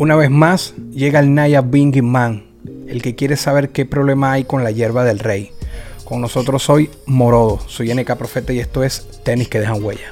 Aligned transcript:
Una 0.00 0.16
vez 0.16 0.30
más, 0.30 0.72
llega 0.92 1.20
el 1.20 1.34
Naya 1.34 1.60
Binging 1.60 2.10
Man, 2.10 2.44
el 2.88 3.02
que 3.02 3.14
quiere 3.14 3.36
saber 3.36 3.68
qué 3.68 3.84
problema 3.84 4.32
hay 4.32 4.44
con 4.44 4.64
la 4.64 4.70
hierba 4.70 5.04
del 5.04 5.18
rey. 5.18 5.52
Con 6.06 6.22
nosotros 6.22 6.70
hoy 6.70 6.88
Morodo, 7.04 7.60
soy 7.66 7.92
NK 7.92 8.16
Profeta 8.16 8.54
y 8.54 8.60
esto 8.60 8.82
es 8.82 9.20
Tenis 9.22 9.48
que 9.48 9.60
dejan 9.60 9.84
huella. 9.84 10.10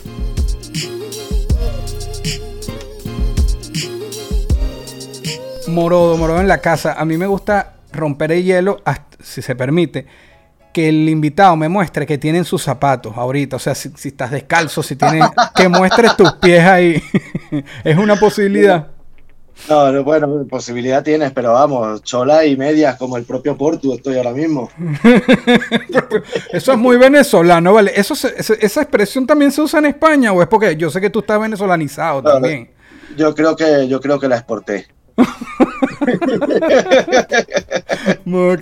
Morodo, 5.69 6.19
Morodo 6.19 6.41
en 6.43 6.49
la 6.49 6.59
casa. 6.59 6.93
A 6.93 7.07
mí 7.07 7.17
me 7.17 7.27
gusta 7.27 7.77
romper 7.91 8.33
el 8.33 8.45
hielo, 8.45 8.83
si 9.23 9.41
se 9.41 9.57
permite, 9.57 10.05
que 10.75 10.91
el 10.91 11.09
invitado 11.09 11.57
me 11.57 11.71
muestre 11.71 12.05
que 12.05 12.19
tienen 12.19 12.45
sus 12.45 12.63
zapatos 12.63 13.17
ahorita. 13.17 13.57
O 13.57 13.59
sea, 13.59 13.75
si, 13.75 13.89
si 13.97 14.09
estás 14.09 14.33
descalzo, 14.33 14.83
si 14.83 14.97
tienen, 14.97 15.23
que 15.57 15.67
muestres 15.71 16.15
tus 16.15 16.35
pies 16.35 16.63
ahí. 16.63 17.03
es 17.85 17.97
una 17.97 18.17
posibilidad. 18.17 18.98
No, 19.69 19.93
no, 19.93 20.05
bueno, 20.05 20.47
posibilidad 20.49 21.03
tienes, 21.03 21.33
pero 21.33 21.53
vamos, 21.53 22.03
chola 22.03 22.45
y 22.47 22.57
medias 22.57 22.97
como 22.97 23.17
el 23.17 23.25
propio 23.25 23.57
Portu 23.57 23.93
estoy 23.95 24.17
ahora 24.17 24.33
mismo. 24.33 24.71
Eso 26.53 26.73
es 26.73 26.79
muy 26.79 26.97
venezolano, 26.97 27.75
¿vale? 27.75 27.93
Eso 27.95 28.15
se- 28.15 28.35
ese- 28.39 28.59
¿Esa 28.65 28.83
expresión 28.83 29.27
también 29.27 29.51
se 29.53 29.61
usa 29.61 29.79
en 29.81 29.87
España 29.87 30.33
o 30.33 30.41
es 30.43 30.49
porque 30.49 30.77
yo 30.77 30.91
sé 30.91 31.01
que 31.01 31.11
tú 31.11 31.21
estás 31.21 31.41
venezolanizado 31.41 32.23
No, 32.23 32.33
también? 32.33 32.71
Yo 33.17 33.35
creo 33.35 33.57
que, 33.57 33.89
yo 33.89 34.01
creo 34.01 34.19
que 34.19 34.29
la 34.29 34.37
exporté. 34.37 34.87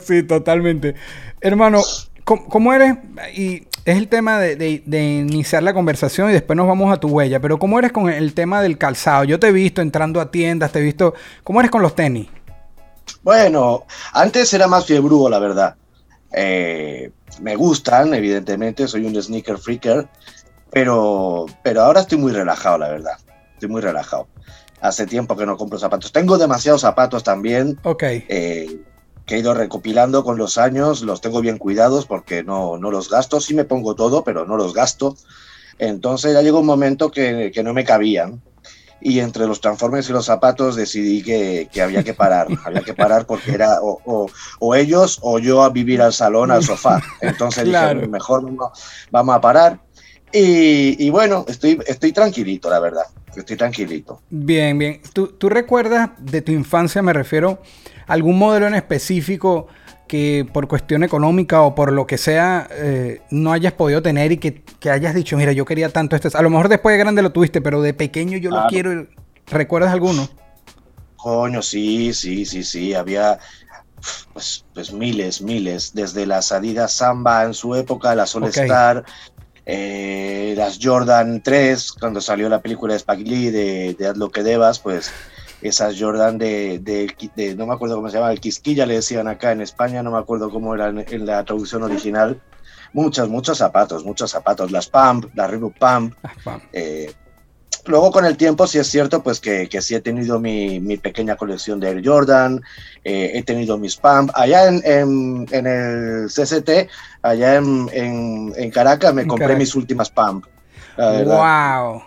Sí, 0.02 0.22
totalmente. 0.22 0.94
Hermano, 1.40 1.82
¿cómo, 2.24 2.48
cómo 2.48 2.72
eres? 2.72 2.94
Y 3.34 3.66
es 3.86 3.96
el 3.96 4.08
tema 4.08 4.38
de, 4.38 4.56
de- 4.56 4.82
de 4.84 5.02
iniciar 5.20 5.62
la 5.62 5.72
conversación 5.72 6.28
y 6.30 6.32
después 6.34 6.56
nos 6.56 6.66
vamos 6.66 6.92
a 6.92 6.98
tu 7.00 7.08
huella, 7.08 7.40
pero 7.40 7.58
¿cómo 7.58 7.78
eres 7.78 7.92
con 7.92 8.10
el 8.10 8.34
tema 8.34 8.60
del 8.60 8.76
calzado? 8.78 9.24
Yo 9.24 9.38
te 9.40 9.48
he 9.48 9.52
visto 9.52 9.80
entrando 9.80 10.20
a 10.20 10.30
tiendas, 10.30 10.72
te 10.72 10.80
he 10.80 10.82
visto... 10.82 11.14
¿Cómo 11.44 11.60
eres 11.60 11.70
con 11.70 11.80
los 11.82 11.94
tenis? 11.94 12.28
Bueno, 13.22 13.84
antes 14.12 14.52
era 14.52 14.66
más 14.66 14.86
fiebrudo, 14.86 15.28
la 15.28 15.38
verdad. 15.38 15.76
Eh, 16.32 17.10
me 17.40 17.56
gustan, 17.56 18.12
evidentemente, 18.14 18.86
soy 18.88 19.04
un 19.06 19.20
sneaker 19.20 19.58
freaker, 19.58 20.06
pero, 20.70 21.46
pero 21.62 21.82
ahora 21.82 22.00
estoy 22.00 22.18
muy 22.18 22.32
relajado, 22.32 22.78
la 22.78 22.88
verdad. 22.88 23.14
Estoy 23.54 23.68
muy 23.68 23.80
relajado. 23.80 24.28
Hace 24.80 25.06
tiempo 25.06 25.36
que 25.36 25.46
no 25.46 25.56
compro 25.56 25.78
zapatos. 25.78 26.12
Tengo 26.12 26.36
demasiados 26.36 26.82
zapatos 26.82 27.24
también, 27.24 27.78
Ok. 27.84 28.02
eh, 28.02 28.80
que 29.26 29.34
he 29.34 29.38
ido 29.40 29.52
recopilando 29.54 30.24
con 30.24 30.38
los 30.38 30.56
años. 30.56 31.02
Los 31.02 31.20
tengo 31.20 31.40
bien 31.40 31.58
cuidados 31.58 32.06
porque 32.06 32.42
no, 32.44 32.78
no 32.78 32.90
los 32.90 33.10
gasto. 33.10 33.40
Sí 33.40 33.54
me 33.54 33.64
pongo 33.64 33.94
todo, 33.94 34.22
pero 34.24 34.46
no 34.46 34.56
los 34.56 34.72
gasto. 34.72 35.16
Entonces 35.78 36.32
ya 36.32 36.42
llegó 36.42 36.60
un 36.60 36.66
momento 36.66 37.10
que, 37.10 37.50
que 37.52 37.62
no 37.62 37.74
me 37.74 37.84
cabían. 37.84 38.40
Y 38.98 39.20
entre 39.20 39.46
los 39.46 39.60
transformes 39.60 40.08
y 40.08 40.12
los 40.12 40.24
zapatos 40.24 40.74
decidí 40.74 41.22
que, 41.22 41.68
que 41.70 41.82
había 41.82 42.02
que 42.02 42.14
parar. 42.14 42.46
había 42.64 42.80
que 42.80 42.94
parar 42.94 43.26
porque 43.26 43.52
era 43.52 43.80
o, 43.82 44.00
o- 44.06 44.30
o 44.58 44.74
ellos 44.74 45.18
o 45.22 45.38
yo 45.38 45.62
a 45.62 45.68
vivir 45.68 46.00
al 46.00 46.12
salón, 46.14 46.50
al 46.50 46.62
sofá. 46.64 47.02
Entonces 47.20 47.64
Claro. 47.64 48.00
dije, 48.00 48.08
mejor 48.08 48.42
vamos, 48.44 48.70
vamos 49.10 49.36
a 49.36 49.40
parar. 49.40 49.80
Y, 50.32 51.04
y 51.06 51.10
bueno, 51.10 51.44
estoy, 51.46 51.78
estoy 51.86 52.12
tranquilito, 52.12 52.70
la 52.70 52.80
verdad. 52.80 53.04
Estoy 53.36 53.56
tranquilito. 53.56 54.22
Bien, 54.30 54.78
bien. 54.78 55.00
¿Tú, 55.12 55.28
tú 55.28 55.50
recuerdas 55.50 56.10
de 56.18 56.40
tu 56.40 56.52
infancia, 56.52 57.02
me 57.02 57.12
refiero, 57.12 57.60
algún 58.06 58.38
modelo 58.38 58.66
en 58.66 58.74
específico 58.74 59.68
que 60.06 60.46
por 60.52 60.68
cuestión 60.68 61.02
económica 61.02 61.62
o 61.62 61.74
por 61.74 61.92
lo 61.92 62.06
que 62.06 62.18
sea 62.18 62.68
eh, 62.70 63.22
no 63.30 63.52
hayas 63.52 63.72
podido 63.72 64.02
tener 64.02 64.32
y 64.32 64.38
que, 64.38 64.62
que 64.78 64.90
hayas 64.90 65.14
dicho, 65.14 65.36
mira, 65.36 65.52
yo 65.52 65.64
quería 65.64 65.88
tanto 65.88 66.16
este. 66.16 66.28
A 66.36 66.42
lo 66.42 66.50
mejor 66.50 66.68
después 66.68 66.94
de 66.94 66.98
grande 66.98 67.22
lo 67.22 67.32
tuviste, 67.32 67.60
pero 67.60 67.82
de 67.82 67.94
pequeño 67.94 68.38
yo 68.38 68.50
lo 68.50 68.66
quiero. 68.68 69.06
¿Recuerdas 69.46 69.92
alguno? 69.92 70.28
Coño, 71.16 71.62
sí, 71.62 72.12
sí, 72.12 72.44
sí, 72.44 72.62
sí. 72.62 72.94
Había 72.94 73.38
pues, 74.32 74.64
pues 74.74 74.92
miles, 74.92 75.42
miles. 75.42 75.92
Desde 75.94 76.26
las 76.26 76.52
Adidas 76.52 76.92
Samba 76.92 77.44
en 77.44 77.54
su 77.54 77.74
época, 77.74 78.14
las 78.14 78.34
All 78.34 78.44
Ok. 78.44 78.56
Star, 78.56 79.04
eh, 79.64 80.54
las 80.56 80.78
Jordan 80.80 81.42
3, 81.42 81.92
cuando 81.92 82.20
salió 82.20 82.48
la 82.48 82.60
película 82.60 82.94
de 82.94 82.98
Spike 82.98 83.28
Lee 83.28 83.50
de, 83.50 83.94
de 83.98 84.06
Haz 84.06 84.16
lo 84.16 84.30
que 84.30 84.42
debas, 84.42 84.78
pues 84.78 85.10
esas 85.66 85.96
Jordan 85.98 86.38
de, 86.38 86.78
de- 86.80 87.14
de- 87.34 87.54
no 87.56 87.66
me 87.66 87.74
acuerdo 87.74 87.96
cómo 87.96 88.08
se 88.08 88.16
llama, 88.18 88.32
el 88.32 88.40
Quisquilla 88.40 88.86
le 88.86 88.94
decían 88.94 89.28
acá 89.28 89.52
en 89.52 89.60
España, 89.60 90.02
no 90.02 90.10
me 90.12 90.18
acuerdo 90.18 90.50
cómo 90.50 90.74
era 90.74 90.88
en, 90.88 91.04
en 91.08 91.26
la 91.26 91.44
traducción 91.44 91.82
original. 91.82 92.40
Muchos, 92.92 93.28
muchos 93.28 93.58
zapatos, 93.58 94.04
muchos 94.04 94.30
zapatos. 94.30 94.70
Las 94.70 94.88
Pump, 94.88 95.26
las 95.34 95.50
Reebok 95.50 95.74
Pump, 95.78 96.14
Ah, 96.22 96.32
va. 96.46 96.60
eh, 96.72 97.12
luego 97.86 98.10
con 98.10 98.24
el 98.24 98.36
tiempo 98.36 98.66
sí 98.66 98.78
es 98.78 98.86
cierto 98.88 99.22
pues 99.22 99.38
que, 99.40 99.68
que 99.68 99.80
sí 99.82 99.94
he 99.94 100.00
tenido 100.00 100.40
mi, 100.40 100.80
mi 100.80 100.96
pequeña 100.96 101.36
colección 101.36 101.78
de 101.78 101.88
Air 101.90 102.02
Jordan, 102.04 102.60
eh, 103.04 103.32
he 103.34 103.42
tenido 103.42 103.76
mis 103.78 103.96
pump. 103.96 104.30
Allá 104.34 104.68
en, 104.68 104.80
en- 104.84 105.46
en 105.50 105.66
el 105.66 106.28
CCT, 106.30 106.88
allá 107.22 107.56
en, 107.56 107.88
en- 107.92 108.52
en 108.56 108.70
Caracas 108.70 109.12
me 109.14 109.26
compré 109.26 109.46
Caracas. 109.46 109.60
mis 109.60 109.74
últimas 109.74 110.10
pump. 110.10 110.46
Wow. 110.98 112.02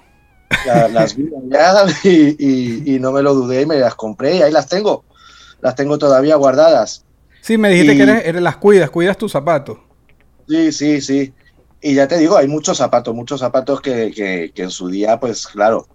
La- 0.65 0.87
las 0.87 1.15
vi 1.15 1.29
allá 1.53 1.85
y, 2.03 2.09
y- 2.39 2.95
y 2.95 2.99
no 2.99 3.11
me 3.11 3.21
lo 3.21 3.33
dudé 3.33 3.61
y 3.61 3.65
me 3.65 3.77
las 3.77 3.95
compré 3.95 4.37
y 4.37 4.41
ahí 4.41 4.51
las 4.51 4.67
tengo. 4.67 5.03
Las 5.61 5.75
tengo 5.75 5.97
todavía 5.97 6.35
guardadas. 6.35 7.03
Sí, 7.41 7.57
me 7.57 7.69
dijiste 7.69 7.93
Y- 7.93 7.97
que 7.97 8.03
eres, 8.03 8.25
eres- 8.25 8.41
las 8.41 8.57
cuidas, 8.57 8.89
cuidas 8.89 9.17
tus 9.17 9.31
zapatos. 9.31 9.77
Sí, 10.47 10.71
sí, 10.71 11.01
sí. 11.01 11.33
Y 11.81 11.93
ya 11.95 12.07
te 12.07 12.17
digo, 12.17 12.35
hay 12.37 12.47
muchos 12.47 12.77
zapatos, 12.77 13.13
muchos 13.15 13.39
zapatos 13.39 13.81
que, 13.81 14.11
que- 14.11 14.51
que 14.53 14.63
en 14.63 14.71
su 14.71 14.87
día, 14.89 15.19
pues 15.19 15.47
claro, 15.47 15.87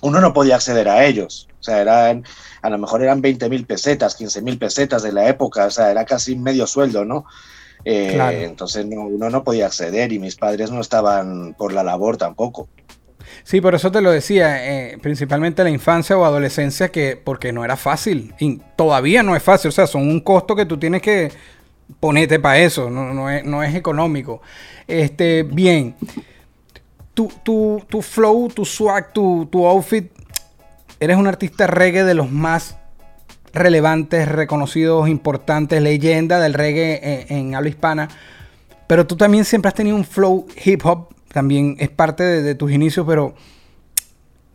uno 0.00 0.20
no 0.20 0.32
podía 0.32 0.56
acceder 0.56 0.88
a 0.88 1.04
ellos. 1.04 1.48
O 1.60 1.62
sea, 1.62 1.80
eran, 1.80 2.24
a 2.62 2.70
lo 2.70 2.78
mejor 2.78 3.02
eran 3.02 3.20
20 3.20 3.48
mil 3.50 3.66
pesetas, 3.66 4.14
15 4.14 4.40
mil 4.42 4.58
pesetas 4.58 5.02
de 5.02 5.12
la 5.12 5.28
época, 5.28 5.66
o 5.66 5.70
sea, 5.70 5.90
era 5.90 6.04
casi 6.04 6.36
medio 6.36 6.66
sueldo, 6.66 7.04
¿no? 7.04 7.24
Eh, 7.84 8.12
Claro. 8.14 8.36
Entonces 8.38 8.86
no, 8.86 9.02
uno 9.02 9.28
no 9.28 9.42
podía 9.44 9.66
acceder 9.66 10.12
y 10.12 10.18
mis 10.18 10.36
padres 10.36 10.70
no 10.70 10.80
estaban 10.80 11.54
por 11.58 11.72
la 11.72 11.82
labor 11.82 12.16
tampoco. 12.16 12.68
Sí, 13.42 13.60
por 13.60 13.74
eso 13.74 13.90
te 13.90 14.00
lo 14.00 14.10
decía, 14.10 14.66
eh, 14.66 14.98
principalmente 15.00 15.62
la 15.64 15.70
infancia 15.70 16.16
o 16.16 16.24
adolescencia, 16.24 16.88
que 16.90 17.16
porque 17.16 17.52
no 17.52 17.64
era 17.64 17.76
fácil, 17.76 18.34
y 18.38 18.60
todavía 18.76 19.22
no 19.22 19.34
es 19.36 19.42
fácil, 19.42 19.68
o 19.68 19.72
sea, 19.72 19.86
son 19.86 20.02
un 20.02 20.20
costo 20.20 20.54
que 20.54 20.66
tú 20.66 20.78
tienes 20.78 21.02
que 21.02 21.30
ponerte 22.00 22.38
para 22.38 22.58
eso, 22.58 22.90
no, 22.90 23.30
es, 23.30 23.44
no 23.44 23.62
es 23.62 23.74
económico. 23.74 24.42
Este, 24.86 25.42
bien, 25.42 25.94
tu, 27.14 27.32
tu, 27.42 27.82
tu 27.88 28.02
flow, 28.02 28.48
tu 28.48 28.64
swag, 28.64 29.12
tu, 29.12 29.48
tu 29.50 29.66
outfit, 29.66 30.10
eres 31.00 31.16
un 31.16 31.26
artista 31.26 31.66
reggae 31.66 32.04
de 32.04 32.14
los 32.14 32.30
más 32.30 32.76
relevantes, 33.52 34.28
reconocidos, 34.28 35.08
importantes, 35.08 35.82
leyenda 35.82 36.40
del 36.40 36.54
reggae 36.54 37.26
en, 37.28 37.36
en 37.36 37.54
habla 37.54 37.68
hispana. 37.68 38.08
Pero 38.86 39.06
tú 39.06 39.16
también 39.16 39.44
siempre 39.44 39.68
has 39.68 39.74
tenido 39.74 39.96
un 39.96 40.04
flow 40.04 40.46
hip 40.64 40.84
hop, 40.84 41.08
también 41.32 41.76
es 41.78 41.90
parte 41.90 42.22
de, 42.24 42.42
de 42.42 42.54
tus 42.54 42.72
inicios, 42.72 43.06
pero 43.06 43.34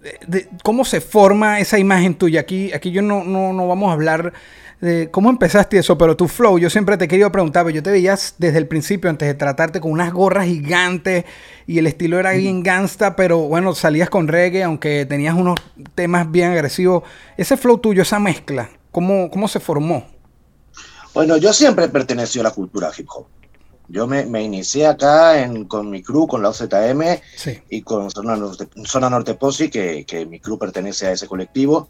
de- 0.01 0.19
de 0.27 0.49
¿cómo 0.63 0.85
se 0.85 1.01
forma 1.01 1.59
esa 1.59 1.79
imagen 1.79 2.15
tuya? 2.15 2.41
Aquí, 2.41 2.71
aquí 2.73 2.91
yo 2.91 3.01
no, 3.01 3.23
no, 3.23 3.53
no 3.53 3.67
vamos 3.67 3.89
a 3.89 3.93
hablar 3.93 4.33
de 4.81 5.09
cómo 5.11 5.29
empezaste 5.29 5.77
eso, 5.77 5.97
pero 5.97 6.17
tu 6.17 6.27
flow, 6.27 6.59
yo 6.59 6.69
siempre 6.69 6.97
te 6.97 7.05
he 7.05 7.07
querido 7.07 7.31
preguntar, 7.31 7.63
pero 7.63 7.75
yo 7.75 7.83
te 7.83 7.91
veías 7.91 8.35
desde 8.37 8.57
el 8.57 8.67
principio, 8.67 9.09
antes 9.09 9.29
de 9.29 9.33
tratarte 9.33 9.79
con 9.79 9.91
unas 9.91 10.11
gorras 10.11 10.45
gigantes 10.45 11.23
y 11.65 11.77
el 11.79 11.87
estilo 11.87 12.19
era 12.19 12.33
bien 12.33 12.63
gangsta, 12.63 13.15
pero 13.15 13.37
bueno, 13.47 13.73
salías 13.75 14.09
con 14.09 14.27
reggae, 14.27 14.63
aunque 14.63 15.05
tenías 15.05 15.35
unos 15.35 15.57
temas 15.95 16.29
bien 16.29 16.51
agresivos. 16.51 17.03
Ese 17.37 17.55
flow 17.55 17.77
tuyo, 17.77 18.01
esa 18.01 18.19
mezcla, 18.19 18.69
¿cómo, 18.91 19.29
cómo 19.31 19.47
se 19.47 19.61
formó? 19.61 20.05
Bueno, 21.13 21.37
yo 21.37 21.53
siempre 21.53 21.87
pertenecí 21.89 22.39
a 22.39 22.43
la 22.43 22.51
cultura 22.51 22.91
hip 22.97 23.07
hop. 23.15 23.27
Yo 23.89 24.07
me, 24.07 24.25
me 24.25 24.41
inicié 24.43 24.87
acá 24.87 25.41
en- 25.43 25.65
con 25.65 25.89
mi 25.89 26.01
crew, 26.01 26.25
con 26.27 26.41
la 26.41 26.49
OZM, 26.49 27.21
Sí. 27.35 27.59
y 27.69 27.81
con 27.81 28.09
Zona 28.09 28.35
Norte, 28.35 28.67
Zona 28.85 29.09
Norte 29.09 29.35
Posi, 29.35 29.69
que, 29.69 30.05
que 30.05 30.25
mi 30.25 30.39
crew 30.39 30.57
pertenece 30.57 31.07
a 31.07 31.11
ese 31.11 31.27
colectivo. 31.27 31.89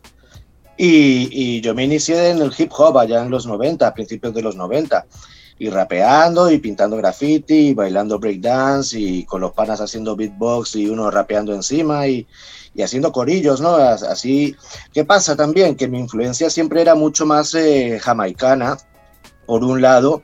Y, 0.75 1.29
y 1.31 1.61
yo 1.61 1.75
me 1.75 1.83
inicié 1.83 2.29
en 2.29 2.39
el 2.39 2.51
hip 2.57 2.71
hop 2.75 2.97
allá 2.97 3.21
en 3.21 3.29
los 3.29 3.45
90, 3.45 3.87
a 3.87 3.93
principios 3.93 4.33
de 4.33 4.41
los 4.41 4.55
90. 4.55 5.05
y 5.59 5.69
rapeando 5.69 6.51
y 6.51 6.57
pintando 6.57 6.97
graffiti 6.97 7.67
y 7.69 7.73
bailando 7.75 8.17
breakdance 8.17 8.99
y 8.99 9.23
con 9.23 9.39
los 9.39 9.51
panas 9.53 9.79
haciendo 9.79 10.15
beatbox 10.15 10.75
y 10.75 10.87
uno 10.87 11.11
rapeando 11.11 11.53
encima 11.53 12.07
y, 12.07 12.25
y 12.73 12.81
haciendo 12.81 13.11
corillos, 13.11 13.61
¿no? 13.61 13.75
Así, 13.75 14.55
¿qué 14.91 15.05
pasa 15.05 15.35
también? 15.35 15.75
Que 15.75 15.87
mi 15.87 15.99
influencia 15.99 16.49
siempre 16.49 16.81
era 16.81 16.95
mucho 16.95 17.27
más 17.27 17.53
eh, 17.53 17.99
jamaicana, 18.01 18.77
por 19.45 19.63
un 19.63 19.79
lado, 19.79 20.23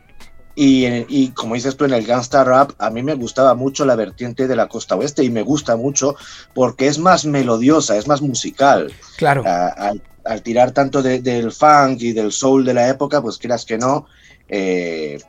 y, 0.56 0.86
y, 1.08 1.30
como 1.30 1.56
dices 1.56 1.78
tú 1.78 1.86
en 1.86 1.94
el 1.94 2.06
gangsta 2.06 2.44
rap, 2.44 2.72
a 2.80 2.90
mí 2.90 3.02
me 3.02 3.14
gustaba 3.14 3.56
mucho 3.56 3.86
la 3.86 3.96
vertiente 3.96 4.48
de 4.48 4.56
la 4.56 4.68
costa 4.68 4.96
oeste 4.96 5.24
y 5.24 5.30
me 5.30 5.42
gusta 5.42 5.76
mucho 5.78 6.16
porque 6.54 6.88
es 6.88 7.00
más 7.00 7.26
melodiosa, 7.26 7.96
es 7.98 8.08
más 8.08 8.22
musical. 8.22 8.92
Claro. 9.18 9.44
al, 9.46 10.02
tirar 10.44 10.72
tanto 10.72 11.02
del 11.02 11.52
funk 11.52 12.02
y 12.02 12.12
del 12.12 12.32
soul 12.32 12.66
de 12.66 12.74
la 12.74 12.90
época, 12.90 13.22
pues 13.22 13.38
quieras 13.38 13.66
que 13.66 13.78
no, 13.78 14.06
eh, 14.50 15.20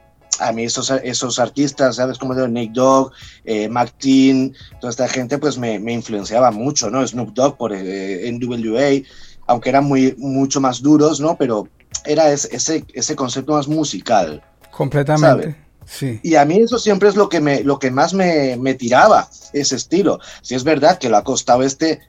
a 0.41 0.53
mí 0.53 0.65
esos, 0.65 0.91
esos 0.91 1.39
artistas, 1.39 1.97
¿sabes? 1.97 2.19
Como 2.19 2.35
de 2.35 2.49
Nick 2.49 2.73
Dogg, 2.73 3.13
eh, 3.45 3.69
Mac 3.69 3.95
Teen, 3.99 4.55
toda 4.81 4.91
esta 4.91 5.09
gente, 5.09 5.39
pues 5.39 5.59
me, 5.59 5.79
me 5.79 5.93
influenciaba 5.93 6.51
mucho, 6.51 6.91
¿no? 6.91 7.07
Snoop 7.07 7.33
Dogg 7.35 7.57
por 7.57 7.73
eh, 7.75 8.31
NWA, 8.33 9.07
aunque 9.47 9.69
eran 9.69 9.85
muy, 9.85 10.15
mucho 10.19 10.61
más 10.61 10.83
duros, 10.83 11.21
¿no? 11.21 11.37
Pero 11.37 11.69
era 12.05 12.31
ese, 12.33 12.85
ese 12.93 13.17
concepto 13.17 13.53
más 13.53 13.69
musical. 13.69 14.43
Completamente. 14.81 15.55
Sí. 15.85 16.21
Y 16.23 16.37
a 16.37 16.47
mí 16.47 16.57
eso 16.57 16.79
siempre 16.79 17.11
es 17.11 17.15
lo 17.15 17.29
que, 17.29 17.39
me, 17.39 17.63
lo 17.63 17.79
que 17.79 17.91
más 17.91 18.15
me, 18.15 18.57
me 18.57 18.73
tiraba, 18.73 19.29
ese 19.53 19.77
estilo. 19.77 20.21
Si 20.41 20.55
es 20.55 20.65
verdad 20.65 20.97
que 20.97 21.11
la 21.11 21.23
costa 21.23 21.55
oeste 21.59 22.01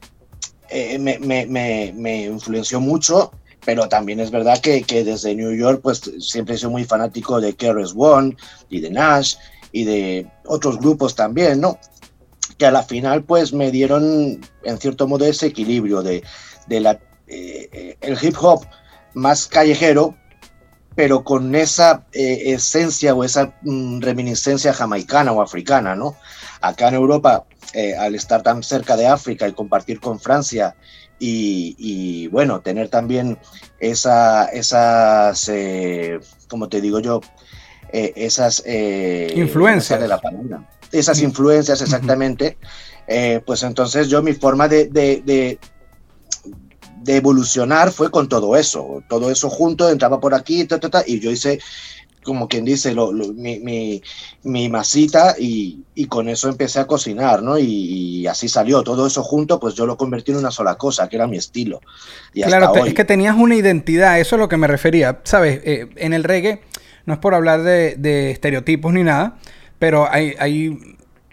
eh, 0.70 0.98
me, 0.98 1.20
me, 1.20 1.46
me, 1.94 2.24
influenció 2.24 2.80
mucho, 2.80 3.34
pero 3.66 3.90
también 3.90 4.22
es 4.22 4.32
verdad 4.32 4.58
que, 4.60 4.84
que, 4.84 5.04
desde 5.04 5.36
New 5.36 5.54
York 5.54 5.82
pues 5.84 6.00
siempre 6.20 6.56
he 6.56 6.58
sido 6.58 6.70
muy 6.70 6.86
fanático 6.86 7.42
de 7.42 7.58
KRS 7.58 7.94
One 7.94 8.38
y 8.70 8.80
de 8.80 8.90
Nash 8.90 9.36
y 9.74 9.84
de 9.84 10.28
otros 10.46 10.80
grupos 10.80 11.14
también, 11.14 11.60
¿no? 11.60 11.78
Que 12.58 12.68
a 12.68 12.72
la 12.72 12.84
final 12.84 13.26
pues 13.26 13.52
me 13.52 13.70
dieron 13.70 14.40
en 14.64 14.78
cierto 14.78 15.10
modo 15.10 15.26
ese 15.26 15.48
equilibrio 15.48 16.02
de, 16.04 16.24
de 16.68 16.80
la, 16.80 16.92
eh, 17.28 17.68
eh, 17.74 17.98
el 18.00 18.18
hip 18.22 18.38
hop 18.40 18.66
más 19.14 19.48
callejero, 19.48 20.16
pero 20.96 21.24
con 21.24 21.56
esa 21.56 22.06
eh, 22.12 22.54
esencia 22.54 23.14
o 23.14 23.24
esa 23.24 23.54
mm, 23.62 24.02
reminiscencia 24.02 24.74
jamaicana 24.74 25.32
o 25.32 25.42
africana, 25.42 25.96
¿no? 25.96 26.16
Acá 26.62 26.90
en 26.90 26.96
Europa, 26.96 27.46
al 27.98 28.16
estar 28.16 28.44
tan 28.44 28.62
cerca 28.62 28.98
de 28.98 29.08
África 29.08 29.48
y 29.48 29.54
compartir 29.54 30.00
con 30.00 30.20
Francia 30.20 30.76
y, 31.24 32.28
bueno, 32.28 32.62
tener 32.62 32.90
también 32.90 33.38
esa, 33.80 34.46
esas, 34.46 35.50
eh, 35.50 36.20
como 36.48 36.68
te 36.68 36.82
digo 36.82 37.00
yo, 37.00 37.22
eh, 37.94 38.14
esas 38.16 38.64
eh, 38.66 39.32
influencias. 39.36 40.00
de 40.00 40.08
la 40.08 40.20
esas 40.92 41.22
influencias 41.22 41.82
exactamente, 41.82 42.58
pues 43.46 43.64
entonces 43.64 44.10
yo 44.10 44.22
mi 44.22 44.34
forma 44.34 44.68
de, 44.68 44.90
de, 44.90 45.22
de, 45.26 45.60
de, 47.04 47.18
evolucionar 47.18 47.92
fue 47.92 48.10
con 48.10 48.30
todo 48.30 48.56
eso, 48.56 49.04
todo 49.10 49.32
eso 49.32 49.50
junto, 49.50 49.90
entraba 49.90 50.20
por 50.20 50.34
aquí, 50.34 50.68
y 51.06 51.20
yo 51.20 51.32
hice 51.32 51.60
como 52.24 52.48
quien 52.48 52.66
dice, 52.66 52.94
lo, 52.94 53.12
mi, 53.12 54.02
mi, 54.44 54.70
masita 54.70 55.36
y, 55.40 55.84
y, 55.96 56.06
con 56.06 56.30
eso 56.30 56.50
empecé 56.50 56.80
a 56.80 56.86
cocinar, 56.86 57.42
¿no? 57.42 57.58
Y, 57.58 58.28
así 58.28 58.48
salió. 58.48 58.84
Todo 58.84 59.08
eso 59.08 59.24
junto, 59.24 59.60
pues 59.60 59.74
yo 59.74 59.86
lo 59.86 59.98
convertí 59.98 60.32
en 60.32 60.38
una 60.38 60.52
sola 60.52 60.76
cosa, 60.76 61.10
que 61.10 61.16
era 61.16 61.28
mi 61.28 61.38
estilo. 61.38 61.82
Y 62.34 62.44
claro, 62.44 62.86
es 62.86 62.94
que 62.94 63.06
tenías 63.06 63.36
una 63.36 63.56
identidad, 63.56 64.20
eso 64.20 64.36
es 64.36 64.40
lo 64.40 64.48
que 64.48 64.58
me 64.58 64.68
refería. 64.68 65.22
Sabes, 65.24 65.62
eh, 65.64 65.90
en 65.96 66.14
el 66.14 66.24
reggae, 66.24 66.62
no 67.06 67.14
es 67.14 67.20
por 67.20 67.34
hablar 67.34 67.64
de, 67.64 67.96
de 67.98 68.32
estereotipos 68.32 68.94
ni 68.94 69.04
nada, 69.04 69.40
pero 69.80 70.08
hay, 70.10 70.36
hay 70.38 70.78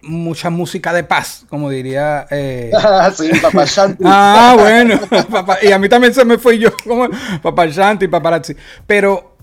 mucha 0.02 0.50
música 0.50 0.92
de 0.92 1.04
paz, 1.04 1.44
como 1.48 1.70
diría. 1.70 2.26
Eh... 2.30 2.70
sí, 3.16 3.30
Papá 3.40 3.64
Shanti. 3.64 4.02
ah, 4.06 4.56
bueno. 4.58 5.00
y 5.62 5.72
a 5.72 5.78
mí 5.78 5.88
también 5.88 6.14
se 6.14 6.24
me 6.24 6.38
fue 6.38 6.58
yo, 6.58 6.70
como 6.84 7.08
Papá 7.42 7.66
Shanti, 7.66 8.08
Paparazzi. 8.08 8.54
Pero 8.86 9.36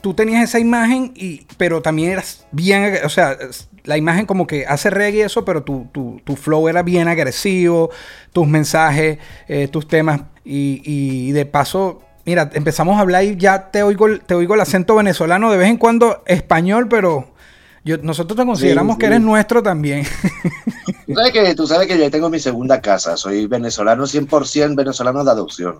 tú 0.00 0.14
tenías 0.14 0.44
esa 0.44 0.58
imagen, 0.58 1.12
y, 1.14 1.46
pero 1.56 1.82
también 1.82 2.12
eras 2.12 2.46
bien, 2.52 2.98
o 3.04 3.08
sea, 3.08 3.36
la 3.84 3.96
imagen 3.96 4.26
como 4.26 4.46
que 4.46 4.66
hace 4.66 4.90
reggae 4.90 5.18
y 5.18 5.22
eso, 5.22 5.44
pero 5.44 5.62
tu, 5.62 5.88
tu, 5.92 6.20
tu 6.24 6.36
flow 6.36 6.68
era 6.68 6.82
bien 6.82 7.08
agresivo, 7.08 7.90
tus 8.32 8.46
mensajes, 8.46 9.18
eh, 9.48 9.68
tus 9.68 9.88
temas, 9.88 10.20
y, 10.44 10.82
y, 10.84 11.32
de 11.32 11.46
paso, 11.46 12.02
mira, 12.24 12.50
empezamos 12.52 12.96
a 12.96 13.00
hablar 13.00 13.24
y 13.24 13.36
ya 13.36 13.70
te 13.70 13.82
oigo, 13.82 14.18
te 14.18 14.34
oigo 14.34 14.54
el 14.54 14.60
acento 14.60 14.94
venezolano, 14.94 15.50
de 15.50 15.58
vez 15.58 15.68
en 15.68 15.76
cuando 15.76 16.22
español, 16.26 16.88
pero... 16.88 17.37
Yo, 17.84 17.96
nosotros 17.98 18.36
te 18.36 18.44
consideramos 18.44 18.98
que 18.98 19.06
eres 19.06 19.20
nuestro 19.20 19.62
también. 19.62 20.04
Tú 21.06 21.14
sabes, 21.14 21.32
que, 21.32 21.54
tú 21.54 21.66
sabes 21.66 21.88
que 21.88 21.98
yo 21.98 22.10
tengo 22.10 22.28
mi 22.28 22.38
segunda 22.38 22.82
casa, 22.82 23.16
soy 23.16 23.46
venezolano 23.46 24.04
100% 24.04 24.76
venezolano 24.76 25.24
de 25.24 25.30
adopción. 25.30 25.78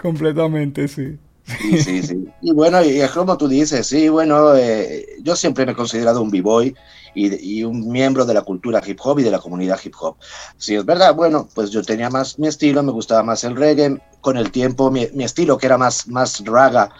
Completamente, 0.00 0.86
sí. 0.86 1.18
Sí, 1.44 1.82
sí, 1.82 2.02
sí. 2.02 2.28
Y 2.40 2.52
bueno, 2.52 2.82
y 2.82 3.00
es 3.00 3.10
como 3.10 3.36
tú 3.36 3.48
dices, 3.48 3.86
sí, 3.86 4.08
bueno, 4.08 4.54
eh, 4.54 5.06
yo 5.22 5.36
siempre 5.36 5.66
me 5.66 5.72
he 5.72 5.74
considerado 5.74 6.22
un 6.22 6.30
b-boy 6.30 6.74
y, 7.14 7.58
y, 7.58 7.64
un 7.64 7.90
miembro 7.90 8.24
de 8.24 8.32
la 8.32 8.42
cultura 8.42 8.80
hip 8.84 8.98
hop 9.02 9.18
y 9.18 9.24
de 9.24 9.30
la 9.30 9.40
comunidad 9.40 9.78
hip 9.84 9.94
hop. 10.00 10.16
Sí, 10.56 10.74
es 10.74 10.84
verdad, 10.86 11.14
bueno, 11.14 11.48
pues 11.54 11.70
yo 11.70 11.82
tenía 11.82 12.08
más 12.08 12.38
mi 12.38 12.46
estilo, 12.46 12.82
me 12.82 12.92
gustaba 12.92 13.22
más 13.22 13.44
el 13.44 13.56
reggae. 13.56 14.00
Con 14.20 14.38
el 14.38 14.50
tiempo, 14.52 14.90
mi, 14.90 15.08
mi 15.12 15.24
estilo, 15.24 15.58
que 15.58 15.66
era 15.66 15.76
más, 15.76 16.08
más 16.08 16.42
raga, 16.46 16.90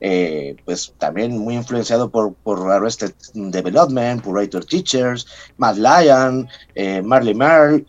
eh, 0.00 0.56
pues 0.64 0.94
también 0.98 1.36
muy 1.36 1.54
influenciado 1.54 2.10
por, 2.10 2.34
por 2.34 2.70
Arrested 2.70 3.12
Development, 3.34 4.22
por 4.22 4.34
Writer 4.34 4.64
Teachers, 4.64 5.26
Mad 5.56 5.76
Lion, 5.76 6.48
eh, 6.74 7.02
Marley 7.02 7.34
Merle 7.34 7.84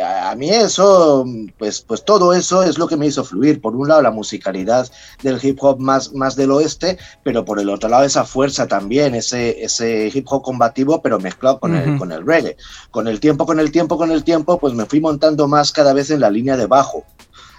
a 0.00 0.34
mí 0.34 0.50
eso, 0.50 1.24
pues, 1.58 1.80
pues 1.80 2.04
todo 2.04 2.32
eso 2.32 2.62
es 2.62 2.78
lo 2.78 2.86
que 2.86 2.96
me 2.96 3.06
hizo 3.06 3.24
fluir. 3.24 3.60
Por 3.60 3.74
un 3.74 3.88
lado, 3.88 4.02
la 4.02 4.10
musicalidad 4.10 4.90
del 5.22 5.38
hip 5.42 5.58
hop 5.60 5.78
más, 5.78 6.12
más 6.12 6.36
del 6.36 6.50
oeste, 6.50 6.98
pero 7.24 7.44
por 7.44 7.58
el 7.58 7.68
otro 7.68 7.88
lado, 7.88 8.04
esa 8.04 8.24
fuerza 8.24 8.66
también, 8.66 9.14
ese, 9.14 9.62
ese 9.62 10.10
hip 10.12 10.26
hop 10.28 10.42
combativo, 10.42 11.02
pero 11.02 11.18
mezclado 11.18 11.58
con, 11.60 11.74
el, 11.74 11.98
con 11.98 12.12
el 12.12 12.26
reggae. 12.26 12.56
Con 12.90 13.08
el 13.08 13.20
tiempo, 13.20 13.46
con 13.46 13.60
el 13.60 13.70
tiempo, 13.72 13.96
con 13.98 14.10
el 14.10 14.24
tiempo, 14.24 14.58
pues 14.58 14.74
me 14.74 14.86
fui 14.86 15.00
montando 15.00 15.48
más 15.48 15.72
cada 15.72 15.92
vez 15.92 16.10
en 16.10 16.20
la 16.20 16.30
línea 16.30 16.56
de 16.56 16.66
bajo, 16.66 17.04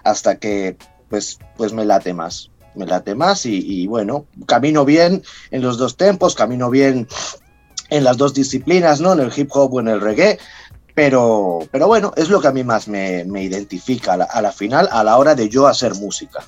hasta 0.04 0.38
que, 0.38 0.78
pues, 1.10 1.40
pues 1.58 1.74
me 1.74 1.86
late 1.86 2.14
más. 2.14 2.52
Me 2.76 2.86
late 2.86 3.16
más 3.16 3.46
y, 3.46 3.60
y 3.66 3.88
bueno, 3.88 4.26
camino 4.46 4.86
bien 4.86 5.24
en 5.52 5.62
los 5.62 5.78
dos 5.78 5.98
tempos, 5.98 6.36
camino 6.36 6.70
bien 6.70 7.08
en 7.90 8.04
las 8.04 8.18
dos 8.18 8.34
disciplinas, 8.34 9.02
¿no? 9.02 9.14
En 9.14 9.20
el 9.20 9.32
hip 9.36 9.50
hop 9.54 9.74
o 9.74 9.80
en 9.80 9.88
el 9.88 10.02
reggae, 10.02 10.38
pero, 10.94 11.60
pero 11.72 11.88
bueno, 11.88 12.12
es 12.18 12.30
lo 12.30 12.42
que 12.42 12.50
a 12.50 12.52
mí 12.52 12.64
más 12.64 12.88
me, 12.88 13.24
me 13.26 13.44
identifica 13.44 14.14
a 14.14 14.42
la, 14.42 14.52
final 14.52 14.90
a 14.92 15.04
la 15.04 15.18
hora 15.18 15.34
de 15.34 15.48
yo 15.50 15.68
hacer 15.68 15.96
música. 15.96 16.44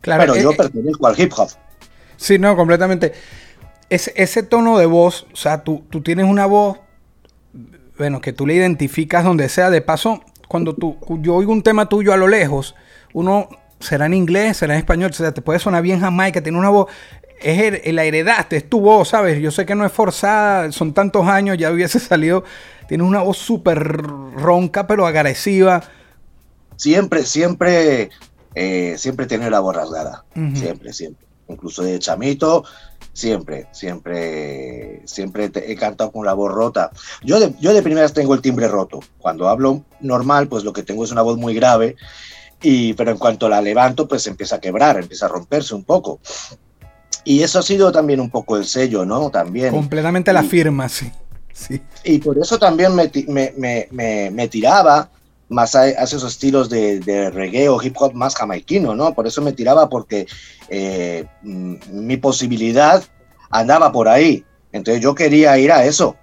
Claro, 0.00 0.20
pero 0.22 0.36
yo 0.36 0.52
eh, 0.52 0.56
pertenezco 0.56 1.06
al 1.06 1.20
hip 1.20 1.32
hop. 1.36 1.50
Sí, 2.16 2.38
no, 2.38 2.56
completamente. 2.56 3.12
Ese, 3.90 4.12
ese 4.16 4.42
tono 4.42 4.78
de 4.78 4.86
voz, 4.86 5.26
o 5.32 5.36
sea, 5.36 5.64
tú, 5.64 5.84
tú 5.90 6.02
tienes 6.02 6.26
una 6.26 6.46
voz, 6.46 6.78
bueno, 7.98 8.20
que 8.20 8.32
tú 8.32 8.46
le 8.46 8.54
identificas 8.54 9.22
donde 9.22 9.48
sea. 9.48 9.68
De 9.68 9.82
paso, 9.82 10.22
cuando 10.48 10.74
tú, 10.74 10.96
yo 11.20 11.34
oigo 11.34 11.52
un 11.52 11.62
tema 11.62 11.88
tuyo 11.88 12.14
a 12.14 12.16
lo 12.16 12.26
lejos, 12.26 12.74
uno 13.12 13.50
será 13.80 14.06
en 14.06 14.14
inglés, 14.14 14.58
será 14.58 14.74
en 14.74 14.80
español, 14.80 15.10
o 15.10 15.14
sea, 15.14 15.32
te 15.32 15.42
puede 15.42 15.58
sonar 15.58 15.82
bien 15.82 16.00
que 16.32 16.40
tiene 16.40 16.58
una 16.58 16.68
voz 16.68 16.88
es 17.40 17.82
el, 17.84 17.96
la 17.96 18.04
heredaste, 18.04 18.56
es 18.56 18.68
tu 18.68 18.80
voz, 18.80 19.08
¿sabes? 19.08 19.40
Yo 19.40 19.50
sé 19.50 19.64
que 19.66 19.74
no 19.74 19.84
es 19.84 19.92
forzada, 19.92 20.70
son 20.72 20.92
tantos 20.92 21.26
años, 21.26 21.56
ya 21.58 21.70
hubiese 21.70 21.98
salido. 21.98 22.44
Tienes 22.86 23.06
una 23.06 23.22
voz 23.22 23.38
súper 23.38 23.78
ronca, 23.78 24.86
pero 24.86 25.06
agresiva. 25.06 25.82
Siempre, 26.76 27.24
siempre, 27.24 28.10
eh, 28.54 28.94
siempre 28.98 29.26
tiene 29.26 29.50
la 29.50 29.60
voz 29.60 29.76
rasgada. 29.76 30.24
Siempre, 30.54 30.92
siempre. 30.92 31.26
Incluso 31.48 31.82
de 31.82 31.98
chamito, 31.98 32.64
siempre, 33.12 33.66
siempre, 33.72 35.02
siempre 35.04 35.50
he 35.54 35.76
cantado 35.76 36.12
con 36.12 36.24
la 36.24 36.32
voz 36.32 36.52
rota. 36.52 36.90
Yo 37.22 37.40
de, 37.40 37.54
yo 37.60 37.72
de 37.72 37.82
primeras 37.82 38.12
tengo 38.12 38.34
el 38.34 38.40
timbre 38.40 38.68
roto. 38.68 39.00
Cuando 39.18 39.48
hablo 39.48 39.82
normal, 40.00 40.48
pues 40.48 40.62
lo 40.62 40.72
que 40.72 40.82
tengo 40.82 41.04
es 41.04 41.10
una 41.10 41.22
voz 41.22 41.38
muy 41.38 41.54
grave. 41.54 41.96
Y, 42.62 42.92
pero 42.94 43.10
en 43.10 43.18
cuanto 43.18 43.48
la 43.48 43.60
levanto, 43.60 44.06
pues 44.06 44.26
empieza 44.26 44.56
a 44.56 44.60
quebrar, 44.60 44.98
empieza 44.98 45.26
a 45.26 45.28
romperse 45.28 45.74
un 45.74 45.84
poco. 45.84 46.20
Y 47.24 47.42
eso 47.42 47.58
ha 47.58 47.62
sido 47.62 47.92
también 47.92 48.20
un 48.20 48.30
poco 48.30 48.56
el 48.56 48.64
sello, 48.64 49.04
¿no? 49.04 49.30
También. 49.30 49.72
Completamente 49.72 50.32
la 50.32 50.42
firma, 50.42 50.88
sí. 50.88 51.10
sí. 51.52 51.80
Y 52.04 52.18
por 52.18 52.38
eso 52.38 52.58
también 52.58 52.94
me, 52.94 53.10
me, 53.28 53.88
me, 53.90 54.30
me 54.30 54.48
tiraba 54.48 55.10
más 55.50 55.74
a, 55.74 55.88
esos 55.88 56.22
estilos 56.24 56.70
de, 56.70 57.00
de, 57.00 57.28
reggae 57.30 57.68
o 57.68 57.82
hip 57.82 57.96
hop 57.98 58.14
más 58.14 58.36
jamaiquino, 58.36 58.94
¿no? 58.94 59.12
Por 59.14 59.26
eso 59.26 59.42
me 59.42 59.52
tiraba 59.52 59.88
porque 59.88 60.26
eh, 60.68 61.26
mm, 61.42 61.74
mi 61.90 62.16
posibilidad 62.16 63.02
andaba 63.50 63.92
por 63.92 64.08
ahí. 64.08 64.44
Entonces 64.72 65.02
yo 65.02 65.14
quería 65.14 65.58
ir 65.58 65.72
a 65.72 65.84
eso. 65.84 66.16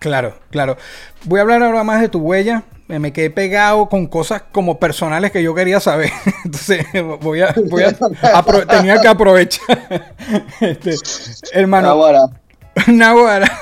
Claro, 0.00 0.38
claro. 0.50 0.76
Voy 1.24 1.38
a 1.38 1.42
hablar 1.42 1.62
ahora 1.62 1.84
más 1.84 2.00
de 2.00 2.08
tu 2.08 2.18
huella. 2.18 2.64
Me 2.98 3.12
quedé 3.12 3.30
pegado 3.30 3.88
con 3.88 4.06
cosas 4.06 4.42
como 4.52 4.78
personales 4.78 5.30
que 5.30 5.42
yo 5.42 5.54
quería 5.54 5.80
saber. 5.80 6.10
Entonces, 6.44 6.86
voy 7.20 7.42
a, 7.42 7.54
voy 7.68 7.84
a 7.84 8.66
tenía 8.68 9.00
que 9.00 9.08
aprovechar. 9.08 10.16
Este, 10.60 10.94
hermano. 11.52 11.88
Nahuara. 11.88 12.20
Nahuara. 12.86 13.60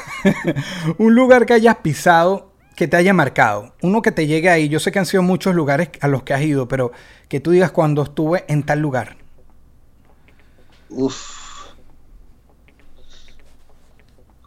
un 0.98 1.14
lugar 1.14 1.46
que 1.46 1.54
hayas 1.54 1.76
pisado 1.76 2.52
que 2.74 2.86
te 2.86 2.96
haya 2.96 3.12
marcado. 3.12 3.74
Uno 3.82 4.02
que 4.02 4.12
te 4.12 4.26
llegue 4.26 4.50
ahí. 4.50 4.68
Yo 4.68 4.78
sé 4.80 4.92
que 4.92 4.98
han 4.98 5.06
sido 5.06 5.22
muchos 5.22 5.54
lugares 5.54 5.90
a 6.00 6.08
los 6.08 6.22
que 6.22 6.34
has 6.34 6.42
ido, 6.42 6.68
pero 6.68 6.92
que 7.28 7.40
tú 7.40 7.50
digas 7.50 7.72
cuando 7.72 8.02
estuve 8.02 8.44
en 8.48 8.62
tal 8.62 8.80
lugar. 8.80 9.16
Uf. 10.90 11.38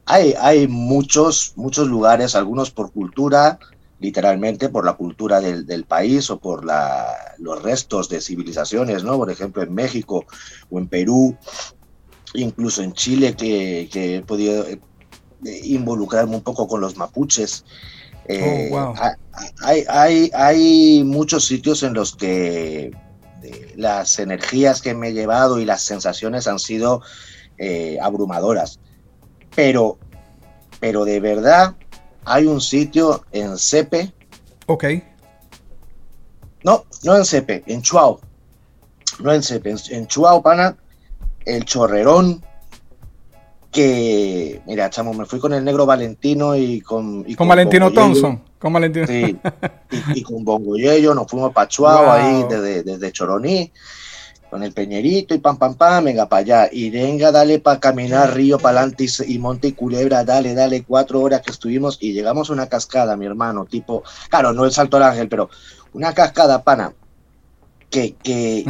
Hay, 0.06 0.34
hay 0.40 0.68
muchos, 0.68 1.54
muchos 1.56 1.88
lugares, 1.88 2.36
algunos 2.36 2.72
por 2.72 2.92
cultura, 2.92 3.60
literalmente 4.02 4.70
por 4.70 4.84
la 4.84 4.94
cultura 4.94 5.40
del, 5.40 5.86
país 5.86 6.30
o 6.32 6.40
por 6.40 6.66
los 6.66 7.62
restos 7.62 8.10
de 8.10 8.20
civilizaciones, 8.20 9.04
¿no? 9.04 9.16
Por 9.18 9.30
ejemplo, 9.30 9.62
en 9.62 9.74
México 9.74 10.26
o 10.72 10.80
en 10.80 10.88
Perú, 10.88 11.38
incluso 12.34 12.82
en 12.82 12.94
Chile, 12.94 13.36
que, 13.36 13.88
he 13.94 14.22
podido 14.24 14.66
eh, 14.68 14.80
involucrarme 15.64 16.36
un 16.36 16.42
poco 16.42 16.68
con 16.68 16.82
los 16.82 16.98
mapuches. 16.98 17.64
Eh, 18.26 18.72
oh, 18.74 18.94
hay, 19.62 19.84
hay, 19.88 20.32
hay 20.34 21.04
muchos 21.04 21.46
sitios 21.46 21.84
en 21.84 21.94
los 21.94 22.16
que 22.16 22.92
eh, 23.44 23.74
las 23.76 24.18
energías 24.18 24.82
que 24.82 24.96
me 24.96 25.10
he 25.10 25.14
llevado 25.14 25.60
y 25.60 25.66
las 25.66 25.84
sensaciones 25.84 26.48
han 26.48 26.60
sido 26.60 27.02
abrumadoras. 28.02 28.80
Pero, 29.56 30.00
pero 30.80 31.06
de 31.06 31.20
verdad 31.20 31.76
hay 32.26 32.46
un 32.46 32.62
sitio 32.62 33.24
en 33.32 33.58
Cepe. 33.58 34.12
Ok. 34.68 34.86
No, 36.64 36.86
no 37.04 37.16
en 37.16 37.26
Cepe, 37.26 37.64
en 37.66 37.82
Chuao. 37.82 38.20
No 39.20 39.34
en 39.34 39.44
Cepe, 39.44 39.76
en, 39.90 40.08
Chuao, 40.08 40.42
pana, 40.42 40.76
el 41.46 41.66
chorrerón. 41.66 42.44
Que, 43.72 44.62
mira, 44.66 44.90
chamo, 44.90 45.14
me 45.14 45.26
fui 45.26 45.40
con 45.40 45.54
el 45.54 45.64
negro 45.64 45.86
Valentino 45.86 46.56
y 46.58 46.82
con. 46.82 47.24
con, 47.36 47.48
Valentino 47.48 47.92
Thompson. 47.92 48.44
Con 48.60 48.74
Valentino. 48.74 49.08
Sí, 49.08 49.40
y, 50.14 50.22
con 50.24 50.44
Bongo 50.44 50.76
Yello, 50.76 51.16
nos 51.16 51.28
fuimos 51.28 51.54
para 51.54 51.70
Chuao 51.70 52.12
ahí 52.12 52.46
desde, 52.50 52.84
desde 52.84 53.12
Choroní 53.14 53.72
con 54.52 54.64
el 54.64 54.74
peñerito 54.74 55.34
y 55.34 55.38
pam, 55.38 55.58
pam, 55.58 55.76
pam, 55.76 56.04
venga 56.04 56.28
para 56.28 56.42
allá. 56.42 56.70
Y 56.70 56.90
venga, 56.90 57.32
dale 57.32 57.60
para 57.60 57.80
caminar 57.80 58.36
río 58.36 58.60
para 58.60 58.82
adelante 58.82 59.06
y, 59.26 59.40
monte 59.40 59.70
y 59.70 59.72
culebra, 59.72 60.26
dale, 60.26 60.54
dale, 60.54 60.84
cuatro 60.84 61.22
horas 61.22 61.42
que 61.42 61.52
estuvimos 61.52 61.98
y 62.02 62.12
llegamos 62.12 62.50
a 62.50 62.54
una 62.54 62.68
cascada, 62.68 63.16
mi 63.16 63.26
hermano, 63.26 63.66
tipo, 63.66 64.04
claro, 64.30 64.52
no 64.52 64.66
el 64.66 64.74
Salto 64.74 64.98
al 64.98 65.04
Ángel, 65.04 65.30
pero 65.30 65.50
una 65.94 66.14
cascada, 66.14 66.62
pana, 66.64 66.94
que, 67.90 68.16
que 68.22 68.66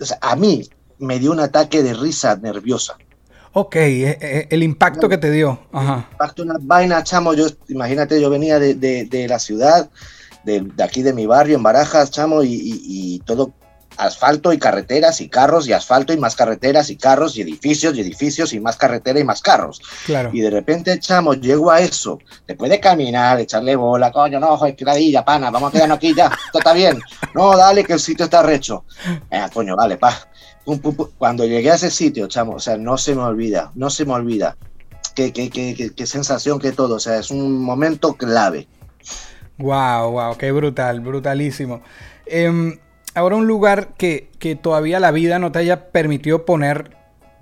o 0.00 0.04
sea, 0.04 0.18
a 0.20 0.34
mí 0.34 0.68
me 0.98 1.20
dio 1.20 1.30
un 1.30 1.40
ataque 1.40 1.84
de 1.84 1.94
risa 1.94 2.34
nerviosa. 2.34 2.96
Ok, 3.52 3.76
eh, 3.76 4.18
eh, 4.20 4.48
el 4.50 4.64
impacto 4.64 5.08
que 5.08 5.18
te 5.18 5.30
dio. 5.30 5.60
Ajá. 5.70 6.08
Impacto, 6.10 6.42
una 6.42 6.56
vaina, 6.60 7.04
chamo, 7.04 7.32
yo, 7.34 7.46
imagínate, 7.68 8.20
yo 8.20 8.28
venía 8.28 8.58
de, 8.58 8.74
de, 8.74 9.28
la 9.28 9.38
ciudad, 9.38 9.88
de, 10.42 10.62
de, 10.62 10.82
aquí 10.82 11.02
de 11.02 11.12
mi 11.12 11.26
barrio, 11.26 11.56
en 11.56 11.62
Barajas, 11.62 12.10
chamo, 12.10 12.42
y, 12.42 12.58
y 12.60 13.20
todo 13.20 13.52
asfalto 14.00 14.52
y 14.52 14.58
carreteras 14.58 15.20
y 15.20 15.28
carros 15.28 15.68
y 15.68 15.72
asfalto 15.72 16.12
y 16.12 16.16
más 16.16 16.34
carreteras 16.34 16.88
y 16.90 16.96
carros 16.96 17.36
y 17.36 17.42
edificios 17.42 17.94
y 17.94 18.00
edificios 18.00 18.52
y 18.52 18.60
más 18.60 18.76
carretera 18.76 19.20
y 19.20 19.24
más 19.24 19.42
carros. 19.42 19.80
Claro. 20.06 20.30
Y 20.32 20.40
de 20.40 20.50
repente, 20.50 20.98
chamo, 20.98 21.34
llego 21.34 21.70
a 21.70 21.80
eso. 21.80 22.18
Después 22.46 22.70
de 22.70 22.80
caminar, 22.80 23.38
echarle 23.40 23.76
bola, 23.76 24.10
coño, 24.10 24.40
no, 24.40 24.56
joder, 24.56 24.76
ladilla, 24.80 25.24
pana, 25.24 25.50
vamos 25.50 25.68
a 25.68 25.72
quedarnos 25.72 25.98
aquí 25.98 26.14
ya, 26.14 26.26
esto 26.46 26.58
está 26.58 26.72
bien. 26.72 26.98
No, 27.34 27.56
dale, 27.56 27.84
que 27.84 27.92
el 27.92 28.00
sitio 28.00 28.24
está 28.24 28.42
recho. 28.42 28.84
Eh, 29.30 29.46
coño, 29.52 29.76
vale, 29.76 29.98
pa. 29.98 30.16
Cuando 31.18 31.44
llegué 31.44 31.70
a 31.70 31.74
ese 31.74 31.90
sitio, 31.90 32.26
chamo, 32.26 32.54
o 32.54 32.60
sea, 32.60 32.76
no 32.76 32.96
se 32.96 33.14
me 33.14 33.22
olvida, 33.22 33.70
no 33.74 33.90
se 33.90 34.06
me 34.06 34.12
olvida. 34.12 34.56
Qué, 35.14 35.32
qué, 35.32 35.50
qué, 35.50 35.92
qué 35.94 36.06
sensación 36.06 36.58
que 36.58 36.72
todo, 36.72 36.94
o 36.96 37.00
sea, 37.00 37.18
es 37.18 37.30
un 37.30 37.62
momento 37.62 38.14
clave. 38.14 38.68
Wow, 39.58 40.12
wow, 40.12 40.36
qué 40.38 40.52
brutal, 40.52 41.00
brutalísimo. 41.00 41.82
Eh, 42.24 42.78
ahora 43.14 43.36
un 43.36 43.46
lugar 43.46 43.94
que, 43.96 44.30
todavía 44.62 45.00
la 45.00 45.10
vida 45.10 45.38
no 45.38 45.52
te 45.52 45.58
haya 45.60 45.90
permitido 45.90 46.44
poner 46.44 46.96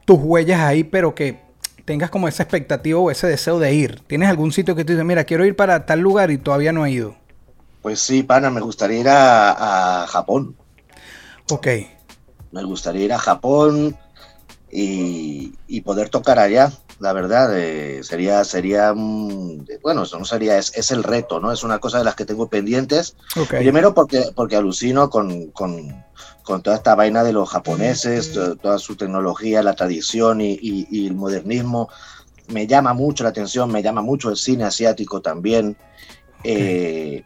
tus 0.04 0.18
huellas 0.20 0.60
ahí, 0.60 0.84
pero 0.84 1.14
que 1.14 1.40
tengas 1.84 2.10
como 2.10 2.28
esa 2.28 2.42
expectativa 2.42 2.98
o 2.98 3.10
ese 3.10 3.26
deseo 3.26 3.58
de 3.58 3.74
ir. 3.74 4.00
¿Tienes 4.06 4.28
algún 4.28 4.52
sitio 4.52 4.74
que 4.74 4.84
tú 4.84 4.92
dices, 4.92 5.04
mira, 5.04 5.24
quiero 5.24 5.44
ir 5.44 5.56
para 5.56 5.86
tal 5.86 6.00
lugar 6.00 6.30
y 6.30 6.38
todavía 6.38 6.72
no 6.72 6.84
he 6.84 6.90
ido? 6.90 7.16
Pues 7.82 8.00
sí, 8.00 8.22
pana, 8.22 8.50
me 8.50 8.60
gustaría 8.60 9.00
ir 9.00 9.08
a, 9.08 10.06
Japón. 10.08 10.56
Ok. 11.50 11.66
Me 12.50 12.64
gustaría 12.64 13.04
ir 13.04 13.12
a 13.12 13.18
Japón 13.18 13.96
y, 14.70 15.54
y 15.66 15.80
poder 15.82 16.08
tocar 16.08 16.38
allá 16.38 16.72
la 17.00 17.12
verdad, 17.12 17.56
eh, 17.56 18.02
sería, 18.02 18.42
sería, 18.44 18.92
bueno, 18.92 20.02
eso 20.02 20.18
no 20.18 20.24
sería, 20.24 20.58
es, 20.58 20.90
el 20.90 21.04
reto, 21.04 21.38
¿no? 21.38 21.52
Es 21.52 21.62
una 21.62 21.78
cosa 21.78 21.98
de 21.98 22.04
las 22.04 22.16
que 22.16 22.24
tengo 22.24 22.48
pendientes. 22.48 23.16
Primero 23.48 23.94
porque, 23.94 24.30
porque 24.34 24.56
alucino 24.56 25.08
con, 25.08 25.50
con, 25.52 26.04
toda 26.62 26.76
esta 26.76 26.94
vaina 26.96 27.22
de 27.22 27.32
los 27.32 27.48
japoneses, 27.48 28.32
toda 28.60 28.78
su 28.78 28.96
tecnología, 28.96 29.62
la 29.62 29.74
tradición 29.74 30.40
y, 30.40 31.06
el 31.06 31.14
modernismo. 31.14 31.88
Me 32.48 32.66
llama 32.66 32.94
mucho 32.94 33.22
la 33.24 33.30
atención, 33.30 33.70
me 33.70 33.82
llama 33.82 34.02
mucho 34.02 34.30
el 34.30 34.36
cine 34.36 34.64
asiático 34.64 35.20
también. 35.20 35.76
Eh, 36.42 37.22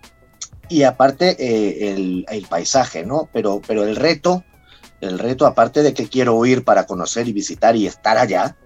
y 0.68 0.82
aparte 0.82 1.36
eh, 1.38 1.92
el, 1.92 2.26
el, 2.28 2.46
paisaje, 2.46 3.06
¿no? 3.06 3.28
Pero, 3.32 3.62
pero 3.66 3.84
el 3.84 3.94
reto, 3.94 4.44
el 5.00 5.18
reto, 5.18 5.46
aparte 5.46 5.82
de 5.82 5.94
que 5.94 6.08
quiero 6.08 6.44
ir 6.44 6.64
para 6.64 6.86
conocer 6.86 7.28
y 7.28 7.32
visitar 7.32 7.76
y 7.76 7.86
estar 7.86 8.18
allá, 8.18 8.56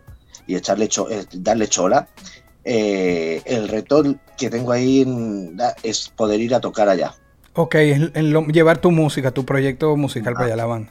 y 0.46 0.56
echarle 0.56 0.88
eh, 1.10 1.24
darle 1.32 1.68
chola. 1.68 2.08
Eh, 2.64 3.42
el 3.44 3.68
reto 3.68 4.02
que 4.36 4.50
tengo 4.50 4.72
ahí 4.72 5.06
es 5.82 6.12
poder 6.16 6.40
ir 6.40 6.54
a 6.54 6.60
tocar 6.60 6.88
allá. 6.88 7.14
Ok, 7.54 7.76
llevar 8.52 8.78
tu 8.78 8.90
música, 8.90 9.30
tu 9.30 9.44
proyecto 9.46 9.96
musical 9.96 10.34
para 10.34 10.46
allá 10.46 10.56
la 10.56 10.66
banda. 10.66 10.90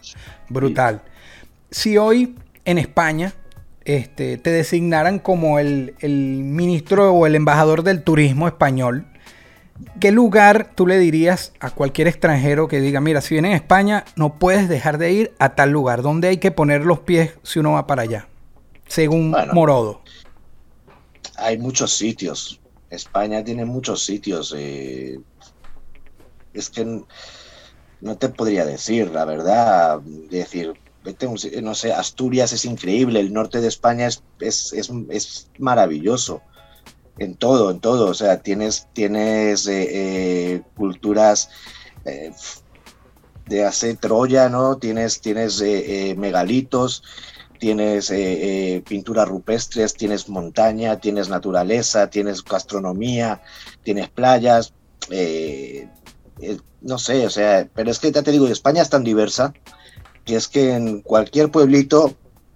Brutal. 0.50 1.02
Si 1.70 1.98
hoy 1.98 2.36
en 2.64 2.80
España 2.80 3.34
este, 3.86 4.38
te 4.38 4.50
designaran 4.50 5.20
como 5.20 5.60
el, 5.60 5.94
ministro 6.02 7.14
o 7.14 7.28
el 7.28 7.36
embajador 7.36 7.84
del 7.84 8.02
turismo 8.02 8.48
español, 8.48 9.06
¿qué 10.00 10.12
lugar 10.12 10.72
tú 10.74 10.88
le 10.88 10.98
dirías 10.98 11.54
a 11.60 11.70
cualquier 11.70 12.08
extranjero 12.08 12.68
que 12.68 12.82
diga, 12.82 13.00
mira, 13.00 13.22
si 13.22 13.36
viene 13.36 13.54
a 13.54 13.58
España, 13.58 14.06
no 14.16 14.40
puedes 14.40 14.68
dejar 14.68 14.98
de 14.98 15.12
ir 15.12 15.34
a 15.38 15.54
tal 15.54 15.70
lugar? 15.70 16.02
¿Dónde 16.02 16.30
hay 16.30 16.38
que 16.38 16.50
poner 16.50 16.84
los 16.84 17.00
pies 17.00 17.34
si 17.44 17.60
uno 17.60 17.74
va 17.74 17.86
para 17.86 18.02
allá? 18.02 18.28
Según 18.88 19.36
Morodo? 19.54 20.02
Hay 21.38 21.58
muchos 21.58 21.94
sitios. 21.94 22.60
España 22.90 23.44
tiene 23.44 23.66
muchos 23.66 24.04
sitios. 24.04 24.54
Eh, 24.58 25.20
es 26.54 26.70
que 26.70 27.04
no 28.02 28.18
te 28.18 28.30
podría 28.30 28.66
decir, 28.66 29.12
la 29.12 29.26
verdad. 29.26 30.00
Decir, 30.02 30.74
no 31.62 31.76
sé, 31.76 31.94
Asturias 31.94 32.54
es 32.54 32.66
increíble, 32.66 33.20
el 33.20 33.34
norte 33.34 33.62
de 33.62 33.68
España 33.68 34.08
es, 34.08 34.24
es, 34.40 35.50
maravilloso. 35.60 36.42
En 37.18 37.36
todo, 37.36 37.72
en 37.72 37.80
todo. 37.80 38.08
O 38.08 38.14
sea, 38.14 38.42
tienes, 38.42 38.88
tienes 38.94 39.68
eh, 39.68 39.88
eh, 40.54 40.62
culturas 40.76 41.50
de 43.48 43.66
hace 43.66 43.96
Troya, 43.96 44.48
¿no? 44.50 44.78
Tienes, 44.78 45.22
tienes 45.22 45.60
megalitos, 46.18 47.04
tienes 47.60 48.12
eh, 48.12 48.76
eh, 48.76 48.82
pinturas 48.82 49.28
rupestres, 49.28 49.94
tienes 49.94 50.30
montaña, 50.30 51.00
tienes 51.00 51.30
naturaleza, 51.30 52.10
tienes 52.10 52.44
gastronomía, 52.44 53.42
tienes 53.84 54.10
playas, 54.10 54.74
eh, 55.10 55.88
no 56.82 56.98
sé, 56.98 57.26
o 57.26 57.30
sea, 57.30 57.68
pero 57.74 57.92
es 57.92 58.00
que 58.00 58.12
ya 58.12 58.22
te 58.22 58.32
digo, 58.32 58.48
España 58.48 58.82
es 58.82 58.90
tan 58.90 59.04
diversa 59.04 59.54
que 60.24 60.36
es 60.36 60.48
que 60.48 60.74
en 60.74 61.02
cualquier 61.02 61.52
pueblito, 61.52 62.14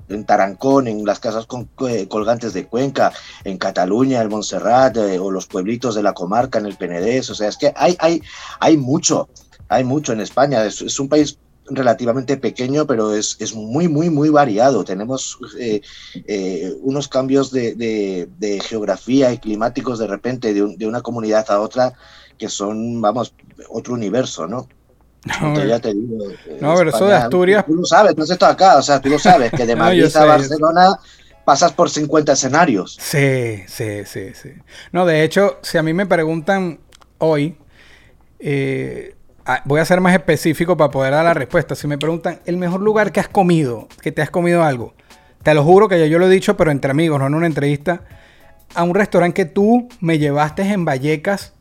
en 0.10 0.25
Tarancón, 0.25 0.88
en 0.88 1.06
las 1.06 1.20
casas 1.20 1.46
colgantes 1.46 2.53
de 2.53 2.65
Cuenca, 2.65 3.13
en 3.44 3.60
Cataluña, 3.60 4.22
en 4.22 4.29
Montserrat, 4.29 4.98
o 4.98 5.29
los 5.29 5.46
pueblitos 5.46 5.94
de 5.94 6.01
la 6.01 6.13
comarca, 6.13 6.58
en 6.58 6.65
el 6.65 6.77
Penedés, 6.77 7.29
o 7.29 7.36
sea, 7.36 7.48
es 7.48 7.58
que 7.58 7.72
hay, 7.75 7.96
hay, 8.00 8.24
hay 8.60 8.75
mucho, 8.75 9.29
hay 9.68 9.84
mucho 9.84 10.13
en 10.13 10.22
España, 10.22 10.65
es 10.65 11.00
un 11.00 11.10
país 11.10 11.38
relativamente 11.69 12.38
pequeño, 12.38 12.85
pero 12.85 13.13
es, 13.13 13.38
es 13.39 13.53
muy, 13.53 13.88
muy, 13.88 14.09
muy 14.09 14.29
variado. 14.29 14.83
Tenemos 14.83 15.38
eh, 15.59 15.81
eh, 16.27 16.73
unos 16.81 17.07
cambios 17.07 17.51
de, 17.51 17.75
de, 17.75 18.59
geografía 18.61 19.31
y 19.31 19.38
climáticos 19.38 19.99
de 19.99 20.07
repente 20.07 20.53
de, 20.53 20.75
de, 20.77 20.88
una 20.88 21.01
comunidad 21.01 21.49
a 21.49 21.59
otra 21.59 21.93
que 22.38 22.49
son, 22.49 23.01
vamos, 23.01 23.33
otro 23.69 23.93
universo, 23.93 24.47
¿no? 24.47 24.67
No, 25.41 25.65
ya 25.65 25.79
te 25.79 25.93
digo, 25.93 26.29
eh, 26.29 26.57
no 26.61 26.75
pero 26.75 26.89
eso 26.91 27.05
de 27.05 27.15
Asturias. 27.15 27.65
Tú 27.65 27.75
lo 27.75 27.85
sabes, 27.85 28.15
tú 28.15 28.23
has 28.23 28.29
estado 28.29 28.53
acá, 28.53 28.77
o 28.77 28.81
sea, 28.81 29.01
tú 29.01 29.09
lo 29.09 29.19
sabes, 29.19 29.51
que 29.51 29.65
de 29.65 29.75
Madrid 29.75 30.15
a 30.15 30.25
Barcelona 30.25 30.97
pasas 31.43 31.73
por 31.73 31.89
50 31.89 32.31
escenarios. 32.31 32.97
Sí, 33.01 33.63
sí, 33.67 34.05
sí, 34.05 34.33
sí. 34.33 34.49
No, 34.91 35.05
de 35.05 35.23
hecho, 35.23 35.57
si 35.61 35.77
a 35.77 35.83
mí 35.83 35.93
me 35.93 36.05
preguntan 36.05 36.79
hoy, 37.17 37.57
Eh, 38.39 39.15
voy 39.65 39.79
a 39.79 39.86
ser 39.86 40.01
más 40.01 40.13
específico 40.13 40.77
para 40.77 40.91
poder 40.91 41.13
dar 41.13 41.25
la 41.25 41.34
respuesta. 41.34 41.75
Si 41.75 41.88
me 41.88 41.98
preguntan, 41.98 42.39
el 42.46 42.58
mejor 42.58 42.82
lugar 42.82 43.12
que 43.12 43.20
has 43.20 43.27
comido, 43.27 43.88
que 44.01 44.12
te 44.12 44.22
has 44.22 44.29
comido 44.29 44.63
algo, 44.63 44.94
te 45.44 45.53
lo 45.53 45.63
juro 45.63 45.88
que 45.88 46.00
ya 46.00 46.06
yo 46.06 46.20
lo 46.20 46.27
he 46.27 46.29
dicho, 46.29 46.58
pero 46.58 46.72
entre 46.72 46.91
amigos, 46.91 47.20
no 47.20 47.27
en 47.27 47.34
una 47.34 47.48
entrevista, 47.48 48.01
a 48.75 48.84
un 48.84 48.94
restaurante 48.96 49.34
que 49.34 49.46
tú 49.46 49.89
me 50.00 50.20
llevaste 50.20 50.62
en 50.63 50.86
Vallecas. 50.86 51.53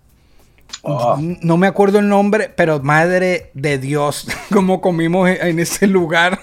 Oh. 0.82 1.16
No 1.18 1.56
me 1.56 1.66
acuerdo 1.66 1.98
el 1.98 2.08
nombre, 2.08 2.52
pero 2.54 2.80
madre 2.80 3.50
de 3.54 3.78
Dios, 3.78 4.26
cómo 4.52 4.80
comimos 4.80 5.28
en 5.28 5.58
ese 5.58 5.86
lugar. 5.86 6.38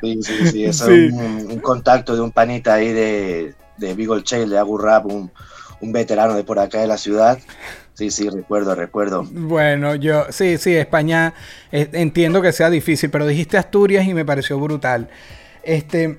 Sí, 0.00 0.22
sí, 0.22 0.46
sí, 0.52 0.64
es 0.64 0.78
Sí. 0.78 1.08
Un, 1.12 1.48
un 1.50 1.58
contacto 1.60 2.14
de 2.14 2.20
un 2.20 2.32
panita 2.32 2.74
ahí 2.74 2.92
de, 2.92 3.54
de 3.76 3.94
Beagle 3.94 4.22
Chail, 4.22 4.50
de 4.50 4.58
Agu 4.58 4.78
Rap, 4.78 5.06
un, 5.06 5.30
un 5.80 5.92
veterano 5.92 6.34
de 6.34 6.44
por 6.44 6.58
acá 6.58 6.80
de 6.80 6.86
la 6.86 6.98
ciudad. 6.98 7.38
Sí, 7.98 8.12
sí, 8.12 8.30
recuerdo, 8.30 8.76
recuerdo. 8.76 9.24
Bueno, 9.28 9.96
yo, 9.96 10.26
sí, 10.30 10.56
sí, 10.56 10.72
España, 10.76 11.34
eh, 11.72 11.88
entiendo 11.94 12.40
que 12.40 12.52
sea 12.52 12.70
difícil, 12.70 13.10
pero 13.10 13.26
dijiste 13.26 13.58
Asturias 13.58 14.06
y 14.06 14.14
me 14.14 14.24
pareció 14.24 14.56
brutal. 14.60 15.08
Este, 15.64 16.16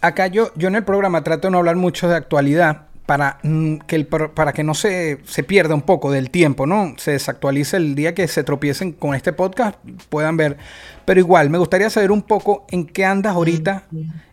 acá 0.00 0.28
yo, 0.28 0.52
yo 0.56 0.68
en 0.68 0.76
el 0.76 0.84
programa 0.84 1.22
trato 1.22 1.48
de 1.48 1.52
no 1.52 1.58
hablar 1.58 1.76
mucho 1.76 2.08
de 2.08 2.16
actualidad 2.16 2.86
para, 3.04 3.40
mm, 3.42 3.76
que, 3.86 3.96
el, 3.96 4.06
para 4.06 4.54
que 4.54 4.64
no 4.64 4.72
se, 4.72 5.18
se 5.26 5.42
pierda 5.42 5.74
un 5.74 5.82
poco 5.82 6.10
del 6.10 6.30
tiempo, 6.30 6.64
¿no? 6.66 6.94
Se 6.96 7.10
desactualice 7.10 7.76
el 7.76 7.94
día 7.94 8.14
que 8.14 8.26
se 8.26 8.42
tropiecen 8.42 8.92
con 8.92 9.14
este 9.14 9.34
podcast, 9.34 9.76
puedan 10.08 10.38
ver. 10.38 10.56
Pero 11.04 11.20
igual, 11.20 11.50
me 11.50 11.58
gustaría 11.58 11.90
saber 11.90 12.10
un 12.10 12.22
poco 12.22 12.64
en 12.70 12.86
qué 12.86 13.04
andas 13.04 13.34
ahorita. 13.34 13.82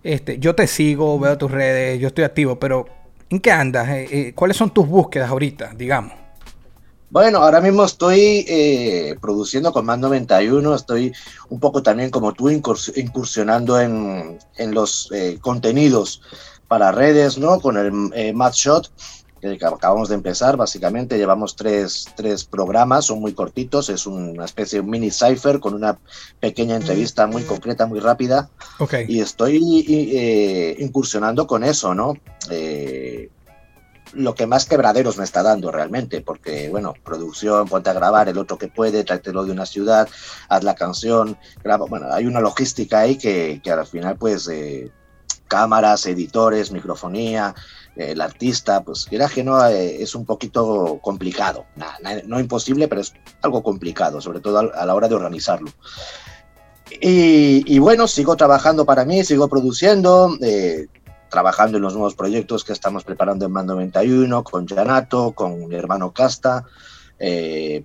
Este, 0.02 0.40
yo 0.40 0.56
te 0.56 0.66
sigo, 0.66 1.20
veo 1.20 1.38
tus 1.38 1.52
redes, 1.52 2.00
yo 2.00 2.08
estoy 2.08 2.24
activo, 2.24 2.58
pero 2.58 2.86
¿en 3.30 3.42
qué 3.42 3.52
andas? 3.52 3.90
Eh, 3.90 4.08
eh, 4.10 4.34
¿Cuáles 4.34 4.56
son 4.56 4.74
tus 4.74 4.88
búsquedas 4.88 5.30
ahorita, 5.30 5.74
digamos? 5.76 6.25
Bueno, 7.16 7.38
ahora 7.38 7.62
mismo 7.62 7.86
estoy 7.86 8.44
eh, 8.46 9.16
produciendo 9.22 9.72
con 9.72 9.86
Más 9.86 9.98
91, 10.00 10.76
estoy 10.76 11.14
un 11.48 11.62
poco 11.62 11.82
también 11.82 12.10
como 12.10 12.34
tú 12.34 12.50
incurs- 12.50 12.92
incursionando 12.98 13.80
en, 13.80 14.38
en 14.58 14.74
los 14.74 15.10
eh, 15.14 15.38
contenidos 15.40 16.20
para 16.68 16.92
redes, 16.92 17.38
¿no? 17.38 17.62
Con 17.62 17.78
el 17.78 18.12
eh, 18.14 18.34
Mad 18.34 18.52
Shot, 18.52 18.92
que 19.40 19.58
acabamos 19.66 20.10
de 20.10 20.16
empezar, 20.16 20.58
básicamente 20.58 21.18
llevamos 21.18 21.56
tres, 21.56 22.06
tres 22.18 22.44
programas, 22.44 23.06
son 23.06 23.22
muy 23.22 23.34
cortitos, 23.34 23.88
es 23.88 24.06
una 24.08 24.44
especie 24.44 24.82
de 24.82 24.86
mini 24.86 25.10
cipher 25.10 25.62
con 25.62 25.74
una 25.74 25.98
pequeña 26.42 26.76
entrevista 26.76 27.28
muy 27.28 27.44
concreta, 27.44 27.86
muy 27.86 28.02
rápida, 28.02 28.50
Ok. 28.80 28.94
y 29.08 29.22
estoy 29.22 29.86
eh, 29.88 30.76
incursionando 30.80 31.48
con 31.48 31.64
eso, 31.64 31.96
¿no? 31.96 32.14
Eh, 32.52 33.30
lo 34.16 34.34
que 34.34 34.48
más 34.48 34.66
quebraderos 34.66 35.18
me 35.18 35.24
está 35.24 35.44
dando 35.44 35.72
realmente, 35.72 36.22
porque, 36.22 36.70
bueno, 36.70 36.94
producción, 37.04 37.68
ponte 37.68 37.90
a 37.90 37.94
grabar, 37.94 38.30
el 38.30 38.38
otro 38.38 38.58
que 38.58 38.68
puede, 38.68 39.04
tráetelo 39.04 39.46
de 39.46 39.52
una 39.52 39.66
ciudad, 39.66 40.08
haz 40.50 40.64
la 40.64 40.76
canción, 40.76 41.38
graba, 41.64 41.86
bueno, 41.86 42.08
hay 42.12 42.26
una 42.26 42.40
logística 42.40 43.00
ahí 43.00 43.18
que, 43.18 43.60
que 43.64 43.72
al 43.72 43.86
final, 43.86 44.18
pues, 44.18 44.48
eh, 44.48 44.92
cámaras, 45.48 46.06
editores, 46.08 46.72
microfonía, 46.72 47.54
eh, 47.96 48.12
el 48.12 48.22
artista, 48.22 48.84
pues, 48.84 49.06
quiera 49.06 49.28
que 49.30 49.44
no, 49.44 49.64
eh, 49.68 50.02
es 50.02 50.16
un 50.16 50.26
poquito 50.26 51.00
complicado, 51.02 51.66
Na- 51.76 51.98
na- 52.02 52.22
no 52.26 52.40
imposible, 52.40 52.88
pero 52.88 53.02
es 53.02 53.14
algo 53.42 53.62
complicado, 53.62 54.22
sobre 54.22 54.40
todo 54.40 54.60
a- 54.60 54.82
a 54.82 54.86
la 54.86 54.96
hora 54.96 55.08
de 55.08 55.16
organizarlo. 55.16 55.72
Y, 57.02 57.64
y 57.66 57.80
bueno, 57.80 58.08
sigo 58.08 58.36
trabajando 58.38 58.86
para 58.86 59.06
mí, 59.06 59.24
sigo 59.24 59.48
produciendo, 59.50 60.38
eh, 60.42 60.88
trabajando 61.36 61.76
en 61.76 61.84
los 61.84 61.92
nuevos 61.92 62.16
proyectos 62.16 62.64
que 62.64 62.72
estamos 62.72 63.04
preparando 63.04 63.46
en 63.46 63.52
Man 63.52 63.66
91, 63.66 64.42
con 64.46 64.66
Janato, 64.66 65.34
con 65.34 65.68
mi 65.68 65.76
hermano 65.76 66.14
Casta, 66.14 66.64
eh, 67.20 67.84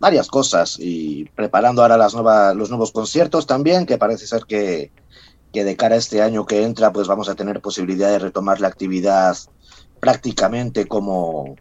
varias 0.00 0.26
cosas 0.26 0.76
y 0.80 1.26
preparando 1.36 1.82
ahora 1.82 1.96
las 1.96 2.12
nuevas, 2.12 2.56
los 2.56 2.68
nuevos 2.68 2.90
conciertos 2.90 3.46
también, 3.46 3.86
que 3.86 3.98
parece 3.98 4.26
ser 4.26 4.46
que, 4.46 4.90
que 5.52 5.62
de 5.62 5.76
cara 5.76 5.94
a 5.94 5.98
este 5.98 6.22
año 6.22 6.44
que 6.44 6.64
entra, 6.64 6.92
pues 6.92 7.06
vamos 7.06 7.28
a 7.28 7.36
tener 7.36 7.60
posibilidad 7.60 8.10
de 8.10 8.18
retomar 8.18 8.60
la 8.60 8.66
actividad 8.66 9.36
prácticamente 10.00 10.86
como, 10.88 11.54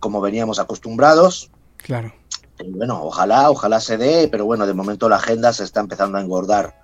como 0.00 0.20
veníamos 0.20 0.58
acostumbrados. 0.58 1.50
Claro. 1.78 2.12
Y 2.58 2.70
bueno, 2.72 3.02
ojalá, 3.02 3.48
ojalá 3.50 3.80
se 3.80 3.96
dé, 3.96 4.28
pero 4.30 4.44
bueno, 4.44 4.66
de 4.66 4.74
momento 4.74 5.08
la 5.08 5.16
agenda 5.16 5.54
se 5.54 5.64
está 5.64 5.80
empezando 5.80 6.18
a 6.18 6.20
engordar. 6.20 6.74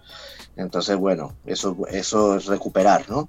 Entonces, 0.57 0.97
bueno, 0.97 1.37
eso, 1.45 1.77
eso 1.89 2.37
es 2.37 2.47
recuperar, 2.47 3.09
¿no? 3.09 3.29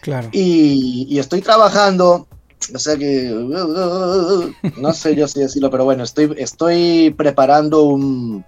Claro. 0.00 0.28
Y, 0.32 1.06
y 1.08 1.18
estoy 1.18 1.40
trabajando, 1.40 2.26
o 2.74 2.78
sea 2.78 2.96
que, 2.96 3.30
no 4.78 4.92
sé 4.92 5.14
yo 5.14 5.28
si 5.28 5.40
decirlo, 5.40 5.70
pero 5.70 5.84
bueno, 5.84 6.04
estoy, 6.04 6.34
estoy 6.38 7.14
preparando 7.16 7.84
un, 7.84 8.44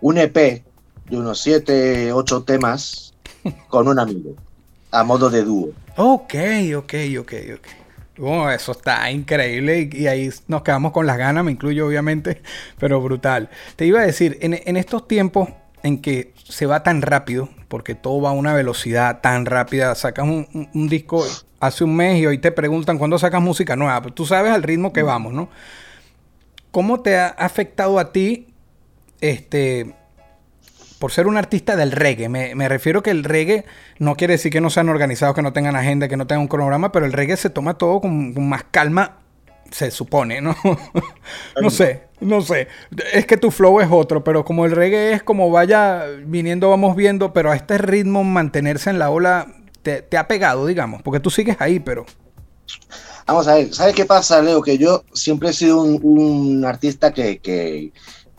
un 0.00 0.18
EP 0.18 0.64
de 1.08 1.16
unos 1.16 1.40
7, 1.40 2.12
8 2.12 2.42
temas 2.42 3.14
con 3.68 3.88
un 3.88 3.98
amigo, 3.98 4.34
a 4.90 5.04
modo 5.04 5.30
de 5.30 5.44
dúo. 5.44 5.70
Ok, 5.96 6.34
ok, 6.76 6.94
ok, 7.20 7.32
ok. 7.54 7.66
Oh, 8.18 8.48
eso 8.48 8.72
está 8.72 9.10
increíble 9.10 9.90
y, 9.92 10.02
y 10.02 10.06
ahí 10.06 10.30
nos 10.48 10.62
quedamos 10.62 10.92
con 10.92 11.06
las 11.06 11.18
ganas, 11.18 11.44
me 11.44 11.52
incluyo 11.52 11.86
obviamente, 11.86 12.42
pero 12.78 13.00
brutal. 13.00 13.50
Te 13.76 13.86
iba 13.86 14.00
a 14.00 14.06
decir, 14.06 14.38
en, 14.40 14.54
en 14.54 14.76
estos 14.76 15.06
tiempos 15.06 15.50
en 15.82 16.00
que 16.00 16.32
se 16.48 16.66
va 16.66 16.82
tan 16.82 17.02
rápido, 17.02 17.48
porque 17.68 17.94
todo 17.94 18.20
va 18.20 18.30
a 18.30 18.32
una 18.32 18.54
velocidad 18.54 19.20
tan 19.20 19.46
rápida, 19.46 19.94
sacas 19.94 20.24
un, 20.24 20.46
un- 20.54 20.68
un 20.74 20.88
disco 20.88 21.24
hace 21.60 21.84
un 21.84 21.96
mes 21.96 22.18
y 22.20 22.26
hoy 22.26 22.38
te 22.38 22.52
preguntan 22.52 22.98
cuándo 22.98 23.18
sacas 23.18 23.40
música 23.42 23.76
nueva, 23.76 24.00
pues 24.02 24.14
tú 24.14 24.26
sabes 24.26 24.52
al 24.52 24.62
ritmo 24.62 24.92
que 24.92 25.02
vamos, 25.02 25.32
¿no? 25.32 25.48
¿Cómo 26.70 27.00
te 27.00 27.16
ha 27.16 27.28
afectado 27.28 27.98
a 27.98 28.12
ti 28.12 28.48
este, 29.20 29.94
por 30.98 31.10
ser 31.12 31.26
un 31.26 31.36
artista 31.36 31.76
del 31.76 31.92
reggae. 31.92 32.28
Me, 32.28 32.54
me 32.54 32.68
refiero 32.68 33.02
que 33.02 33.10
el 33.10 33.24
reggae 33.24 33.64
no 33.98 34.14
quiere 34.16 34.34
decir 34.34 34.52
que 34.52 34.60
no 34.60 34.70
sean 34.70 34.88
organizados, 34.88 35.34
que 35.34 35.42
no 35.42 35.52
tengan 35.52 35.76
agenda, 35.76 36.08
que 36.08 36.16
no 36.16 36.26
tengan 36.26 36.42
un 36.42 36.48
cronograma, 36.48 36.92
pero 36.92 37.06
el 37.06 37.12
reggae 37.12 37.36
se 37.36 37.50
toma 37.50 37.74
todo 37.78 38.00
con, 38.00 38.34
con 38.34 38.48
más 38.48 38.64
calma, 38.70 39.18
se 39.70 39.90
supone, 39.90 40.40
¿no? 40.40 40.54
no 41.60 41.70
sé, 41.70 42.04
no 42.20 42.40
sé. 42.42 42.68
Es 43.12 43.26
que 43.26 43.36
tu 43.36 43.50
flow 43.50 43.80
es 43.80 43.88
otro, 43.90 44.24
pero 44.24 44.44
como 44.44 44.64
el 44.66 44.72
reggae 44.72 45.12
es 45.12 45.22
como 45.22 45.50
vaya 45.50 46.04
viniendo, 46.26 46.70
vamos 46.70 46.96
viendo, 46.96 47.32
pero 47.32 47.50
a 47.52 47.56
este 47.56 47.78
ritmo 47.78 48.24
mantenerse 48.24 48.90
en 48.90 48.98
la 48.98 49.10
ola 49.10 49.46
te, 49.82 50.02
te 50.02 50.18
ha 50.18 50.28
pegado, 50.28 50.66
digamos, 50.66 51.02
porque 51.02 51.20
tú 51.20 51.30
sigues 51.30 51.56
ahí, 51.60 51.80
pero... 51.80 52.06
Vamos 53.26 53.48
a 53.48 53.54
ver, 53.54 53.74
¿sabes 53.74 53.94
qué 53.94 54.04
pasa, 54.04 54.40
Leo? 54.42 54.62
Que 54.62 54.78
yo 54.78 55.04
siempre 55.12 55.50
he 55.50 55.52
sido 55.52 55.82
un, 55.82 55.98
un 56.02 56.64
artista 56.64 57.12
que, 57.12 57.40
que, 57.40 57.92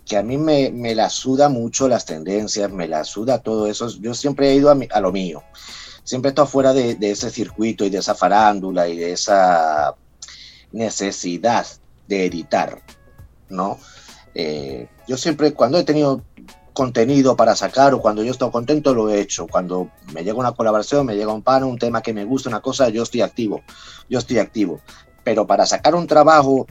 que 0.06 0.18
a 0.18 0.24
mí 0.24 0.38
me, 0.38 0.72
me 0.72 0.96
la 0.96 1.10
suda 1.10 1.50
mucho 1.50 1.88
las 1.90 2.06
tendencias, 2.06 2.72
me 2.72 2.88
la 2.88 3.04
suda 3.04 3.40
todo 3.42 3.68
eso. 3.68 3.90
Yo 4.00 4.14
siempre 4.14 4.50
he 4.52 4.56
ido 4.56 4.70
a, 4.70 4.76
mi- 4.76 4.88
a 4.92 5.02
lo 5.02 5.12
mío. 5.12 5.44
Siempre 6.04 6.30
he 6.30 6.32
estado 6.32 6.48
fuera 6.48 6.74
de, 6.74 6.96
de 6.96 7.12
ese 7.12 7.30
circuito 7.30 7.84
y 7.86 7.90
de 7.90 7.98
esa 8.00 8.16
farándula 8.16 8.88
y 8.88 8.96
de 8.98 9.12
esa 9.14 9.94
necesidad 10.72 11.66
de 12.08 12.26
editar, 12.26 12.82
¿no? 13.50 13.80
Eh, 14.34 14.88
yo 15.08 15.18
siempre, 15.18 15.54
cuando 15.54 15.78
he 15.78 15.84
tenido 15.84 16.22
contenido 16.78 17.36
para 17.36 17.56
sacar 17.56 17.96
o 17.96 18.02
cuando 18.02 18.22
yo 18.22 18.32
estoy 18.32 18.52
contento, 18.52 18.94
lo 18.94 19.10
he 19.10 19.20
hecho. 19.20 19.48
Cuando 19.48 19.90
me 20.14 20.24
llega 20.24 20.38
una 20.38 20.52
colaboración, 20.52 21.08
me 21.08 21.16
llega 21.16 21.34
un 21.34 21.42
pan, 21.42 21.64
un 21.64 21.80
tema 21.80 22.04
que 22.04 22.14
me 22.14 22.24
gusta, 22.24 22.50
una 22.50 22.60
cosa, 22.60 22.90
yo 22.90 23.02
estoy 23.02 23.22
activo. 23.22 23.64
Yo 24.08 24.20
estoy 24.20 24.38
activo. 24.38 24.80
Pero 25.24 25.48
para 25.48 25.66
sacar 25.66 25.96
un 25.96 26.06
trabajo, 26.06 26.68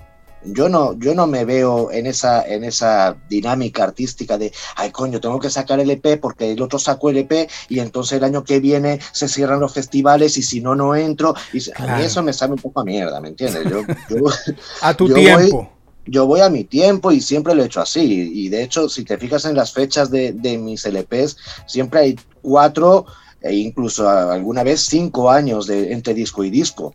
yo 0.53 0.69
no, 0.69 0.99
yo 0.99 1.15
no 1.15 1.27
me 1.27 1.45
veo 1.45 1.91
en 1.91 2.07
esa, 2.07 2.47
en 2.47 2.65
esa 2.65 3.17
dinámica 3.29 3.85
artística 3.85 4.39
de, 4.39 4.53
ay 4.77 4.91
coño, 4.91 5.21
tengo 5.21 5.39
que 5.41 5.51
sacar 5.51 5.81
el 5.81 5.91
EP 5.91 6.17
porque 6.19 6.53
el 6.53 6.63
otro 6.63 6.79
sacó 6.79 7.11
el 7.11 7.19
EP 7.19 7.49
y 7.69 7.81
entonces 7.81 8.19
el 8.19 8.25
año 8.25 8.45
que 8.45 8.61
viene 8.61 9.01
se 9.13 9.29
cierran 9.29 9.61
los 9.61 9.73
festivales 9.75 10.37
y 10.39 10.43
si 10.43 10.61
no, 10.61 10.75
no 10.75 10.95
entro. 10.95 11.35
Y 11.53 11.59
a 11.77 11.97
mí 11.97 12.05
eso 12.05 12.23
me 12.23 12.33
sabe 12.33 12.53
un 12.53 12.59
poco 12.59 12.81
a 12.81 12.85
mierda, 12.85 13.21
¿me 13.21 13.29
entiendes? 13.29 13.65
Yo, 13.71 13.83
yo, 14.09 14.17
A 14.83 14.95
tu 14.95 15.09
Yo 15.09 15.15
voy- 15.15 15.23
tiempo. 15.51 15.73
yo 16.07 16.27
voy 16.27 16.41
a 16.41 16.49
mi 16.51 16.65
tiempo 16.65 17.11
y 17.13 17.21
siempre 17.21 17.55
lo 17.55 17.63
he 17.63 17.67
hecho 17.67 17.81
así. 17.81 18.31
Y 18.35 18.49
de 18.49 18.63
hecho, 18.63 18.89
si 18.89 19.05
te 19.05 19.19
fijas 19.19 19.45
en 19.45 19.57
las 19.57 19.73
fechas 19.73 20.11
de, 20.11 20.33
de 20.33 20.57
mis 20.59 20.85
LPs, 20.87 21.37
siempre 21.67 22.01
hay 22.01 22.17
cuatro 22.43 23.07
e 23.41 23.55
incluso 23.55 24.09
alguna 24.09 24.63
vez 24.63 24.87
cinco 24.87 25.31
años 25.31 25.67
de, 25.67 25.93
entre 25.93 26.15
disco 26.15 26.43
y 26.45 26.51
disco. 26.51 26.95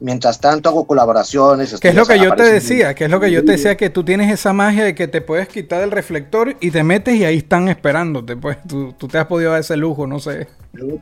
Mientras 0.00 0.40
tanto 0.40 0.68
hago 0.68 0.86
colaboraciones. 0.86 1.74
Que 1.80 1.88
es 1.88 1.94
lo 1.94 2.06
que 2.06 2.20
yo 2.20 2.34
te 2.36 2.44
decía, 2.44 2.94
que 2.94 3.04
es 3.04 3.10
lo 3.10 3.18
que 3.18 3.32
yo 3.32 3.44
te 3.44 3.52
decía, 3.52 3.76
que 3.76 3.90
tú 3.90 4.04
tienes 4.04 4.32
esa 4.32 4.52
magia 4.52 4.84
de 4.84 4.94
que 4.94 5.08
te 5.08 5.20
puedes 5.20 5.48
quitar 5.48 5.82
el 5.82 5.90
reflector 5.90 6.56
y 6.60 6.70
te 6.70 6.84
metes 6.84 7.16
y 7.16 7.24
ahí 7.24 7.38
están 7.38 7.68
esperándote. 7.68 8.36
Pues 8.36 8.58
tú, 8.66 8.92
tú 8.92 9.08
te 9.08 9.18
has 9.18 9.26
podido 9.26 9.50
dar 9.50 9.60
ese 9.60 9.76
lujo, 9.76 10.06
no 10.06 10.20
sé. 10.20 10.46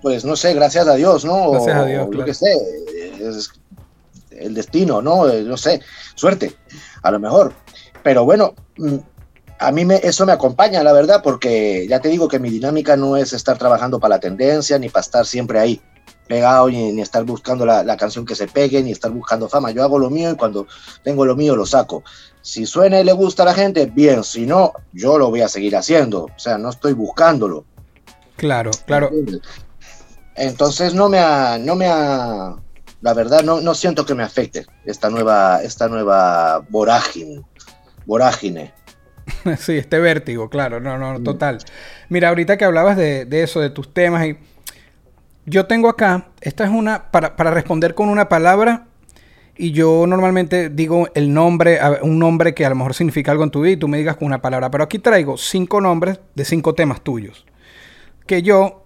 Pues 0.00 0.24
no 0.24 0.34
sé, 0.34 0.54
gracias 0.54 0.88
a 0.88 0.94
Dios, 0.94 1.24
¿no? 1.26 1.50
Gracias 1.50 1.76
a 1.76 1.82
O 1.82 1.86
Dios, 1.86 2.08
Lo 2.10 2.24
que 2.24 2.32
sé, 2.32 2.46
es 3.20 3.50
el 4.30 4.54
destino, 4.54 5.02
¿no? 5.02 5.28
Eh, 5.28 5.42
No 5.42 5.56
sé, 5.58 5.80
suerte, 6.14 6.54
a 7.02 7.10
lo 7.10 7.20
mejor. 7.20 7.52
Pero 8.02 8.24
bueno, 8.24 8.54
mm, 8.78 8.96
a 9.58 9.72
mí 9.72 9.84
me, 9.84 9.96
eso 9.96 10.24
me 10.24 10.32
acompaña, 10.32 10.82
la 10.82 10.92
verdad, 10.92 11.20
porque 11.22 11.86
ya 11.88 12.00
te 12.00 12.08
digo 12.08 12.28
que 12.28 12.38
mi 12.38 12.48
dinámica 12.50 12.96
no 12.96 13.16
es 13.16 13.32
estar 13.32 13.58
trabajando 13.58 14.00
para 14.00 14.16
la 14.16 14.20
tendencia 14.20 14.78
ni 14.78 14.88
para 14.88 15.02
estar 15.02 15.26
siempre 15.26 15.58
ahí 15.58 15.82
pegado 16.26 16.68
ni, 16.68 16.92
ni 16.92 17.02
estar 17.02 17.24
buscando 17.24 17.64
la, 17.64 17.82
la, 17.82 17.96
canción 17.96 18.24
que 18.24 18.34
se 18.34 18.48
pegue 18.48 18.82
ni 18.82 18.92
estar 18.92 19.10
buscando 19.10 19.48
fama. 19.48 19.70
Yo 19.70 19.82
hago 19.82 19.98
lo 19.98 20.10
mío 20.10 20.30
y 20.30 20.36
cuando 20.36 20.66
tengo 21.02 21.24
lo 21.24 21.36
mío 21.36 21.54
lo 21.56 21.66
saco. 21.66 22.02
Si 22.42 22.66
suena 22.66 23.00
y 23.00 23.04
le 23.04 23.12
gusta 23.12 23.42
a 23.42 23.46
la 23.46 23.54
gente, 23.54 23.86
bien. 23.86 24.22
Si 24.24 24.46
no, 24.46 24.72
yo 24.92 25.18
lo 25.18 25.30
voy 25.30 25.40
a 25.40 25.48
seguir 25.48 25.76
haciendo. 25.76 26.24
O 26.24 26.38
sea, 26.38 26.58
no 26.58 26.70
estoy 26.70 26.92
buscándolo. 26.92 27.64
Claro, 28.36 28.70
claro. 28.86 29.10
Entonces 30.34 30.94
no 30.94 31.08
me 31.08 31.18
ha, 31.18 31.58
no 31.58 31.74
me 31.74 31.86
ha, 31.86 32.54
la 33.00 33.14
verdad 33.14 33.42
no, 33.42 33.60
no 33.60 33.74
siento 33.74 34.04
que 34.04 34.14
me 34.14 34.22
afecte 34.22 34.66
esta 34.84 35.08
nueva, 35.08 35.62
esta 35.62 35.88
nueva 35.88 36.64
vorágine, 36.68 37.42
vorágine. 38.04 38.72
Sí, 39.58 39.76
este 39.76 39.98
vértigo, 39.98 40.48
claro, 40.48 40.78
no, 40.78 40.98
no, 40.98 41.20
total. 41.20 41.58
Mira, 42.08 42.28
ahorita 42.28 42.56
que 42.56 42.64
hablabas 42.64 42.96
de, 42.96 43.24
de 43.24 43.42
eso, 43.42 43.60
de 43.60 43.70
tus 43.70 43.92
temas, 43.92 44.24
y 44.24 44.38
yo 45.46 45.66
tengo 45.66 45.88
acá, 45.88 46.28
esta 46.40 46.64
es 46.64 46.70
una, 46.70 47.10
para, 47.10 47.36
para, 47.36 47.52
responder 47.52 47.94
con 47.94 48.08
una 48.08 48.28
palabra, 48.28 48.88
y 49.56 49.70
yo 49.70 50.06
normalmente 50.06 50.68
digo 50.68 51.08
el 51.14 51.32
nombre, 51.32 51.78
un 52.02 52.18
nombre 52.18 52.52
que 52.52 52.66
a 52.66 52.68
lo 52.68 52.74
mejor 52.74 52.94
significa 52.94 53.30
algo 53.30 53.44
en 53.44 53.50
tu 53.50 53.62
vida, 53.62 53.72
y 53.74 53.76
tú 53.76 53.88
me 53.88 53.98
digas 53.98 54.16
con 54.16 54.26
una 54.26 54.42
palabra, 54.42 54.70
pero 54.70 54.84
aquí 54.84 54.98
traigo 54.98 55.36
cinco 55.36 55.80
nombres 55.80 56.20
de 56.34 56.44
cinco 56.44 56.74
temas 56.74 57.00
tuyos, 57.00 57.46
que 58.26 58.42
yo 58.42 58.84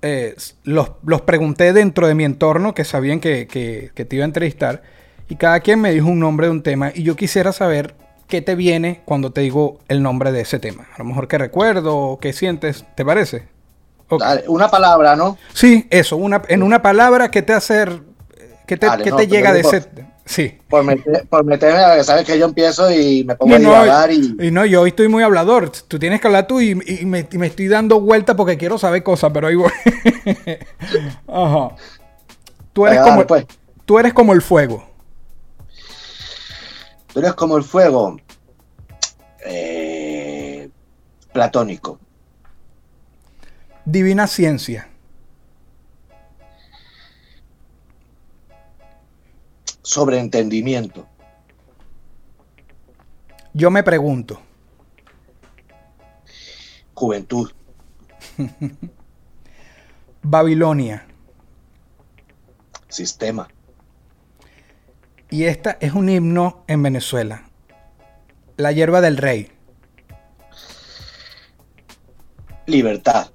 eh, 0.00 0.34
los, 0.64 0.92
los, 1.04 1.20
pregunté 1.20 1.72
dentro 1.72 2.08
de 2.08 2.14
mi 2.14 2.24
entorno, 2.24 2.74
que 2.74 2.84
sabían 2.84 3.20
que, 3.20 3.46
que, 3.46 3.90
que 3.94 4.04
te 4.04 4.16
iba 4.16 4.24
a 4.24 4.26
entrevistar, 4.26 4.82
y 5.28 5.36
cada 5.36 5.60
quien 5.60 5.80
me 5.80 5.92
dijo 5.92 6.08
un 6.08 6.20
nombre 6.20 6.46
de 6.46 6.52
un 6.52 6.62
tema, 6.62 6.90
y 6.94 7.02
yo 7.02 7.16
quisiera 7.16 7.52
saber 7.52 7.94
qué 8.28 8.40
te 8.40 8.54
viene 8.54 9.02
cuando 9.04 9.30
te 9.32 9.42
digo 9.42 9.78
el 9.88 10.02
nombre 10.02 10.32
de 10.32 10.40
ese 10.40 10.58
tema. 10.58 10.86
A 10.94 10.98
lo 10.98 11.04
mejor 11.04 11.28
qué 11.28 11.36
recuerdo, 11.36 12.18
qué 12.20 12.32
sientes, 12.32 12.84
¿te 12.94 13.04
parece? 13.04 13.57
Okay. 14.08 14.26
Dale, 14.26 14.44
una 14.48 14.70
palabra, 14.70 15.16
¿no? 15.16 15.36
Sí, 15.52 15.86
eso, 15.90 16.16
una, 16.16 16.42
en 16.48 16.62
una 16.62 16.80
palabra, 16.80 17.30
¿qué 17.30 17.42
te 17.42 17.52
hacer, 17.52 18.00
qué 18.66 18.76
te, 18.76 18.86
Dale, 18.86 19.04
¿qué 19.04 19.10
no, 19.10 19.16
te 19.16 19.26
llega 19.26 19.52
de 19.52 19.60
ese? 19.60 19.86
Sí. 20.24 20.58
Por, 20.68 20.84
meter, 20.84 21.26
por 21.28 21.42
meterme, 21.44 22.04
sabes 22.04 22.26
que 22.26 22.38
yo 22.38 22.44
empiezo 22.44 22.90
y 22.92 23.24
me 23.24 23.34
pongo 23.34 23.58
no, 23.58 23.74
a 23.74 23.82
divagar 23.82 24.12
y... 24.12 24.36
y... 24.40 24.50
no, 24.50 24.66
yo 24.66 24.82
hoy 24.82 24.90
estoy 24.90 25.08
muy 25.08 25.22
hablador. 25.22 25.70
Tú 25.70 25.98
tienes 25.98 26.20
que 26.20 26.26
hablar 26.26 26.46
tú 26.46 26.60
y, 26.60 26.72
y, 26.86 27.06
me, 27.06 27.26
y 27.30 27.38
me, 27.38 27.46
estoy 27.46 27.68
dando 27.68 27.98
vuelta 28.00 28.36
porque 28.36 28.58
quiero 28.58 28.76
saber 28.76 29.02
cosas, 29.02 29.30
pero 29.32 29.46
ahí 29.46 29.54
voy. 29.54 29.70
Ajá. 31.28 31.74
Tú 32.74 32.86
eres, 32.86 33.00
como, 33.00 33.26
pues. 33.26 33.46
tú 33.86 33.98
eres 33.98 34.12
como 34.12 34.32
el 34.34 34.42
fuego. 34.42 34.86
Tú 37.12 37.20
eres 37.20 37.32
como 37.32 37.56
el 37.56 37.64
fuego. 37.64 38.18
Eh, 39.46 40.68
platónico. 41.32 41.98
Divina 43.90 44.26
ciencia. 44.26 44.86
Sobreentendimiento. 49.80 51.08
Yo 53.54 53.70
me 53.70 53.82
pregunto. 53.82 54.42
Juventud. 56.92 57.50
Babilonia. 60.22 61.06
Sistema. 62.88 63.48
Y 65.30 65.44
esta 65.44 65.78
es 65.80 65.94
un 65.94 66.10
himno 66.10 66.62
en 66.66 66.82
Venezuela. 66.82 67.48
La 68.58 68.70
hierba 68.72 69.00
del 69.00 69.16
rey. 69.16 69.50
Libertad. 72.66 73.30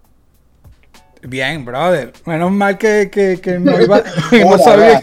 Bien, 1.26 1.64
brother. 1.64 2.12
Menos 2.26 2.52
mal 2.52 2.78
que, 2.78 3.10
que, 3.10 3.40
que 3.42 3.58
no 3.58 3.80
iba. 3.82 4.04
no 4.32 4.58
sabía. 4.58 5.02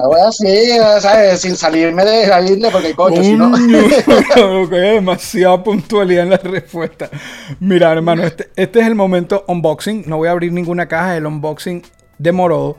Ahora 0.00 0.30
sí, 0.30 0.70
¿sabes? 1.00 1.40
Sin 1.40 1.56
salirme 1.56 2.04
de 2.04 2.26
la 2.26 2.40
isla, 2.42 2.70
porque 2.70 2.94
coño, 2.94 3.22
si 3.22 3.34
no. 3.34 3.50
demasiada 4.70 5.62
puntualidad 5.62 6.24
en 6.24 6.30
la 6.30 6.36
respuesta. 6.36 7.08
Mira, 7.60 7.92
hermano, 7.92 8.24
este, 8.24 8.50
este 8.56 8.80
es 8.80 8.86
el 8.86 8.94
momento 8.94 9.44
unboxing. 9.48 10.04
No 10.06 10.18
voy 10.18 10.28
a 10.28 10.32
abrir 10.32 10.52
ninguna 10.52 10.86
caja. 10.86 11.16
El 11.16 11.26
unboxing 11.26 11.82
de 12.18 12.32
Morodo. 12.32 12.76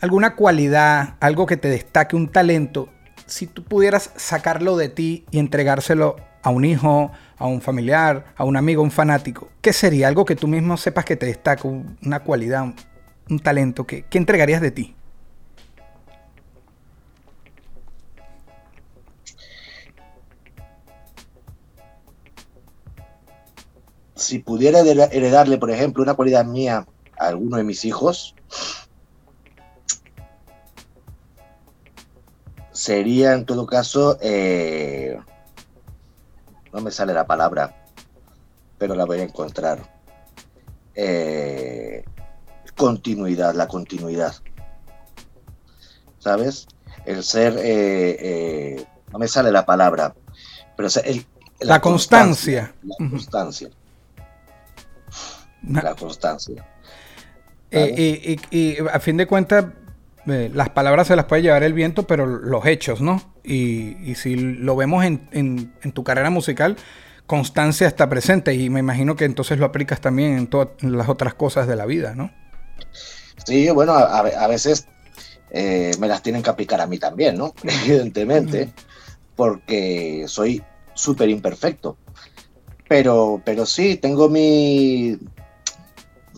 ¿Alguna 0.00 0.34
cualidad, 0.34 1.14
algo 1.20 1.46
que 1.46 1.56
te 1.56 1.68
destaque, 1.68 2.16
un 2.16 2.28
talento? 2.28 2.88
Si 3.26 3.46
tú 3.46 3.64
pudieras 3.64 4.10
sacarlo 4.16 4.76
de 4.76 4.88
ti 4.88 5.24
y 5.30 5.38
entregárselo 5.38 6.16
a 6.46 6.50
un 6.50 6.64
hijo, 6.64 7.10
a 7.38 7.46
un 7.48 7.60
familiar, 7.60 8.26
a 8.36 8.44
un 8.44 8.56
amigo, 8.56 8.80
a 8.80 8.84
un 8.84 8.92
fanático, 8.92 9.48
¿qué 9.60 9.72
sería? 9.72 10.06
Algo 10.06 10.24
que 10.24 10.36
tú 10.36 10.46
mismo 10.46 10.76
sepas 10.76 11.04
que 11.04 11.16
te 11.16 11.26
destaca, 11.26 11.66
una 11.66 12.22
cualidad, 12.22 12.72
un, 13.28 13.38
talento. 13.40 13.84
¿qué, 13.84 14.04
¿Qué 14.04 14.16
entregarías 14.16 14.60
de 14.60 14.70
ti? 14.70 14.94
Si 24.14 24.38
pudiera 24.38 24.82
heredarle, 24.82 25.58
por 25.58 25.72
ejemplo, 25.72 26.04
una 26.04 26.14
cualidad 26.14 26.44
mía 26.44 26.86
a 27.18 27.26
alguno 27.26 27.56
de 27.56 27.64
mis 27.64 27.84
hijos, 27.84 28.36
sería 32.70 33.32
en 33.32 33.44
todo 33.46 33.66
caso, 33.66 34.16
eh, 34.22 35.18
no 36.76 36.82
me 36.82 36.90
sale 36.90 37.14
la 37.14 37.26
palabra, 37.26 37.74
pero 38.76 38.94
la 38.94 39.06
voy 39.06 39.20
a 39.20 39.22
encontrar. 39.22 39.78
Eh, 40.94 42.04
continuidad, 42.76 43.54
la 43.54 43.66
continuidad. 43.66 44.34
¿Sabes? 46.18 46.66
El 47.06 47.24
ser, 47.24 47.56
eh, 47.56 48.16
eh, 48.20 48.86
no 49.10 49.18
me 49.18 49.26
sale 49.26 49.50
la 49.50 49.64
palabra, 49.64 50.14
pero 50.76 50.90
el, 51.02 51.24
la, 51.60 51.74
la, 51.76 51.80
constancia. 51.80 52.74
constancia. 52.98 53.70
La 55.62 55.94
constancia. 55.94 56.64
La 57.70 57.80
constancia. 57.94 58.38
y, 58.50 58.76
a 58.92 59.00
fin 59.00 59.16
de 59.16 59.26
cuentas, 59.26 59.64
las 60.26 60.68
palabras 60.70 61.06
se 61.06 61.16
las 61.16 61.24
puede 61.24 61.40
llevar 61.40 61.62
el 61.62 61.72
viento, 61.72 62.06
pero 62.06 62.26
los 62.26 62.66
hechos, 62.66 63.00
¿no? 63.00 63.22
Y, 63.46 63.96
y 64.04 64.16
si 64.16 64.34
lo 64.34 64.74
vemos 64.74 65.04
en, 65.04 65.28
en, 65.32 65.72
en, 65.82 65.92
tu 65.92 66.02
carrera 66.02 66.30
musical, 66.30 66.76
constancia 67.26 67.86
está 67.86 68.08
presente 68.08 68.54
y 68.54 68.70
me 68.70 68.80
imagino 68.80 69.14
que 69.14 69.24
entonces 69.24 69.58
lo 69.58 69.66
aplicas 69.66 70.00
también 70.00 70.36
en 70.36 70.46
todas 70.48 70.68
las 70.82 71.08
otras 71.08 71.34
cosas 71.34 71.68
de 71.68 71.76
la 71.76 71.86
vida, 71.86 72.14
¿no? 72.14 72.32
Sí, 73.44 73.70
bueno, 73.70 73.92
a, 73.92 74.18
a 74.18 74.48
veces 74.48 74.88
eh, 75.50 75.92
me 75.98 76.08
las 76.08 76.22
tienen 76.22 76.42
que 76.42 76.50
aplicar 76.50 76.80
a 76.80 76.86
mí 76.86 76.98
también, 76.98 77.36
¿no? 77.38 77.54
Evidentemente, 77.62 78.72
porque 79.34 80.24
soy 80.26 80.62
súper 80.94 81.30
imperfecto. 81.30 81.96
Pero, 82.88 83.42
pero 83.44 83.66
sí, 83.66 83.96
tengo 83.96 84.28
mi, 84.28 85.18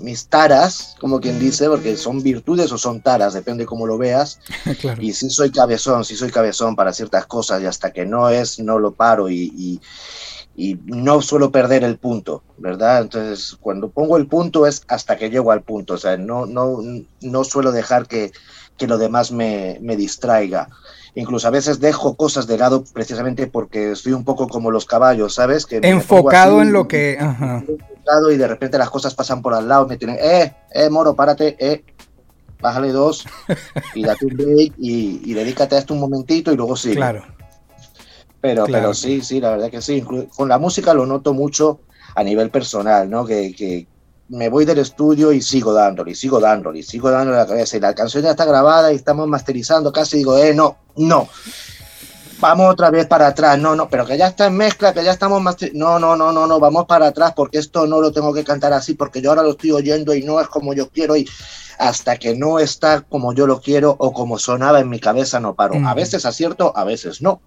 mis 0.00 0.26
taras, 0.26 0.96
como 1.00 1.20
quien 1.20 1.38
dice, 1.38 1.68
porque 1.68 1.96
son 1.96 2.22
virtudes 2.22 2.70
o 2.72 2.78
son 2.78 3.00
taras, 3.00 3.34
depende 3.34 3.66
cómo 3.66 3.86
lo 3.86 3.98
veas. 3.98 4.40
claro. 4.80 5.02
Y 5.02 5.12
si 5.12 5.30
soy 5.30 5.50
cabezón, 5.50 6.04
si 6.04 6.16
soy 6.16 6.30
cabezón 6.30 6.76
para 6.76 6.92
ciertas 6.92 7.26
cosas 7.26 7.62
y 7.62 7.66
hasta 7.66 7.92
que 7.92 8.06
no 8.06 8.28
es, 8.28 8.58
no 8.58 8.78
lo 8.78 8.92
paro 8.92 9.28
y, 9.28 9.52
y, 9.56 9.80
y, 10.56 10.78
no 10.86 11.22
suelo 11.22 11.50
perder 11.50 11.84
el 11.84 11.98
punto, 11.98 12.42
¿verdad? 12.56 13.02
Entonces, 13.02 13.56
cuando 13.60 13.90
pongo 13.90 14.16
el 14.16 14.26
punto 14.26 14.66
es 14.66 14.82
hasta 14.88 15.16
que 15.16 15.30
llego 15.30 15.52
al 15.52 15.62
punto, 15.62 15.94
o 15.94 15.98
sea, 15.98 16.16
no, 16.16 16.46
no, 16.46 16.78
no 17.20 17.44
suelo 17.44 17.72
dejar 17.72 18.06
que, 18.06 18.32
que 18.76 18.86
lo 18.86 18.98
demás 18.98 19.32
me, 19.32 19.78
me 19.80 19.96
distraiga 19.96 20.68
incluso 21.14 21.48
a 21.48 21.50
veces 21.50 21.80
dejo 21.80 22.14
cosas 22.14 22.46
de 22.46 22.58
lado 22.58 22.84
precisamente 22.92 23.46
porque 23.46 23.92
estoy 23.92 24.12
un 24.12 24.24
poco 24.24 24.46
como 24.48 24.70
los 24.70 24.86
caballos, 24.86 25.34
¿sabes? 25.34 25.66
Que 25.66 25.80
enfocado 25.82 26.58
así, 26.58 26.68
en 26.68 26.72
lo 26.72 26.86
que... 26.86 27.18
Ajá. 27.20 27.64
Y 28.32 28.36
de 28.36 28.48
repente 28.48 28.78
las 28.78 28.90
cosas 28.90 29.14
pasan 29.14 29.42
por 29.42 29.54
al 29.54 29.68
lado, 29.68 29.86
me 29.86 29.96
tienen, 29.96 30.18
eh, 30.20 30.54
eh, 30.72 30.90
moro, 30.90 31.14
párate, 31.14 31.56
eh, 31.58 31.84
bájale 32.60 32.90
dos 32.92 33.24
y 33.94 34.04
date 34.04 34.26
un 34.26 34.36
break 34.36 34.74
y, 34.78 35.20
y 35.24 35.34
dedícate 35.34 35.76
a 35.76 35.78
esto 35.78 35.94
un 35.94 36.00
momentito 36.00 36.52
y 36.52 36.56
luego 36.56 36.76
sí. 36.76 36.94
Claro. 36.94 37.24
Pero, 38.40 38.64
claro. 38.64 38.82
pero 38.82 38.94
sí, 38.94 39.20
sí, 39.20 39.40
la 39.40 39.50
verdad 39.50 39.70
que 39.70 39.82
sí. 39.82 40.02
Con 40.02 40.48
la 40.48 40.58
música 40.58 40.94
lo 40.94 41.06
noto 41.06 41.34
mucho 41.34 41.80
a 42.14 42.22
nivel 42.22 42.50
personal, 42.50 43.10
¿no? 43.10 43.24
Que, 43.24 43.54
que, 43.54 43.86
me 44.28 44.48
voy 44.48 44.64
del 44.64 44.78
estudio 44.78 45.32
y 45.32 45.40
sigo 45.40 45.72
dándole, 45.72 46.10
y 46.10 46.14
sigo 46.14 46.38
dándole, 46.38 46.80
y 46.80 46.82
sigo 46.82 47.10
dándole 47.10 47.38
la 47.38 47.46
cabeza. 47.46 47.76
Y 47.76 47.80
la 47.80 47.94
canción 47.94 48.22
ya 48.22 48.32
está 48.32 48.44
grabada 48.44 48.92
y 48.92 48.96
estamos 48.96 49.26
masterizando 49.26 49.92
casi. 49.92 50.18
Digo, 50.18 50.36
eh, 50.36 50.54
no, 50.54 50.76
no. 50.96 51.28
Vamos 52.40 52.72
otra 52.72 52.90
vez 52.90 53.06
para 53.06 53.28
atrás. 53.28 53.58
No, 53.58 53.74
no, 53.74 53.88
pero 53.88 54.06
que 54.06 54.16
ya 54.16 54.28
está 54.28 54.46
en 54.46 54.56
mezcla, 54.56 54.92
que 54.92 55.02
ya 55.02 55.10
estamos 55.10 55.42
master... 55.42 55.72
No, 55.74 55.98
no, 55.98 56.16
no, 56.16 56.32
no, 56.32 56.46
no, 56.46 56.60
vamos 56.60 56.86
para 56.86 57.08
atrás 57.08 57.32
porque 57.34 57.58
esto 57.58 57.86
no 57.86 58.00
lo 58.00 58.12
tengo 58.12 58.32
que 58.32 58.44
cantar 58.44 58.72
así 58.72 58.94
porque 58.94 59.20
yo 59.20 59.30
ahora 59.30 59.42
lo 59.42 59.50
estoy 59.50 59.72
oyendo 59.72 60.14
y 60.14 60.22
no 60.22 60.40
es 60.40 60.48
como 60.48 60.72
yo 60.72 60.88
quiero 60.88 61.16
y 61.16 61.28
hasta 61.78 62.16
que 62.16 62.36
no 62.36 62.58
está 62.58 63.02
como 63.02 63.32
yo 63.32 63.46
lo 63.46 63.60
quiero 63.60 63.94
o 63.98 64.12
como 64.12 64.38
sonaba 64.38 64.80
en 64.80 64.88
mi 64.88 65.00
cabeza 65.00 65.40
no 65.40 65.54
paro. 65.54 65.74
Mm. 65.74 65.86
A 65.86 65.94
veces 65.94 66.26
acierto, 66.26 66.72
a 66.76 66.84
veces 66.84 67.22
no. 67.22 67.40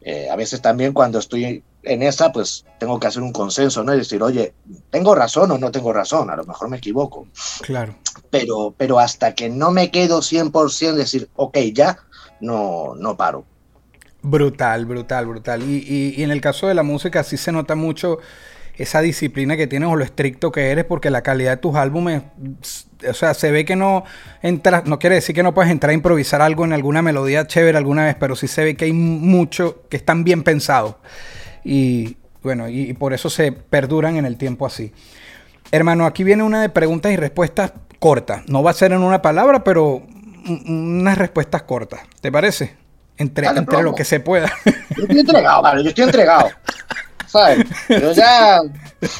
Eh, 0.00 0.28
a 0.28 0.36
veces 0.36 0.60
también 0.60 0.92
cuando 0.92 1.18
estoy 1.18 1.64
en 1.82 2.02
esa, 2.02 2.30
pues 2.30 2.66
tengo 2.78 3.00
que 3.00 3.06
hacer 3.06 3.22
un 3.22 3.32
consenso, 3.32 3.82
¿no? 3.84 3.94
Y 3.94 3.98
decir, 3.98 4.22
oye, 4.22 4.52
¿tengo 4.90 5.14
razón 5.14 5.50
o 5.50 5.58
no 5.58 5.70
tengo 5.70 5.94
razón? 5.94 6.28
A 6.28 6.36
lo 6.36 6.44
mejor 6.44 6.68
me 6.68 6.76
equivoco. 6.76 7.26
Claro. 7.62 7.96
Pero, 8.30 8.74
pero 8.76 8.98
hasta 8.98 9.34
que 9.34 9.48
no 9.48 9.70
me 9.70 9.90
quedo 9.90 10.20
100% 10.20 10.92
decir, 10.92 11.30
ok, 11.36 11.56
ya, 11.72 11.98
no, 12.40 12.94
no 12.96 13.16
paro. 13.16 13.46
Brutal, 14.24 14.86
brutal, 14.86 15.26
brutal. 15.26 15.62
Y, 15.62 15.84
y, 15.86 16.14
y, 16.16 16.22
en 16.22 16.30
el 16.30 16.40
caso 16.40 16.66
de 16.66 16.72
la 16.72 16.82
música 16.82 17.22
sí 17.22 17.36
se 17.36 17.52
nota 17.52 17.74
mucho 17.74 18.20
esa 18.78 19.02
disciplina 19.02 19.54
que 19.54 19.66
tienes 19.66 19.90
o 19.90 19.96
lo 19.96 20.02
estricto 20.02 20.50
que 20.50 20.70
eres 20.70 20.86
porque 20.86 21.10
la 21.10 21.22
calidad 21.22 21.50
de 21.50 21.56
tus 21.58 21.76
álbumes, 21.76 22.22
o 23.06 23.12
sea, 23.12 23.34
se 23.34 23.50
ve 23.50 23.66
que 23.66 23.76
no 23.76 24.04
entras, 24.40 24.86
no 24.86 24.98
quiere 24.98 25.16
decir 25.16 25.34
que 25.34 25.42
no 25.42 25.52
puedes 25.52 25.70
entrar 25.70 25.90
a 25.90 25.92
improvisar 25.92 26.40
algo 26.40 26.64
en 26.64 26.72
alguna 26.72 27.02
melodía 27.02 27.46
chévere 27.46 27.76
alguna 27.76 28.06
vez, 28.06 28.16
pero 28.18 28.34
sí 28.34 28.48
se 28.48 28.64
ve 28.64 28.76
que 28.76 28.86
hay 28.86 28.94
mucho 28.94 29.82
que 29.90 29.98
están 29.98 30.24
bien 30.24 30.42
pensados. 30.42 30.96
Y 31.62 32.16
bueno, 32.42 32.66
y, 32.66 32.80
y 32.90 32.92
por 32.94 33.12
eso 33.12 33.28
se 33.28 33.52
perduran 33.52 34.16
en 34.16 34.24
el 34.24 34.38
tiempo 34.38 34.64
así. 34.64 34.90
Hermano, 35.70 36.06
aquí 36.06 36.24
viene 36.24 36.44
una 36.44 36.62
de 36.62 36.70
preguntas 36.70 37.12
y 37.12 37.16
respuestas 37.16 37.74
cortas. 37.98 38.48
No 38.48 38.62
va 38.62 38.70
a 38.70 38.74
ser 38.74 38.92
en 38.92 39.02
una 39.02 39.20
palabra, 39.20 39.62
pero 39.64 40.02
unas 40.66 41.18
respuestas 41.18 41.64
cortas. 41.64 42.00
¿Te 42.22 42.32
parece? 42.32 42.83
Entre, 43.16 43.46
Dale, 43.46 43.60
entre 43.60 43.82
lo 43.82 43.94
que 43.94 44.04
se 44.04 44.20
pueda. 44.20 44.52
Yo 44.96 45.02
estoy 45.02 45.20
entregado, 45.20 45.62
vale, 45.62 45.82
yo 45.82 45.88
estoy 45.90 46.04
entregado. 46.04 46.50
¿Sabes? 47.26 47.64
Yo 47.88 48.12
ya, 48.12 48.60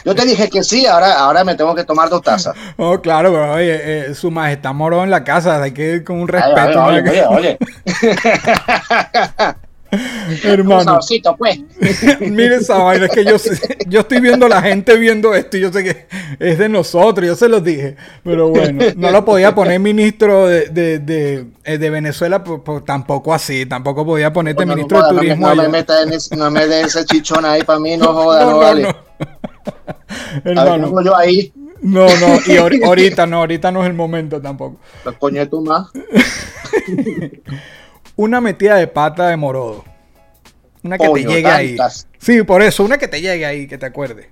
yo 0.04 0.14
te 0.14 0.24
dije 0.24 0.48
que 0.48 0.62
sí, 0.62 0.86
ahora, 0.86 1.18
ahora 1.18 1.42
me 1.42 1.54
tengo 1.56 1.74
que 1.74 1.82
tomar 1.84 2.08
dos 2.08 2.22
tazas. 2.22 2.54
Oh, 2.76 3.00
claro, 3.00 3.32
pero 3.32 3.54
oye, 3.54 4.10
eh, 4.10 4.14
su 4.14 4.30
majestad 4.30 4.72
moró 4.72 5.02
en 5.02 5.10
la 5.10 5.24
casa, 5.24 5.60
hay 5.60 5.72
que 5.72 5.96
ir 5.96 6.04
con 6.04 6.20
un 6.20 6.30
Ay, 6.32 6.54
respeto. 6.54 6.84
oye, 6.84 7.24
oye, 7.26 7.58
Un 10.44 10.50
Hermano, 10.50 10.84
saborcito, 10.84 11.36
pues. 11.36 11.60
mire 12.20 12.56
esa 12.56 12.78
vaina, 12.78 13.06
es 13.06 13.12
que 13.12 13.24
yo, 13.24 13.36
yo 13.86 14.00
estoy 14.00 14.20
viendo 14.20 14.48
la 14.48 14.62
gente 14.62 14.96
viendo 14.96 15.34
esto 15.34 15.56
y 15.56 15.60
yo 15.60 15.72
sé 15.72 15.84
que 15.84 16.06
es 16.38 16.58
de 16.58 16.68
nosotros, 16.68 17.26
yo 17.26 17.34
se 17.34 17.48
los 17.48 17.62
dije. 17.64 17.96
Pero 18.22 18.48
bueno, 18.48 18.84
no 18.96 19.10
lo 19.10 19.24
podía 19.24 19.54
poner 19.54 19.80
ministro 19.80 20.46
de, 20.46 20.66
de, 20.68 20.98
de, 20.98 21.46
eh, 21.64 21.78
de 21.78 21.90
Venezuela, 21.90 22.42
pues, 22.44 22.60
pues, 22.64 22.84
tampoco 22.84 23.32
así, 23.34 23.66
tampoco 23.66 24.04
podía 24.04 24.32
ponerte 24.32 24.64
Bueno, 24.64 24.72
no 24.72 24.76
ministro 24.76 24.98
de 24.98 25.04
no 25.08 25.12
me- 25.14 25.20
turismo. 25.20 25.48
No 25.48 25.54
me, 25.56 25.62
allá. 25.62 25.70
meta 25.70 26.02
en 26.02 26.12
ese, 26.12 26.36
no 26.36 26.50
me 26.50 26.66
dé 26.66 26.80
ese 26.82 27.04
chichón 27.04 27.44
ahí 27.44 27.62
para 27.62 27.78
mí, 27.80 27.96
no 27.96 28.06
joda, 28.12 28.40
No, 28.40 28.46
no, 28.46 28.50
no, 28.52 28.58
vale. 28.58 28.82
no. 28.82 28.88
A 28.88 28.94
ver, 30.44 30.58
Hermano, 30.58 30.86
tengo 30.86 31.02
yo 31.02 31.16
ahí, 31.16 31.52
no, 31.82 32.06
no, 32.06 32.34
y 32.46 32.56
ahor- 32.56 32.84
ahorita 32.84 33.26
no, 33.26 33.38
ahorita 33.38 33.70
no 33.70 33.82
es 33.82 33.88
el 33.88 33.94
momento 33.94 34.40
tampoco. 34.40 34.78
los 35.04 35.14
coñetos 35.16 35.62
más. 35.62 35.86
Una 38.16 38.40
metida 38.40 38.76
de 38.76 38.86
pata 38.86 39.28
de 39.28 39.36
morodo. 39.36 39.84
Una 40.82 40.98
que 40.98 41.06
Coño, 41.06 41.28
te 41.28 41.34
llegue 41.34 41.48
ahí. 41.48 41.76
Sí, 42.18 42.42
por 42.42 42.62
eso, 42.62 42.84
una 42.84 42.98
que 42.98 43.08
te 43.08 43.20
llegue 43.20 43.44
ahí, 43.44 43.66
que 43.66 43.78
te 43.78 43.86
acuerdes. 43.86 44.28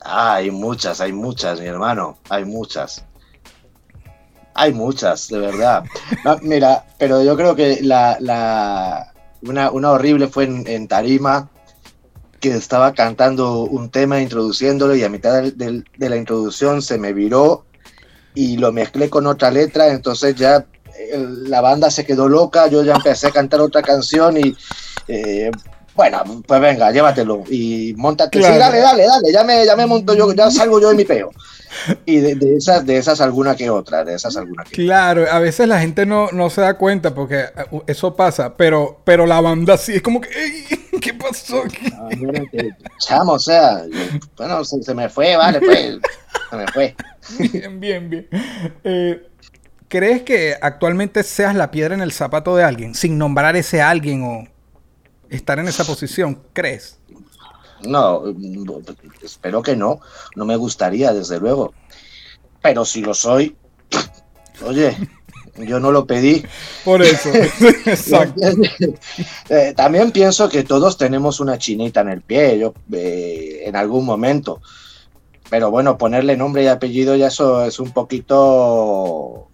Ah, 0.00 0.34
hay 0.34 0.50
muchas, 0.50 1.00
hay 1.00 1.12
muchas, 1.12 1.60
mi 1.60 1.66
hermano, 1.66 2.18
hay 2.28 2.44
muchas. 2.44 3.04
Hay 4.54 4.72
muchas, 4.72 5.28
de 5.28 5.38
verdad. 5.38 5.84
No, 6.24 6.38
mira, 6.42 6.84
pero 6.98 7.22
yo 7.22 7.36
creo 7.36 7.54
que 7.54 7.78
la, 7.82 8.16
la 8.20 9.12
una, 9.42 9.70
una 9.70 9.92
horrible 9.92 10.28
fue 10.28 10.44
en, 10.44 10.66
en 10.66 10.88
Tarima, 10.88 11.50
que 12.40 12.50
estaba 12.50 12.92
cantando 12.92 13.62
un 13.62 13.90
tema, 13.90 14.20
introduciéndolo, 14.20 14.94
y 14.94 15.02
a 15.02 15.08
mitad 15.08 15.42
de 15.42 15.84
la 16.08 16.16
introducción 16.16 16.82
se 16.82 16.98
me 16.98 17.12
viró 17.12 17.64
y 18.34 18.56
lo 18.56 18.72
mezclé 18.72 19.08
con 19.08 19.26
otra 19.26 19.50
letra, 19.50 19.88
entonces 19.88 20.34
ya 20.34 20.66
eh, 20.98 21.26
la 21.46 21.60
banda 21.60 21.90
se 21.90 22.04
quedó 22.04 22.28
loca, 22.28 22.66
yo 22.68 22.82
ya 22.82 22.94
empecé 22.94 23.28
a 23.28 23.30
cantar 23.32 23.60
otra 23.60 23.82
canción 23.82 24.36
y 24.38 24.54
eh, 25.08 25.50
bueno, 25.94 26.42
pues 26.46 26.60
venga, 26.60 26.90
llévatelo 26.90 27.44
y 27.48 27.94
montate. 27.96 28.38
Claro. 28.38 28.54
Sí, 28.54 28.58
dale, 28.60 28.78
dale, 28.78 29.06
dale, 29.06 29.32
ya 29.32 29.44
me, 29.44 29.64
ya 29.64 29.76
me 29.76 29.86
monto 29.86 30.14
yo, 30.14 30.32
ya 30.34 30.50
salgo 30.50 30.80
yo 30.80 30.88
de 30.90 30.96
mi 30.96 31.04
peo. 31.04 31.30
Y 32.06 32.18
de, 32.18 32.36
de 32.36 32.56
esas, 32.56 32.86
de 32.86 32.96
esas 32.98 33.20
alguna 33.20 33.56
que 33.56 33.68
otra, 33.68 34.04
de 34.04 34.14
esas 34.14 34.36
alguna 34.36 34.62
que 34.62 34.76
Claro, 34.84 35.24
a 35.28 35.40
veces 35.40 35.66
la 35.66 35.80
gente 35.80 36.06
no, 36.06 36.28
no 36.30 36.48
se 36.48 36.60
da 36.60 36.78
cuenta 36.78 37.12
porque 37.12 37.40
eh, 37.40 37.82
eso 37.88 38.14
pasa, 38.14 38.56
pero, 38.56 39.00
pero 39.04 39.26
la 39.26 39.40
banda 39.40 39.76
sí 39.76 39.94
es 39.94 40.00
como 40.02 40.20
que, 40.20 40.28
"Ey, 40.28 40.64
¿qué 41.00 41.12
pasó 41.14 41.62
aquí? 41.64 41.86
Ah, 41.92 42.08
mira 42.16 42.44
que, 42.52 42.70
Chamo, 43.00 43.32
o 43.32 43.38
sea, 43.40 43.84
yo- 43.86 44.18
bueno, 44.36 44.64
se, 44.64 44.82
se 44.84 44.94
me 44.94 45.08
fue, 45.08 45.34
vale, 45.36 45.60
pues, 45.60 45.96
se 46.50 46.56
me 46.56 46.66
fue. 46.68 46.94
Bien, 47.52 47.80
bien, 47.80 48.08
bien. 48.10 48.28
Eh, 48.84 49.26
¿Crees 49.94 50.22
que 50.22 50.56
actualmente 50.60 51.22
seas 51.22 51.54
la 51.54 51.70
piedra 51.70 51.94
en 51.94 52.00
el 52.00 52.10
zapato 52.10 52.56
de 52.56 52.64
alguien, 52.64 52.96
sin 52.96 53.16
nombrar 53.16 53.54
ese 53.54 53.80
alguien 53.80 54.24
o 54.24 54.48
estar 55.30 55.60
en 55.60 55.68
esa 55.68 55.84
posición? 55.84 56.42
¿Crees? 56.52 56.98
No, 57.86 58.24
espero 59.22 59.62
que 59.62 59.76
no, 59.76 60.00
no 60.34 60.46
me 60.46 60.56
gustaría, 60.56 61.12
desde 61.12 61.38
luego. 61.38 61.74
Pero 62.60 62.84
si 62.84 63.02
lo 63.02 63.14
soy, 63.14 63.54
oye, 64.66 64.96
yo 65.58 65.78
no 65.78 65.92
lo 65.92 66.04
pedí. 66.08 66.44
Por 66.84 67.00
eso. 67.00 67.28
Exacto. 67.86 68.48
Eh, 69.48 69.74
también 69.76 70.10
pienso 70.10 70.48
que 70.48 70.64
todos 70.64 70.98
tenemos 70.98 71.38
una 71.38 71.56
chinita 71.56 72.00
en 72.00 72.08
el 72.08 72.22
pie, 72.22 72.58
yo 72.58 72.74
eh, 72.90 73.62
en 73.64 73.76
algún 73.76 74.04
momento. 74.04 74.60
Pero 75.48 75.70
bueno, 75.70 75.96
ponerle 75.96 76.36
nombre 76.36 76.64
y 76.64 76.66
apellido 76.66 77.14
ya 77.14 77.28
eso 77.28 77.64
es 77.64 77.78
un 77.78 77.92
poquito, 77.92 79.50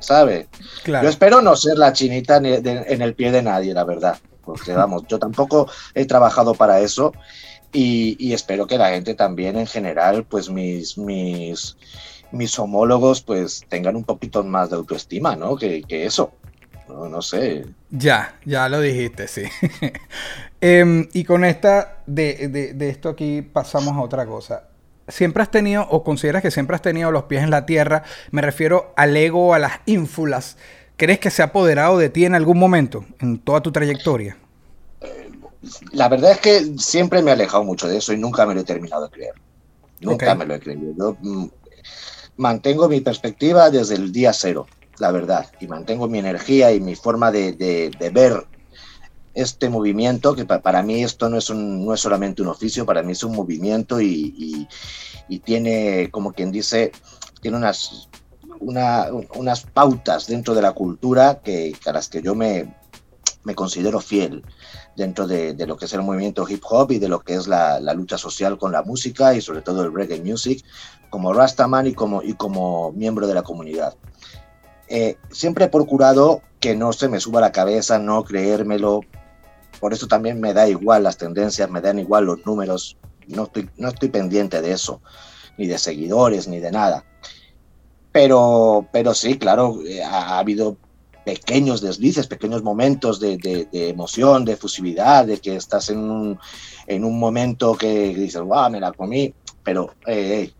¿sabe? 0.00 0.48
Yo 1.02 1.08
espero 1.10 1.40
no 1.42 1.54
ser 1.56 1.78
la 1.78 1.92
chinita 1.92 2.36
en 2.38 3.02
el 3.02 3.14
pie 3.14 3.30
de 3.32 3.42
nadie, 3.42 3.74
la 3.74 3.84
verdad. 3.84 4.18
Porque 4.44 4.72
vamos, 4.74 5.04
yo 5.08 5.18
tampoco 5.18 5.68
he 5.94 6.04
trabajado 6.06 6.54
para 6.54 6.80
eso 6.80 7.12
y, 7.72 8.16
y 8.18 8.32
espero 8.34 8.66
que 8.66 8.78
la 8.78 8.90
gente 8.90 9.14
también 9.14 9.56
en 9.56 9.66
general, 9.66 10.24
pues 10.24 10.50
mis, 10.50 10.98
mis, 10.98 11.76
mis 12.32 12.58
homólogos, 12.58 13.22
pues 13.22 13.64
tengan 13.68 13.96
un 13.96 14.04
poquito 14.04 14.42
más 14.44 14.70
de 14.70 14.76
autoestima, 14.76 15.36
¿no? 15.36 15.56
Que, 15.56 15.82
que 15.82 16.04
eso. 16.06 16.32
No, 16.88 17.08
no 17.08 17.22
sé. 17.22 17.64
Ya, 17.90 18.38
ya 18.44 18.68
lo 18.68 18.80
dijiste, 18.80 19.28
sí. 19.28 19.44
Em, 20.60 21.08
y 21.12 21.24
con 21.24 21.44
esta, 21.44 22.02
de, 22.06 22.48
de- 22.48 22.72
de 22.74 22.88
esto 22.88 23.08
aquí 23.08 23.42
pasamos 23.42 23.94
a 23.96 24.00
otra 24.02 24.26
cosa. 24.26 24.68
¿Siempre 25.12 25.42
has 25.42 25.50
tenido, 25.50 25.86
o 25.90 26.02
consideras 26.04 26.40
que 26.42 26.50
siempre 26.50 26.74
has 26.74 26.82
tenido 26.82 27.10
los 27.10 27.24
pies 27.24 27.42
en 27.42 27.50
la 27.50 27.66
tierra? 27.66 28.02
Me 28.30 28.40
refiero 28.40 28.94
al 28.96 29.14
ego, 29.16 29.52
a 29.52 29.58
las 29.58 29.80
ínfulas. 29.84 30.56
¿Crees 30.96 31.18
que 31.18 31.30
se 31.30 31.42
ha 31.42 31.46
apoderado 31.46 31.98
de 31.98 32.08
ti 32.08 32.24
en 32.24 32.34
algún 32.34 32.58
momento, 32.58 33.04
en 33.20 33.38
toda 33.38 33.60
tu 33.60 33.72
trayectoria? 33.72 34.38
La 35.92 36.08
verdad 36.08 36.32
es 36.32 36.40
que 36.40 36.72
siempre 36.78 37.22
me 37.22 37.30
he 37.30 37.34
alejado 37.34 37.62
mucho 37.64 37.88
de 37.88 37.98
eso 37.98 38.12
y 38.12 38.18
nunca 38.18 38.46
me 38.46 38.54
lo 38.54 38.60
he 38.62 38.64
terminado 38.64 39.04
de 39.04 39.10
creer. 39.10 39.34
Nunca 40.00 40.34
me 40.34 40.46
lo 40.46 40.54
he 40.54 40.60
creído. 40.60 40.92
Yo 40.96 41.16
mm, 41.20 41.46
mantengo 42.36 42.88
mi 42.88 43.00
perspectiva 43.00 43.70
desde 43.70 43.94
el 43.96 44.12
día 44.12 44.32
cero, 44.32 44.66
la 44.98 45.12
verdad, 45.12 45.46
y 45.60 45.68
mantengo 45.68 46.08
mi 46.08 46.18
energía 46.18 46.72
y 46.72 46.80
mi 46.80 46.94
forma 46.96 47.30
de, 47.30 47.52
de- 47.52 47.90
de 47.98 48.10
ver 48.10 48.46
este 49.34 49.68
movimiento, 49.68 50.34
que 50.34 50.44
pa- 50.44 50.60
para 50.60 50.82
mí 50.82 51.02
esto 51.02 51.28
no 51.28 51.38
es, 51.38 51.48
un, 51.50 51.84
no 51.86 51.94
es 51.94 52.00
solamente 52.00 52.42
un 52.42 52.48
oficio, 52.48 52.84
para 52.86 53.02
mí 53.02 53.12
es 53.12 53.24
un 53.24 53.34
movimiento 53.34 54.00
y, 54.00 54.34
y- 54.36 54.68
y 55.28 55.38
tiene, 55.40 56.10
como 56.10 56.32
quien 56.32 56.52
dice, 56.52 56.92
tiene 57.40 57.56
unas, 57.56 58.08
una- 58.60 59.06
unas 59.34 59.62
pautas 59.62 60.26
dentro 60.26 60.54
de 60.54 60.62
la 60.62 60.72
cultura 60.72 61.40
que, 61.42 61.74
a 61.86 61.92
las 61.92 62.08
que 62.08 62.20
yo 62.22 62.34
me, 62.34 62.74
me 63.44 63.54
considero 63.54 64.00
fiel 64.00 64.44
dentro 64.96 65.26
de, 65.26 65.54
de 65.54 65.66
lo 65.66 65.76
que 65.76 65.86
es 65.86 65.92
el 65.94 66.02
movimiento 66.02 66.46
hip 66.48 66.62
hop 66.68 66.92
y 66.92 66.98
de 66.98 67.08
lo 67.08 67.20
que 67.20 67.34
es 67.34 67.46
la, 67.48 67.80
la 67.80 67.94
lucha 67.94 68.18
social 68.18 68.58
con 68.58 68.72
la 68.72 68.82
música 68.82 69.34
y 69.34 69.40
sobre 69.40 69.62
todo 69.62 69.82
el 69.84 69.94
reggae 69.94 70.20
music, 70.20 70.64
como 71.10 71.32
Rastaman 71.32 71.86
y 71.86 71.94
como, 71.94 72.22
y 72.22 72.34
como 72.34 72.92
miembro 72.92 73.26
de 73.26 73.34
la 73.34 73.42
comunidad. 73.42 73.94
Eh, 74.88 75.16
siempre 75.30 75.64
he 75.64 75.68
procurado 75.68 76.42
que 76.60 76.76
no 76.76 76.92
se 76.92 77.08
me 77.08 77.18
suba 77.20 77.40
la 77.40 77.52
cabeza, 77.52 77.98
no 77.98 78.24
creérmelo. 78.24 79.00
Por 79.82 79.92
eso 79.92 80.06
también 80.06 80.40
me 80.40 80.54
da 80.54 80.68
igual 80.68 81.02
las 81.02 81.18
tendencias, 81.18 81.68
me 81.70 81.80
dan 81.86 81.98
igual 81.98 82.24
los 82.26 82.46
números. 82.46 82.98
No 83.26 83.44
estoy, 83.44 83.68
no 83.76 83.88
estoy 83.88 84.10
pendiente 84.10 84.62
de 84.62 84.72
eso, 84.72 85.02
ni 85.58 85.66
de 85.66 85.78
seguidores, 85.78 86.48
ni 86.48 86.60
de 86.60 86.72
nada. 86.72 87.06
Pero, 88.12 88.88
pero 88.92 89.14
sí, 89.14 89.38
claro, 89.38 89.80
eh, 89.86 90.02
ha, 90.02 90.34
ha 90.36 90.38
habido 90.38 90.78
pequeños 91.24 91.80
deslices, 91.80 92.26
pequeños 92.26 92.62
momentos 92.62 93.20
de, 93.20 93.38
de- 93.38 93.68
emoción, 93.90 94.44
de 94.44 94.52
efusividad, 94.52 95.26
de 95.26 95.38
que 95.38 95.56
estás 95.56 95.88
en 95.90 95.98
un, 95.98 96.38
en 96.86 97.04
un 97.04 97.18
momento 97.18 97.74
que 97.74 98.14
dices, 98.14 98.42
wow, 98.42 98.70
me 98.70 98.80
la 98.80 98.92
comí, 98.92 99.34
pero, 99.62 99.94
eh. 100.06 100.52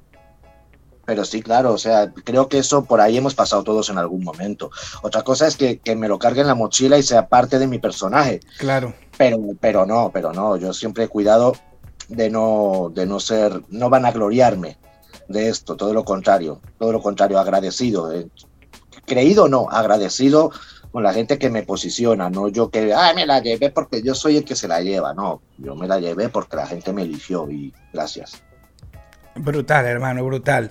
Pero 1.04 1.24
sí, 1.24 1.42
claro, 1.42 1.72
o 1.72 1.78
sea, 1.78 2.12
creo 2.12 2.48
que 2.48 2.58
eso 2.58 2.84
por 2.84 3.00
ahí 3.00 3.16
hemos 3.16 3.34
pasado 3.34 3.64
todos 3.64 3.90
en 3.90 3.98
algún 3.98 4.22
momento. 4.22 4.70
Otra 5.02 5.22
cosa 5.22 5.46
es 5.46 5.56
que, 5.56 5.78
que 5.78 5.96
me 5.96 6.08
lo 6.08 6.18
cargue 6.18 6.42
en 6.42 6.46
la 6.46 6.54
mochila 6.54 6.98
y 6.98 7.02
sea 7.02 7.28
parte 7.28 7.58
de 7.58 7.66
mi 7.66 7.78
personaje, 7.78 8.40
Claro. 8.58 8.94
pero, 9.16 9.38
pero 9.60 9.84
no, 9.86 10.10
pero 10.12 10.32
no, 10.32 10.56
yo 10.56 10.72
siempre 10.72 11.04
he 11.04 11.08
cuidado 11.08 11.54
de 12.08 12.30
no, 12.30 12.90
de 12.94 13.06
no 13.06 13.20
ser, 13.20 13.62
no 13.68 13.90
van 13.90 14.04
a 14.06 14.12
gloriarme 14.12 14.78
de 15.28 15.48
esto, 15.48 15.76
todo 15.76 15.92
lo 15.94 16.04
contrario, 16.04 16.60
todo 16.78 16.92
lo 16.92 17.00
contrario, 17.02 17.38
agradecido, 17.38 18.12
eh, 18.12 18.28
creído 19.06 19.44
o 19.44 19.48
no, 19.48 19.68
agradecido 19.70 20.50
con 20.90 21.02
la 21.02 21.14
gente 21.14 21.38
que 21.38 21.48
me 21.48 21.62
posiciona, 21.62 22.28
no 22.28 22.48
yo 22.48 22.70
que, 22.70 22.92
ay, 22.92 23.14
me 23.14 23.24
la 23.26 23.40
llevé 23.40 23.70
porque 23.70 24.02
yo 24.02 24.14
soy 24.14 24.36
el 24.36 24.44
que 24.44 24.54
se 24.54 24.68
la 24.68 24.82
lleva, 24.82 25.14
no, 25.14 25.40
yo 25.56 25.74
me 25.74 25.88
la 25.88 25.98
llevé 25.98 26.28
porque 26.28 26.56
la 26.56 26.66
gente 26.66 26.92
me 26.92 27.02
eligió 27.02 27.50
y 27.50 27.72
gracias. 27.92 28.42
Brutal, 29.34 29.86
hermano, 29.86 30.24
brutal. 30.24 30.70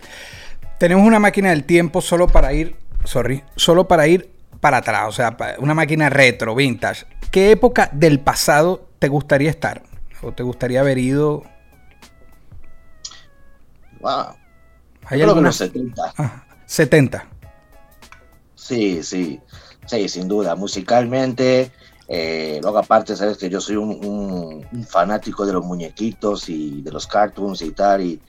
Tenemos 0.77 1.05
una 1.05 1.19
máquina 1.19 1.49
del 1.49 1.63
tiempo 1.63 2.01
solo 2.01 2.27
para 2.27 2.53
ir, 2.53 2.75
sorry, 3.03 3.43
solo 3.55 3.87
para 3.87 4.07
ir 4.07 4.31
para 4.59 4.77
atrás, 4.77 5.07
o 5.07 5.11
sea, 5.11 5.35
una 5.59 5.73
máquina 5.73 6.09
retro, 6.09 6.55
vintage. 6.55 7.05
¿Qué 7.31 7.51
época 7.51 7.89
del 7.93 8.19
pasado 8.19 8.89
te 8.99 9.07
gustaría 9.07 9.49
estar? 9.49 9.83
¿O 10.21 10.31
te 10.31 10.43
gustaría 10.43 10.81
haber 10.81 10.97
ido? 10.97 11.43
Wow. 13.99 14.35
¿Hay 15.05 15.21
algunos 15.21 15.55
70. 15.55 16.13
70. 16.65 17.25
Sí, 18.55 19.03
sí. 19.03 19.39
Sí, 19.85 20.07
sin 20.07 20.27
duda. 20.27 20.55
Musicalmente, 20.55 21.71
eh, 22.13 22.59
luego 22.61 22.77
aparte, 22.77 23.15
sabes 23.15 23.37
que 23.37 23.49
yo 23.49 23.61
soy 23.61 23.77
un, 23.77 24.67
fanático 24.85 25.45
de 25.45 25.53
los 25.53 25.63
muñequitos 25.63 26.49
y 26.49 26.81
de 26.81 26.91
los 26.91 27.07
cartoons 27.07 27.61
y 27.61 27.71
tal, 27.71 28.01
y 28.01 28.19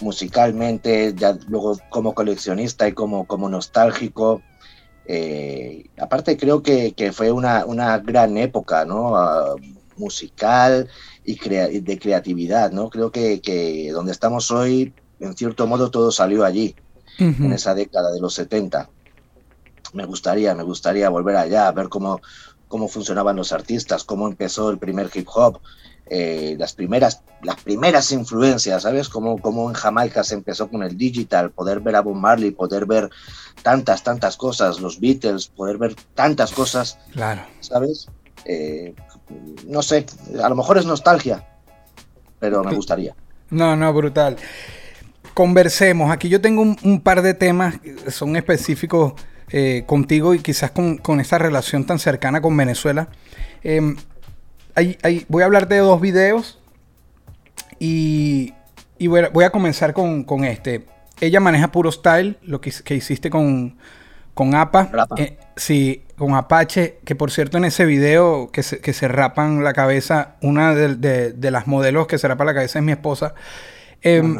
musicalmente, 0.00 1.12
ya 1.12 1.36
luego 1.48 1.76
como 1.90 2.14
coleccionista 2.14 2.86
y 2.86 2.92
como, 2.92 3.26
como 3.26 3.48
nostálgico, 3.48 4.42
eh, 5.06 5.86
aparte 5.98 6.36
creo 6.36 6.62
que, 6.62 6.94
fue 7.12 7.32
una, 7.32 7.98
gran 7.98 8.36
época, 8.36 8.84
¿no? 8.84 9.16
Ah, 9.16 9.56
musical 9.96 10.88
y 11.24 11.36
de 11.80 11.98
creatividad, 11.98 12.70
¿no? 12.70 12.90
Creo 12.90 13.10
que, 13.10 13.90
donde 13.92 14.12
estamos 14.12 14.52
hoy, 14.52 14.94
en 15.18 15.36
cierto 15.36 15.66
modo, 15.66 15.90
todo 15.90 16.12
salió 16.12 16.44
allí, 16.44 16.76
en 17.18 17.52
esa 17.52 17.74
década 17.74 18.12
de 18.12 18.20
los 18.20 18.34
70 18.34 18.88
me 19.92 20.04
gustaría, 20.04 20.54
me 20.54 20.62
gustaría 20.62 21.08
volver 21.08 21.36
allá, 21.36 21.68
a 21.68 21.72
ver 21.72 21.88
cómo, 21.88 22.20
cómo 22.68 22.88
funcionaban 22.88 23.36
los 23.36 23.52
artistas, 23.52 24.04
cómo 24.04 24.26
empezó 24.28 24.70
el 24.70 24.78
primer 24.78 25.10
hip 25.14 25.28
hop, 25.34 25.60
eh, 26.08 26.56
las, 26.58 26.72
primeras, 26.72 27.22
las 27.42 27.56
primeras 27.62 28.12
influencias, 28.12 28.82
¿sabes? 28.82 29.08
Cómo, 29.08 29.38
cómo 29.38 29.68
en 29.68 29.74
Jamaica 29.74 30.22
se 30.22 30.34
empezó 30.34 30.68
con 30.68 30.82
el 30.82 30.96
digital, 30.96 31.50
poder 31.50 31.80
ver 31.80 31.96
a 31.96 32.00
Bob 32.00 32.14
Marley, 32.14 32.52
poder 32.52 32.86
ver 32.86 33.10
tantas, 33.62 34.02
tantas 34.02 34.36
cosas, 34.36 34.80
los 34.80 35.00
Beatles, 35.00 35.48
poder 35.48 35.78
ver 35.78 35.96
tantas 36.14 36.52
cosas, 36.52 36.98
claro. 37.12 37.42
¿sabes? 37.60 38.08
Eh, 38.44 38.94
no 39.66 39.82
sé, 39.82 40.06
a 40.40 40.48
lo 40.48 40.54
mejor 40.54 40.78
es 40.78 40.86
nostalgia, 40.86 41.44
pero 42.38 42.62
me 42.62 42.74
gustaría. 42.74 43.14
No, 43.50 43.74
no, 43.74 43.92
brutal. 43.92 44.36
Conversemos. 45.34 46.10
Aquí 46.10 46.28
yo 46.28 46.40
tengo 46.40 46.62
un, 46.62 46.76
un 46.84 47.00
par 47.00 47.22
de 47.22 47.34
temas, 47.34 47.74
son 48.10 48.36
específicos 48.36 49.14
eh, 49.50 49.84
contigo 49.86 50.34
y 50.34 50.40
quizás 50.40 50.70
con, 50.72 50.98
con, 50.98 51.20
esta 51.20 51.38
relación 51.38 51.84
tan 51.84 51.98
cercana 51.98 52.40
con 52.40 52.56
Venezuela. 52.56 53.08
Em, 53.62 53.96
voy 55.28 55.42
a 55.42 55.46
hablar 55.46 55.68
de 55.68 55.78
dos 55.78 56.00
videos 56.00 56.58
y, 57.78 58.52
voy, 58.98 59.44
a, 59.44 59.50
comenzar 59.50 59.92
con, 59.92 60.44
este. 60.44 60.86
Ella 61.20 61.40
maneja 61.40 61.72
puro 61.72 61.92
style, 61.92 62.38
lo 62.42 62.60
que, 62.60 62.70
hiciste 62.94 63.30
con, 63.30 63.76
con 64.34 64.54
APA. 64.54 64.90
Eh, 65.16 65.38
sí, 65.56 66.02
con 66.16 66.34
Apache, 66.34 66.98
que 67.04 67.14
por 67.14 67.30
cierto 67.30 67.58
en 67.58 67.66
ese 67.66 67.84
video 67.84 68.50
que 68.50 68.62
se, 68.62 68.80
que 68.80 68.92
se 68.92 69.06
rapan 69.08 69.62
la 69.62 69.72
cabeza, 69.72 70.36
una 70.40 70.74
de, 70.74 71.50
las 71.50 71.66
modelos 71.66 72.06
que 72.06 72.18
se 72.18 72.26
rapa 72.26 72.44
la 72.44 72.54
cabeza 72.54 72.78
es 72.78 72.84
mi 72.84 72.92
esposa. 72.92 73.34
Em, 74.02 74.38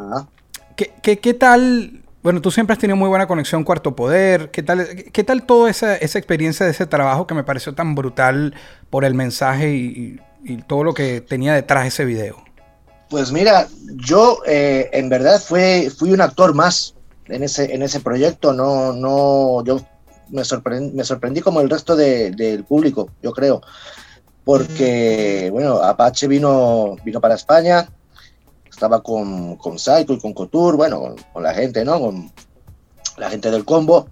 ¿qué, 0.74 1.18
qué, 1.18 1.34
tal 1.34 2.02
bueno, 2.26 2.40
tú 2.40 2.50
siempre 2.50 2.72
has 2.72 2.80
tenido 2.80 2.96
muy 2.96 3.08
buena 3.08 3.28
conexión 3.28 3.62
Cuarto 3.62 3.94
Poder. 3.94 4.50
¿Qué 4.50 4.60
tal, 4.60 5.04
qué 5.12 5.22
tal 5.22 5.46
toda 5.46 5.70
esa, 5.70 5.94
experiencia 5.94 6.66
de 6.66 6.72
ese 6.72 6.84
trabajo 6.84 7.24
que 7.24 7.34
me 7.34 7.44
pareció 7.44 7.72
tan 7.72 7.94
brutal 7.94 8.52
por 8.90 9.04
el 9.04 9.14
mensaje 9.14 9.70
y, 9.70 10.20
todo 10.66 10.82
lo 10.82 10.92
que 10.92 11.20
tenía 11.20 11.54
detrás 11.54 11.84
de 11.84 11.88
ese 11.90 12.04
video? 12.04 12.42
Pues 13.10 13.30
mira, 13.30 13.68
yo 14.04 14.40
eh, 14.44 14.90
en 14.92 15.08
verdad 15.08 15.40
fue, 15.40 15.88
fui 15.96 16.10
un 16.10 16.20
actor 16.20 16.52
más 16.52 16.96
en 17.26 17.44
ese, 17.44 17.72
en 17.72 17.82
ese 17.82 18.00
proyecto. 18.00 18.52
No, 18.52 18.92
no, 18.92 19.64
yo 19.64 19.80
me 20.28 20.42
me 20.94 21.04
sorprendí 21.04 21.40
como 21.42 21.60
el 21.60 21.70
resto 21.70 21.94
del 21.94 22.64
público, 22.64 23.08
yo 23.22 23.30
creo. 23.30 23.62
Porque, 24.42 25.48
bueno, 25.52 25.76
Apache 25.76 26.26
vino, 26.26 26.96
vino 27.04 27.20
para 27.20 27.36
España, 27.36 27.88
estaba 28.76 29.02
con, 29.02 29.56
con 29.56 29.78
Psycho 29.78 30.12
y 30.12 30.18
con 30.18 30.34
Couture, 30.34 30.76
bueno, 30.76 31.16
con, 31.32 31.42
la 31.42 31.54
gente, 31.54 31.82
¿no? 31.82 31.98
Con 31.98 32.30
la 33.16 33.30
gente 33.30 33.50
del 33.50 33.64
combo. 33.64 34.06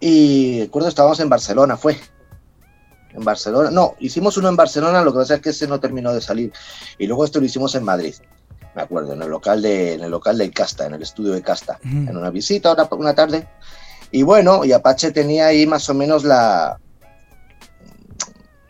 Y 0.00 0.62
recuerdo, 0.62 0.88
estábamos 0.88 1.20
en 1.20 1.28
Barcelona, 1.28 1.76
fue. 1.76 1.98
En 3.12 3.22
Barcelona, 3.22 3.70
no, 3.70 3.96
hicimos 3.98 4.38
uno 4.38 4.48
en 4.48 4.56
Barcelona, 4.56 5.02
lo 5.02 5.12
que 5.12 5.18
pasa 5.18 5.34
es 5.34 5.40
que 5.42 5.50
ese 5.50 5.66
no 5.66 5.78
terminó 5.78 6.14
de 6.14 6.22
salir. 6.22 6.52
Y 6.98 7.06
luego 7.06 7.22
esto 7.22 7.38
lo 7.38 7.44
hicimos 7.44 7.74
en 7.74 7.84
Madrid, 7.84 8.14
me 8.74 8.80
acuerdo, 8.80 9.12
en 9.12 9.20
el 9.20 9.28
local 9.28 9.60
de, 9.60 9.94
en 9.94 10.04
el 10.04 10.10
local 10.10 10.38
de 10.38 10.50
Casta, 10.50 10.86
en 10.86 10.94
el 10.94 11.02
estudio 11.02 11.32
de 11.32 11.42
Casta, 11.42 11.78
en 11.84 12.16
una 12.16 12.30
visita, 12.30 12.72
una, 12.72 12.88
una 12.92 13.14
tarde. 13.14 13.46
Y 14.10 14.22
bueno, 14.22 14.64
y 14.64 14.72
Apache 14.72 15.10
tenía 15.10 15.48
ahí 15.48 15.66
más 15.66 15.86
o 15.90 15.94
menos 15.94 16.24
la, 16.24 16.80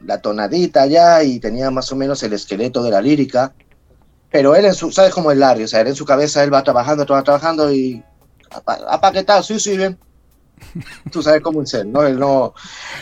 la 0.05 0.20
tonadita 0.20 0.87
ya 0.87 1.22
y 1.22 1.38
tenía 1.38 1.70
más 1.70 1.92
o 1.92 1.96
menos 1.96 2.24
el 2.24 2.33
esqueleto 2.33 2.83
de 2.83 2.90
la 2.90 3.00
lírica 3.00 3.55
pero 4.31 4.55
él 4.55 4.64
en 4.64 4.75
su, 4.75 4.93
¿sabes 4.93 5.12
cómo 5.12 5.33
es 5.33 5.38
Larry? 5.38 5.64
O 5.64 5.69
sea, 5.69 5.81
él 5.81 5.88
en 5.88 5.97
su 5.97 6.05
cabeza, 6.05 6.43
él 6.45 6.53
va 6.53 6.62
trabajando, 6.62 7.05
va 7.07 7.23
trabajando 7.23 7.73
y... 7.73 8.03
¿Apa 8.66 9.12
qué 9.12 9.23
tal? 9.23 9.45
Sí, 9.45 9.61
sí, 9.61 9.77
bien. 9.77 9.99
Tú 11.12 11.23
sabes 11.23 11.40
cómo 11.40 11.62
es 11.62 11.73
él, 11.75 11.90
¿no? 11.90 12.03
Él 12.03 12.19
no, 12.19 12.55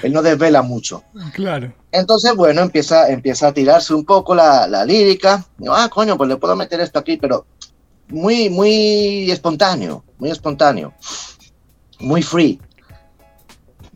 él 0.03 0.13
no 0.13 0.23
desvela 0.23 0.63
mucho. 0.63 1.03
Claro. 1.35 1.73
Entonces, 1.91 2.35
bueno, 2.35 2.63
empieza, 2.63 3.09
empieza 3.09 3.49
a 3.49 3.53
tirarse 3.53 3.95
un 3.95 4.05
poco 4.05 4.35
la, 4.35 4.67
la 4.67 4.85
lírica. 4.85 5.45
ah, 5.71 5.89
coño, 5.91 6.17
pues 6.17 6.29
le 6.29 6.37
puedo 6.37 6.55
meter 6.55 6.81
esto 6.81 6.99
aquí, 6.99 7.17
pero 7.17 7.47
muy, 8.09 8.49
muy 8.51 9.31
espontáneo, 9.31 10.05
muy 10.19 10.31
espontáneo. 10.31 10.95
Muy 11.99 12.23
free. 12.23 12.61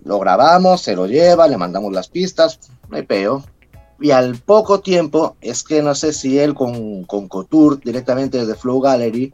Lo 0.05 0.19
grabamos, 0.19 0.83
se 0.83 0.97
lo 0.97 1.07
lleva, 1.07 1.47
le 1.47 1.57
mandamos 1.57 1.93
las 1.93 2.09
pistas, 2.09 2.59
no 2.89 2.97
hay 2.97 3.05
peo 3.05 3.45
y 4.03 4.11
al 4.11 4.37
poco 4.37 4.81
tiempo, 4.81 5.37
es 5.41 5.63
que 5.63 5.81
no 5.81 5.95
sé 5.95 6.13
si 6.13 6.39
él 6.39 6.55
con, 6.55 7.05
con 7.05 7.29
Couture, 7.29 7.81
directamente 7.85 8.39
desde 8.39 8.57
Flow 8.57 8.81
Gallery, 8.81 9.33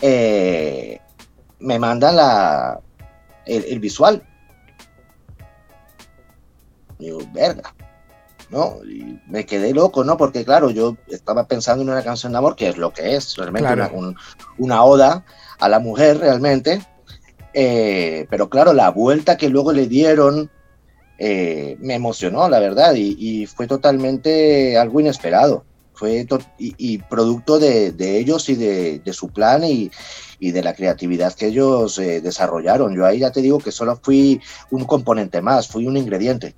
eh, 0.00 1.00
me 1.58 1.78
manda 1.78 2.10
la, 2.10 2.80
el, 3.44 3.78
visual. 3.78 4.22
Y 6.98 7.04
digo, 7.06 7.20
verga. 7.34 7.74
¿no? 8.48 8.78
Y 8.84 9.20
me 9.26 9.44
quedé 9.44 9.74
loco, 9.74 10.02
¿no? 10.02 10.16
Porque 10.16 10.46
claro, 10.46 10.70
yo 10.70 10.96
estaba 11.08 11.46
pensando 11.46 11.82
en 11.82 11.90
una 11.90 12.02
canción 12.02 12.32
de 12.32 12.38
amor, 12.38 12.56
que 12.56 12.70
es 12.70 12.78
lo 12.78 12.94
que 12.94 13.16
es, 13.16 13.36
realmente 13.36 13.70
una, 14.56 14.82
oda 14.82 15.26
a 15.58 15.68
la 15.68 15.78
mujer, 15.78 16.18
realmente. 16.18 16.80
Eh, 17.52 18.26
pero 18.30 18.48
claro, 18.48 18.72
la 18.72 18.90
vuelta 18.90 19.36
que 19.36 19.50
luego 19.50 19.72
le 19.72 19.86
dieron 19.86 20.50
eh, 21.20 21.76
me 21.80 21.94
emocionó, 21.94 22.48
la 22.48 22.60
verdad, 22.60 22.94
y, 22.94 23.46
fue 23.46 23.66
totalmente 23.66 24.78
algo 24.78 25.00
inesperado. 25.00 25.64
Fue 25.92 26.24
y, 26.58 26.98
producto 26.98 27.58
de, 27.58 27.92
ellos 27.98 28.48
y 28.48 28.54
de, 28.54 29.12
su 29.12 29.30
plan 29.30 29.64
y, 29.64 29.90
de 30.40 30.62
la 30.62 30.74
creatividad 30.74 31.34
que 31.34 31.46
ellos 31.46 31.98
eh, 31.98 32.20
desarrollaron. 32.20 32.94
Yo 32.94 33.04
ahí 33.04 33.18
ya 33.18 33.32
te 33.32 33.42
digo 33.42 33.58
que 33.58 33.72
solo 33.72 33.98
fui 34.00 34.40
un 34.70 34.84
componente 34.84 35.42
más, 35.42 35.66
fui 35.66 35.88
un 35.88 35.96
ingrediente. 35.96 36.54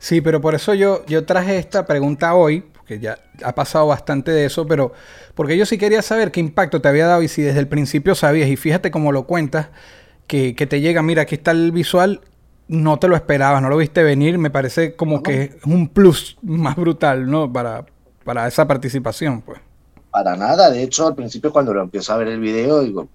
Sí, 0.00 0.20
pero 0.20 0.40
por 0.40 0.56
eso 0.56 0.74
yo, 0.74 1.04
yo 1.06 1.24
traje 1.24 1.58
esta 1.58 1.86
pregunta 1.86 2.34
hoy, 2.34 2.64
porque 2.72 2.98
ya 2.98 3.20
ha 3.44 3.54
pasado 3.54 3.86
bastante 3.86 4.32
de 4.32 4.46
eso, 4.46 4.66
pero 4.66 4.92
porque 5.36 5.56
yo 5.56 5.64
sí 5.64 5.78
quería 5.78 6.02
saber 6.02 6.32
qué 6.32 6.40
impacto 6.40 6.80
te 6.80 6.88
había 6.88 7.06
dado 7.06 7.22
y 7.22 7.28
si 7.28 7.42
desde 7.42 7.60
el 7.60 7.68
principio 7.68 8.16
sabías, 8.16 8.48
y 8.48 8.56
fíjate 8.56 8.90
cómo 8.90 9.12
lo 9.12 9.28
cuentas, 9.28 9.68
que, 10.26 10.56
que 10.56 10.66
te 10.66 10.80
llega, 10.80 11.02
mira, 11.02 11.22
aquí 11.22 11.36
está 11.36 11.52
el 11.52 11.70
visual 11.70 12.20
no 12.68 12.98
te 12.98 13.08
lo 13.08 13.16
esperabas, 13.16 13.62
no 13.62 13.68
lo 13.68 13.76
viste 13.76 14.02
venir, 14.02 14.38
me 14.38 14.50
parece 14.50 14.96
como 14.96 15.22
que 15.22 15.42
es 15.42 15.64
un 15.64 15.88
plus 15.88 16.36
más 16.42 16.76
brutal, 16.76 17.30
¿no? 17.30 17.52
Para, 17.52 17.86
para 18.24 18.46
esa 18.46 18.66
participación, 18.66 19.42
pues. 19.42 19.60
Para 20.10 20.36
nada, 20.36 20.70
de 20.70 20.82
hecho, 20.82 21.06
al 21.06 21.14
principio 21.14 21.52
cuando 21.52 21.74
lo 21.74 21.82
empiezo 21.82 22.12
a 22.12 22.16
ver 22.16 22.28
el 22.28 22.40
video, 22.40 22.80
digo, 22.80 23.08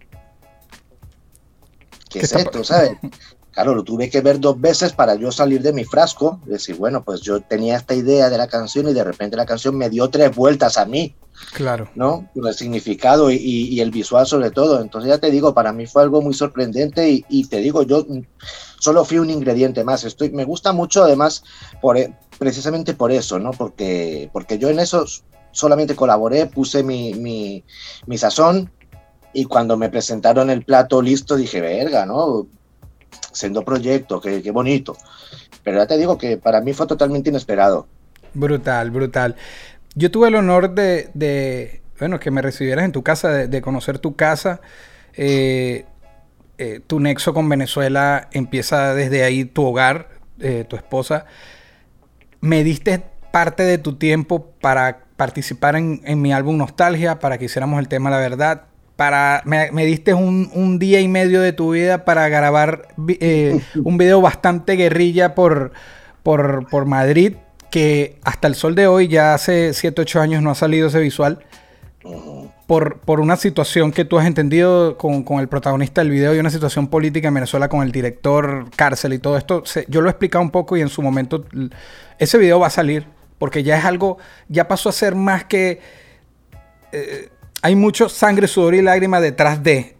¿qué, 2.09 2.19
es 2.19 2.33
esto, 2.33 2.63
sabes? 2.63 2.93
Claro, 3.51 3.75
lo 3.75 3.83
tuve 3.83 4.09
que 4.09 4.21
ver 4.21 4.39
dos 4.39 4.61
veces 4.61 4.93
para 4.93 5.15
yo 5.15 5.29
salir 5.29 5.61
de 5.61 5.73
mi 5.73 5.83
frasco, 5.83 6.39
decir, 6.45 6.77
bueno, 6.77 7.03
pues 7.03 7.19
yo 7.19 7.41
tenía 7.41 7.75
esta 7.75 7.93
idea 7.93 8.29
de 8.29 8.37
la 8.37 8.47
canción 8.47 8.87
y 8.87 8.93
de 8.93 9.03
repente 9.03 9.35
la 9.35 9.45
canción 9.45 9.77
me 9.77 9.89
dio 9.89 10.09
tres 10.09 10.33
vueltas 10.33 10.77
a 10.77 10.85
mí. 10.85 11.13
Claro. 11.53 11.89
¿No? 11.95 12.29
Con 12.33 12.47
el 12.47 12.53
significado 12.53 13.29
y, 13.29 13.81
el 13.81 13.91
visual 13.91 14.25
sobre 14.25 14.51
todo. 14.51 14.79
Entonces 14.79 15.09
ya 15.09 15.17
te 15.17 15.29
digo, 15.29 15.53
para 15.53 15.73
mí 15.73 15.85
fue 15.85 16.01
algo 16.01 16.21
muy 16.21 16.33
sorprendente 16.33 17.09
y, 17.09 17.25
y 17.27 17.45
te 17.47 17.57
digo, 17.57 17.83
yo 17.83 18.05
solo 18.81 19.05
fui 19.05 19.19
un 19.19 19.29
ingrediente 19.29 19.83
más. 19.83 20.03
Estoy, 20.03 20.31
me 20.31 20.43
gusta 20.43 20.73
mucho 20.73 21.03
además 21.03 21.43
e, 21.95 22.13
precisamente 22.39 22.95
por 22.95 23.11
eso, 23.11 23.37
¿no? 23.37 23.51
Porque, 23.51 24.27
porque 24.33 24.57
yo 24.57 24.69
en 24.69 24.79
eso 24.79 25.05
solamente 25.51 25.95
colaboré, 25.95 26.47
puse 26.47 26.81
mi, 26.81 27.13
mi, 27.13 27.63
mi 28.07 28.17
sazón 28.17 28.71
y 29.33 29.45
cuando 29.45 29.77
me 29.77 29.89
presentaron 29.89 30.49
el 30.49 30.65
plato 30.65 30.99
listo 31.01 31.35
dije, 31.35 31.61
verga, 31.61 32.07
¿no? 32.07 32.47
siendo 33.31 33.63
proyecto, 33.63 34.19
qué, 34.19 34.41
qué 34.41 34.49
bonito. 34.49 34.97
Pero 35.63 35.77
ya 35.77 35.85
te 35.85 35.97
digo 35.97 36.17
que 36.17 36.37
para 36.37 36.59
mí 36.59 36.73
fue 36.73 36.87
totalmente 36.87 37.29
inesperado. 37.29 37.85
Brutal, 38.33 38.89
brutal. 38.89 39.35
Yo 39.93 40.09
tuve 40.09 40.29
el 40.29 40.35
honor 40.35 40.73
de, 40.73 41.11
de 41.13 41.81
bueno, 41.99 42.19
que 42.19 42.31
me 42.31 42.41
recibieras 42.41 42.83
en 42.83 42.91
tu 42.91 43.03
casa, 43.03 43.29
de, 43.29 43.47
de 43.47 43.61
conocer 43.61 43.99
tu 43.99 44.15
casa. 44.15 44.59
Eh, 45.13 45.85
eh, 46.61 46.79
tu 46.85 46.99
nexo 46.99 47.33
con 47.33 47.49
Venezuela 47.49 48.27
empieza 48.33 48.93
desde 48.93 49.23
ahí, 49.23 49.45
tu 49.45 49.65
hogar, 49.65 50.09
eh, 50.39 50.63
tu 50.69 50.75
esposa. 50.75 51.25
Me 52.39 52.63
diste 52.63 53.01
parte 53.31 53.63
de 53.63 53.79
tu 53.79 53.95
tiempo 53.95 54.51
para 54.61 54.99
participar 55.17 55.75
en, 55.75 56.01
en 56.05 56.21
mi 56.21 56.31
álbum 56.31 56.57
Nostalgia, 56.57 57.17
para 57.17 57.39
que 57.39 57.45
hiciéramos 57.45 57.79
el 57.79 57.87
tema 57.87 58.11
La 58.11 58.19
Verdad. 58.19 58.65
Para, 58.95 59.41
me, 59.43 59.71
me 59.71 59.87
diste 59.87 60.13
un, 60.13 60.51
un, 60.53 60.77
día 60.77 61.01
y 61.01 61.07
medio 61.07 61.41
de 61.41 61.51
tu 61.51 61.71
vida 61.71 62.05
para 62.05 62.29
grabar 62.29 62.89
eh, 63.07 63.59
un 63.83 63.97
video 63.97 64.21
bastante 64.21 64.75
guerrilla 64.75 65.33
por, 65.33 65.71
por, 66.21 66.69
por, 66.69 66.85
Madrid, 66.85 67.37
que 67.71 68.19
hasta 68.23 68.47
el 68.47 68.53
sol 68.53 68.75
de 68.75 68.85
hoy, 68.85 69.07
ya 69.07 69.33
hace 69.33 69.73
7, 69.73 69.99
8 69.99 70.21
años 70.21 70.43
no 70.43 70.51
ha 70.51 70.55
salido 70.55 70.89
ese 70.89 70.99
visual. 70.99 71.39
Por, 72.67 72.99
por 72.99 73.19
una 73.19 73.35
situación 73.35 73.91
que 73.91 74.05
tú 74.05 74.17
has 74.17 74.25
entendido 74.25 74.97
con, 74.97 75.23
con, 75.23 75.39
el 75.39 75.47
protagonista 75.47 76.01
del 76.01 76.09
video 76.09 76.33
y 76.33 76.39
una 76.39 76.49
situación 76.49 76.87
política 76.87 77.27
en 77.27 77.33
Venezuela 77.35 77.69
con 77.69 77.83
el 77.83 77.91
director, 77.91 78.69
cárcel 78.75 79.13
y 79.13 79.19
todo 79.19 79.37
esto. 79.37 79.63
Se, 79.65 79.85
yo 79.87 80.01
lo 80.01 80.07
he 80.07 80.11
explicado 80.11 80.43
un 80.43 80.49
poco 80.49 80.77
y 80.77 80.81
en 80.81 80.89
su 80.89 81.01
momento 81.01 81.45
ese 82.17 82.37
video 82.37 82.59
va 82.59 82.67
a 82.67 82.71
salir 82.71 83.05
porque 83.37 83.63
ya 83.63 83.77
es 83.77 83.85
algo, 83.85 84.17
ya 84.49 84.67
pasó 84.67 84.89
a 84.89 84.91
ser 84.91 85.15
más 85.15 85.45
que... 85.45 85.79
Eh, 86.91 87.29
hay 87.61 87.75
mucho 87.75 88.09
sangre, 88.09 88.47
sudor 88.47 88.75
y 88.75 88.81
lágrima 88.81 89.19
detrás 89.21 89.61
de. 89.63 89.95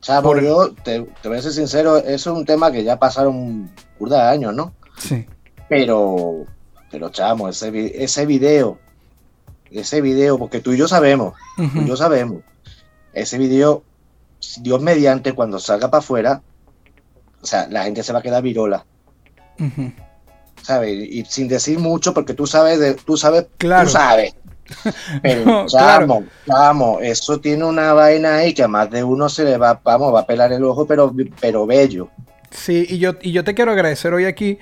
Chavo, 0.00 0.30
por... 0.30 0.42
yo 0.42 0.72
te, 0.72 1.02
te, 1.22 1.28
voy 1.28 1.38
a 1.38 1.42
ser 1.42 1.52
sincero, 1.52 1.96
eso 1.98 2.30
es 2.32 2.36
un 2.36 2.44
tema 2.44 2.70
que 2.70 2.84
ya 2.84 2.98
pasaron 2.98 3.70
burda 3.98 4.24
de 4.26 4.30
años, 4.34 4.54
¿no? 4.54 4.74
Sí. 4.98 5.26
Pero, 5.68 6.44
pero 6.90 7.10
chamo, 7.10 7.48
ese, 7.48 8.02
ese 8.02 8.26
video, 8.26 8.78
ese 9.70 10.00
video, 10.00 10.38
porque 10.38 10.60
tú 10.60 10.72
y 10.72 10.76
yo 10.78 10.88
sabemos, 10.88 11.34
uh 11.58 11.62
-huh. 11.62 11.72
tú 11.72 11.80
y 11.80 11.86
yo 11.86 11.96
sabemos, 11.96 12.42
ese 13.12 13.38
video, 13.38 13.82
Dios 14.60 14.80
mediante, 14.80 15.32
cuando 15.32 15.58
salga 15.58 15.90
para 15.90 16.00
afuera, 16.00 16.42
o 17.40 17.46
sea, 17.46 17.68
la 17.68 17.84
gente 17.84 18.02
se 18.02 18.12
va 18.12 18.20
a 18.20 18.22
quedar 18.22 18.42
virola. 18.42 18.84
Uh 19.58 19.64
-huh. 19.64 19.92
¿Sabes? 20.62 20.90
Y 20.92 21.24
sin 21.26 21.48
decir 21.48 21.78
mucho, 21.78 22.12
porque 22.12 22.34
tú 22.34 22.46
sabes, 22.46 22.80
de, 22.80 22.94
tú 22.94 23.16
sabes, 23.16 23.46
claro. 23.58 23.86
tú 23.86 23.92
sabes. 23.92 24.34
Pero, 25.22 25.44
no, 25.44 25.66
chamo, 25.66 26.24
claro. 26.44 27.00
eso 27.00 27.38
tiene 27.38 27.64
una 27.64 27.92
vaina 27.92 28.36
ahí 28.36 28.52
que 28.52 28.64
a 28.64 28.68
más 28.68 28.90
de 28.90 29.04
uno 29.04 29.28
se 29.28 29.44
le 29.44 29.56
va, 29.58 29.80
vamos, 29.84 30.12
va 30.12 30.20
a 30.20 30.26
pelar 30.26 30.52
el 30.52 30.64
ojo, 30.64 30.86
pero, 30.86 31.14
pero 31.40 31.66
bello. 31.66 32.08
Sí, 32.50 32.84
y 32.88 32.98
yo, 32.98 33.14
y 33.22 33.30
yo 33.30 33.44
te 33.44 33.54
quiero 33.54 33.70
agradecer 33.70 34.12
hoy 34.12 34.24
aquí 34.24 34.58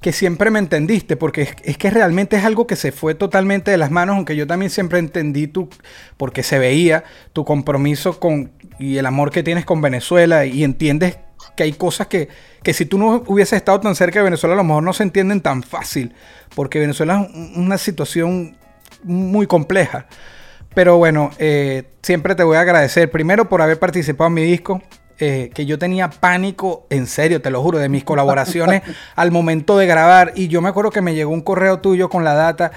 que 0.00 0.12
siempre 0.12 0.50
me 0.50 0.58
entendiste, 0.58 1.16
porque 1.16 1.54
es, 1.62 1.76
que 1.76 1.90
realmente 1.90 2.36
es 2.36 2.44
algo 2.44 2.66
que 2.66 2.76
se 2.76 2.90
fue 2.90 3.14
totalmente 3.14 3.70
de 3.70 3.76
las 3.76 3.90
manos, 3.90 4.16
aunque 4.16 4.34
yo 4.34 4.46
también 4.46 4.70
siempre 4.70 4.98
entendí 4.98 5.46
tu, 5.46 5.68
porque 6.16 6.42
se 6.42 6.58
veía 6.58 7.04
tu 7.32 7.44
compromiso 7.44 8.18
con 8.18 8.52
y 8.78 8.96
el 8.96 9.04
amor 9.04 9.30
que 9.30 9.42
tienes 9.42 9.66
con 9.66 9.82
Venezuela 9.82 10.46
y 10.46 10.64
entiendes 10.64 11.18
que 11.54 11.64
hay 11.64 11.72
cosas 11.72 12.06
que, 12.06 12.28
que 12.62 12.72
si 12.72 12.86
tú 12.86 12.96
no 12.96 13.22
hubieses 13.26 13.58
estado 13.58 13.80
tan 13.80 13.94
cerca 13.94 14.20
de 14.20 14.24
Venezuela 14.24 14.54
a 14.54 14.56
lo 14.56 14.64
mejor 14.64 14.82
no 14.82 14.94
se 14.94 15.02
entienden 15.02 15.42
tan 15.42 15.62
fácil, 15.62 16.14
porque 16.54 16.78
Venezuela 16.78 17.28
es 17.30 17.56
una 17.56 17.76
situación 17.76 18.56
muy 19.04 19.46
compleja. 19.46 20.06
Pero 20.74 20.98
bueno, 20.98 21.30
eh, 21.38 21.90
siempre 22.02 22.34
te 22.34 22.44
voy 22.44 22.56
a 22.56 22.60
agradecer 22.60 23.10
primero 23.10 23.48
por 23.48 23.60
haber 23.60 23.78
participado 23.78 24.28
en 24.28 24.34
mi 24.34 24.44
disco. 24.44 24.80
Eh, 25.20 25.50
que 25.54 25.66
yo 25.66 25.78
tenía 25.78 26.08
pánico, 26.08 26.86
en 26.88 27.06
serio, 27.06 27.42
te 27.42 27.50
lo 27.50 27.62
juro, 27.62 27.78
de 27.78 27.88
mis 27.88 28.04
colaboraciones 28.04 28.82
al 29.16 29.30
momento 29.30 29.76
de 29.76 29.86
grabar. 29.86 30.32
Y 30.34 30.48
yo 30.48 30.62
me 30.62 30.70
acuerdo 30.70 30.90
que 30.90 31.02
me 31.02 31.14
llegó 31.14 31.30
un 31.30 31.42
correo 31.42 31.80
tuyo 31.80 32.08
con 32.08 32.24
la 32.24 32.34
data. 32.34 32.72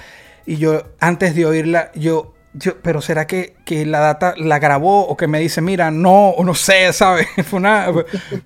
Y 0.45 0.57
yo, 0.57 0.83
antes 0.99 1.35
de 1.35 1.45
oírla, 1.45 1.91
yo, 1.95 2.33
yo 2.53 2.81
pero 2.81 3.01
¿será 3.01 3.27
que, 3.27 3.55
que, 3.63 3.85
la 3.85 3.99
data 3.99 4.33
la 4.37 4.59
grabó? 4.59 5.07
O 5.07 5.15
que 5.15 5.27
me 5.27 5.39
dice, 5.39 5.61
mira, 5.61 5.89
no, 5.89 6.29
o 6.31 6.43
no 6.43 6.53
sé, 6.53 6.91
¿sabes? 6.93 7.27
Fue 7.45 7.59
una. 7.59 7.87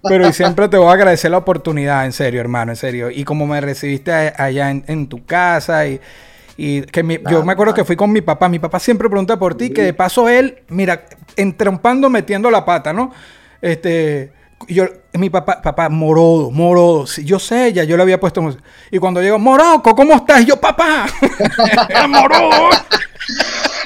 Pero 0.04 0.32
siempre 0.32 0.70
te 0.70 0.78
voy 0.78 0.90
a 0.90 0.94
agradecer 0.94 1.32
la 1.32 1.38
oportunidad, 1.38 2.06
en 2.06 2.14
serio, 2.14 2.40
hermano, 2.40 2.74
en 2.74 2.76
serio. 2.76 3.10
Y 3.10 3.24
como 3.24 3.48
me 3.48 3.60
recibiste 3.62 4.12
allá 4.12 4.70
en, 4.70 4.84
en 4.88 5.08
tu 5.08 5.26
casa 5.26 5.88
y 5.88 6.00
y 6.58 6.82
que 6.82 7.04
mi, 7.04 7.20
yo 7.30 7.46
me 7.46 7.54
acuerdo 7.54 7.76
que 7.76 7.86
fui 7.86 7.96
con 7.96 8.12
mi 8.12 8.22
papá. 8.22 8.50
Mi 8.50 8.58
papá 8.58 8.80
siempre 8.80 9.08
pregunta 9.10 9.38
por 9.38 9.56
ti, 9.56 9.70
que 9.70 9.84
de 9.84 9.94
paso 9.94 10.28
él, 10.28 10.64
mira, 10.70 11.06
entrompando, 11.36 12.10
metiendo 12.10 12.50
la 12.50 12.66
pata, 12.66 12.92
¿no? 12.94 13.12
Este, 13.62 14.32
yo, 14.68 14.86
mi 15.14 15.30
papá, 15.30 15.62
papá, 15.62 15.90
Morodo, 15.90 16.52
Morodo, 16.52 17.06
yo 17.06 17.40
sé, 17.40 17.74
ya 17.74 17.84
yo 17.84 17.96
le 17.96 18.04
había 18.04 18.20
puesto. 18.20 18.56
Y 18.92 18.98
cuando 18.98 19.22
llegó, 19.22 19.40
Moroco, 19.40 19.96
¿cómo 19.96 20.16
estás? 20.16 20.42
Y 20.42 20.46
yo, 20.46 20.58
papá, 20.58 21.06
Morodo. 22.10 22.70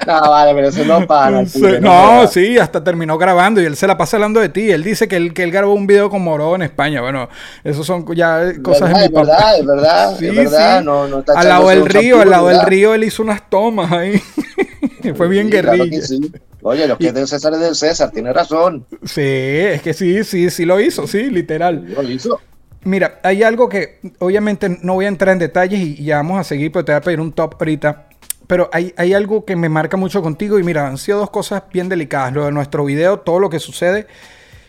No, 0.06 0.30
vale, 0.30 0.54
pero 0.56 0.70
eso 0.70 0.84
no 0.86 1.06
para. 1.06 1.46
Sí, 1.46 1.62
no, 1.80 2.22
no 2.22 2.28
sí, 2.28 2.58
hasta 2.58 2.84
terminó 2.84 3.18
grabando 3.18 3.62
y 3.62 3.66
él 3.66 3.76
se 3.76 3.86
la 3.86 3.98
pasa 3.98 4.18
hablando 4.18 4.40
de 4.40 4.50
ti. 4.50 4.72
Él 4.72 4.84
dice 4.84 5.08
que 5.08 5.16
él, 5.16 5.34
que 5.34 5.44
él 5.44 5.52
grabó 5.52 5.74
un 5.74 5.86
video 5.86 6.10
con 6.10 6.24
Morodo 6.24 6.56
en 6.56 6.64
España. 6.64 7.02
Bueno, 7.02 7.30
eso 7.64 7.84
son 7.84 8.06
ya 8.16 8.52
cosas 8.64 8.90
de 8.90 9.02
mi 9.02 9.10
papá. 9.10 9.22
Es 9.22 9.28
verdad, 9.28 9.60
es 9.60 9.66
verdad, 9.66 10.16
sí, 10.18 10.28
es 10.28 10.36
verdad. 10.36 10.80
Sí. 10.80 10.86
No, 10.86 11.08
no 11.08 11.24
al 11.36 11.48
lado 11.48 11.70
del 11.70 11.86
río, 11.86 12.22
al 12.22 12.30
lado 12.30 12.48
del 12.48 12.62
río, 12.62 12.94
él 12.94 13.04
hizo 13.04 13.22
unas 13.22 13.48
tomas 13.50 13.92
ahí. 13.92 14.22
Fue 15.16 15.28
bien 15.28 15.48
sí, 15.48 15.52
guerrilla. 15.52 15.86
Claro 15.86 16.06
sí. 16.06 16.32
Oye, 16.64 16.88
lo 16.88 16.98
que 16.98 17.08
es 17.08 17.14
del 17.14 17.28
César 17.28 17.54
es 17.54 17.60
del 17.60 17.76
César, 17.76 18.12
tiene 18.12 18.32
razón. 18.34 18.86
Sí, 19.04 19.22
es 19.22 19.82
que 19.82 19.94
sí, 19.94 20.24
sí, 20.24 20.50
sí 20.50 20.66
lo 20.66 20.80
hizo, 20.80 21.08
sí, 21.08 21.30
literal. 21.30 21.86
Lo 21.96 22.04
hizo. 22.04 22.40
Mira, 22.84 23.20
hay 23.24 23.44
algo 23.44 23.70
que 23.70 24.00
obviamente 24.20 24.80
no 24.82 24.96
voy 24.96 25.06
a 25.06 25.08
entrar 25.08 25.34
en 25.34 25.40
detalles 25.40 25.80
y 25.80 26.04
ya 26.04 26.18
vamos 26.18 26.40
a 26.40 26.44
seguir, 26.44 26.72
pero 26.72 26.86
te 26.86 26.92
voy 26.92 26.98
a 26.98 27.02
pedir 27.02 27.20
un 27.20 27.32
top 27.32 27.56
ahorita. 27.60 28.08
Pero 28.48 28.70
hay, 28.74 28.94
hay, 28.98 29.14
algo 29.14 29.46
que 29.46 29.56
me 29.56 29.70
marca 29.70 29.98
mucho 29.98 30.22
contigo 30.22 30.60
y 30.60 30.64
mira, 30.64 30.88
han 30.88 30.98
sido 30.98 31.20
dos 31.20 31.30
cosas 31.30 31.64
bien 31.72 31.90
delicadas. 31.90 32.34
Lo 32.34 32.46
de 32.46 32.52
nuestro 32.52 32.84
video, 32.84 33.20
todo 33.20 33.40
lo 33.40 33.50
que 33.50 33.60
sucede 33.60 34.08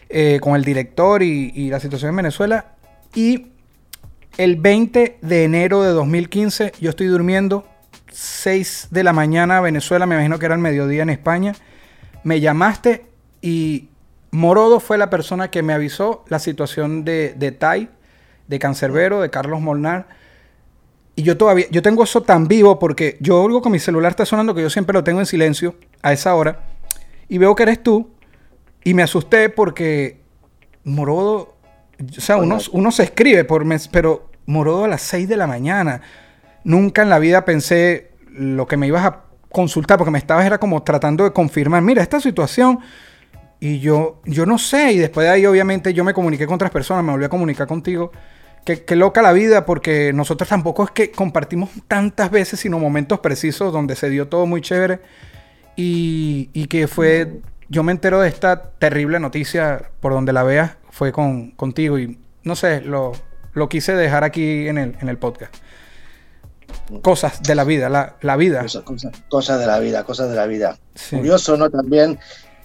eh, 0.08 0.38
con 0.40 0.54
el 0.54 0.64
director 0.64 1.22
y, 1.22 1.52
y, 1.54 1.68
la 1.68 1.80
situación 1.80 2.10
en 2.10 2.16
Venezuela. 2.16 2.74
Y 3.14 3.48
el 4.36 4.56
20 4.56 5.18
de 5.20 5.44
enero 5.44 5.82
de 5.82 5.90
2015 5.90 6.72
yo 6.80 6.90
estoy 6.90 7.06
durmiendo, 7.06 7.66
6 8.10 8.88
de 8.90 9.04
la 9.04 9.12
mañana 9.12 9.60
Venezuela, 9.60 10.06
me 10.06 10.14
imagino 10.14 10.38
que 10.38 10.46
era 10.46 10.54
el 10.54 10.60
mediodía 10.60 11.02
en 11.02 11.10
España. 11.10 11.54
Me 12.24 12.40
llamaste 12.40 13.06
y 13.40 13.88
Morodo 14.30 14.80
fue 14.80 14.98
la 14.98 15.10
persona 15.10 15.50
que 15.50 15.62
me 15.62 15.72
avisó 15.72 16.24
la 16.28 16.38
situación 16.38 17.04
de, 17.04 17.34
de 17.36 17.52
Tai, 17.52 17.88
de 18.48 18.58
Cancerbero, 18.58 19.20
de 19.20 19.30
Carlos 19.30 19.60
Molnar 19.60 20.06
y 21.14 21.22
yo 21.22 21.36
todavía, 21.36 21.66
yo 21.70 21.82
tengo 21.82 22.04
eso 22.04 22.22
tan 22.22 22.48
vivo 22.48 22.78
porque 22.78 23.18
yo 23.20 23.42
oigo 23.42 23.60
que 23.60 23.68
mi 23.68 23.78
celular 23.78 24.10
está 24.10 24.24
sonando 24.24 24.54
que 24.54 24.62
yo 24.62 24.70
siempre 24.70 24.94
lo 24.94 25.04
tengo 25.04 25.20
en 25.20 25.26
silencio 25.26 25.74
a 26.00 26.12
esa 26.12 26.34
hora. 26.34 26.60
Y 27.28 27.38
veo 27.38 27.54
que 27.54 27.64
eres 27.64 27.82
tú. 27.82 28.10
Y 28.82 28.94
me 28.94 29.02
asusté 29.02 29.48
porque 29.48 30.20
Morodo, 30.84 31.54
o 32.16 32.20
sea, 32.20 32.38
uno, 32.38 32.58
uno 32.72 32.90
se 32.90 33.04
escribe 33.04 33.44
por 33.44 33.64
mes, 33.64 33.88
pero 33.88 34.30
Morodo 34.46 34.84
a 34.84 34.88
las 34.88 35.02
6 35.02 35.28
de 35.28 35.36
la 35.36 35.46
mañana. 35.46 36.00
Nunca 36.64 37.02
en 37.02 37.10
la 37.10 37.18
vida 37.18 37.44
pensé 37.44 38.10
lo 38.30 38.66
que 38.66 38.78
me 38.78 38.86
ibas 38.86 39.04
a 39.04 39.24
consultar 39.52 39.98
porque 39.98 40.10
me 40.10 40.18
estabas 40.18 40.46
era 40.46 40.58
como 40.58 40.82
tratando 40.82 41.24
de 41.24 41.32
confirmar, 41.32 41.82
mira, 41.82 42.02
esta 42.02 42.20
situación. 42.20 42.80
Y 43.60 43.78
yo, 43.78 44.20
yo 44.24 44.44
no 44.44 44.58
sé. 44.58 44.92
Y 44.92 44.98
después 44.98 45.24
de 45.24 45.32
ahí, 45.32 45.46
obviamente, 45.46 45.94
yo 45.94 46.02
me 46.02 46.14
comuniqué 46.14 46.46
con 46.46 46.56
otras 46.56 46.72
personas, 46.72 47.04
me 47.04 47.12
volví 47.12 47.24
a 47.24 47.28
comunicar 47.28 47.68
contigo. 47.68 48.10
Qué, 48.64 48.84
qué, 48.84 48.96
loca 48.96 49.22
la 49.22 49.32
vida, 49.32 49.64
porque 49.66 50.12
nosotros 50.12 50.48
tampoco 50.48 50.84
es 50.84 50.90
que 50.90 51.10
compartimos 51.12 51.70
tantas 51.86 52.30
veces, 52.30 52.60
sino 52.60 52.78
momentos 52.78 53.20
precisos 53.20 53.72
donde 53.72 53.94
se 53.94 54.10
dio 54.10 54.28
todo 54.28 54.46
muy 54.46 54.60
chévere. 54.62 55.00
Y, 55.76 56.50
y 56.52 56.66
que 56.66 56.88
fue, 56.88 57.40
yo 57.68 57.82
me 57.82 57.92
entero 57.92 58.20
de 58.20 58.28
esta 58.28 58.70
terrible 58.72 59.20
noticia, 59.20 59.90
por 60.00 60.12
donde 60.12 60.32
la 60.32 60.42
veas, 60.42 60.76
fue 60.90 61.12
con, 61.12 61.52
contigo. 61.52 61.98
Y 61.98 62.18
no 62.42 62.56
sé, 62.56 62.80
lo, 62.80 63.12
lo 63.52 63.68
quise 63.68 63.94
dejar 63.94 64.24
aquí 64.24 64.66
en 64.68 64.78
el, 64.78 64.96
en 65.00 65.08
el 65.08 65.18
podcast. 65.18 65.54
Cosas 67.00 67.42
de 67.42 67.54
la 67.54 67.64
vida, 67.64 67.88
la, 67.88 68.16
la 68.20 68.36
vida. 68.36 68.62
Cosas 68.62 68.82
cosa, 68.82 69.10
cosa 69.28 69.58
de 69.58 69.66
la 69.66 69.78
vida, 69.78 70.04
cosas 70.04 70.28
de 70.30 70.36
la 70.36 70.46
vida. 70.46 70.78
Sí. 70.94 71.16
Curioso, 71.16 71.56
¿no? 71.56 71.70
También 71.70 72.18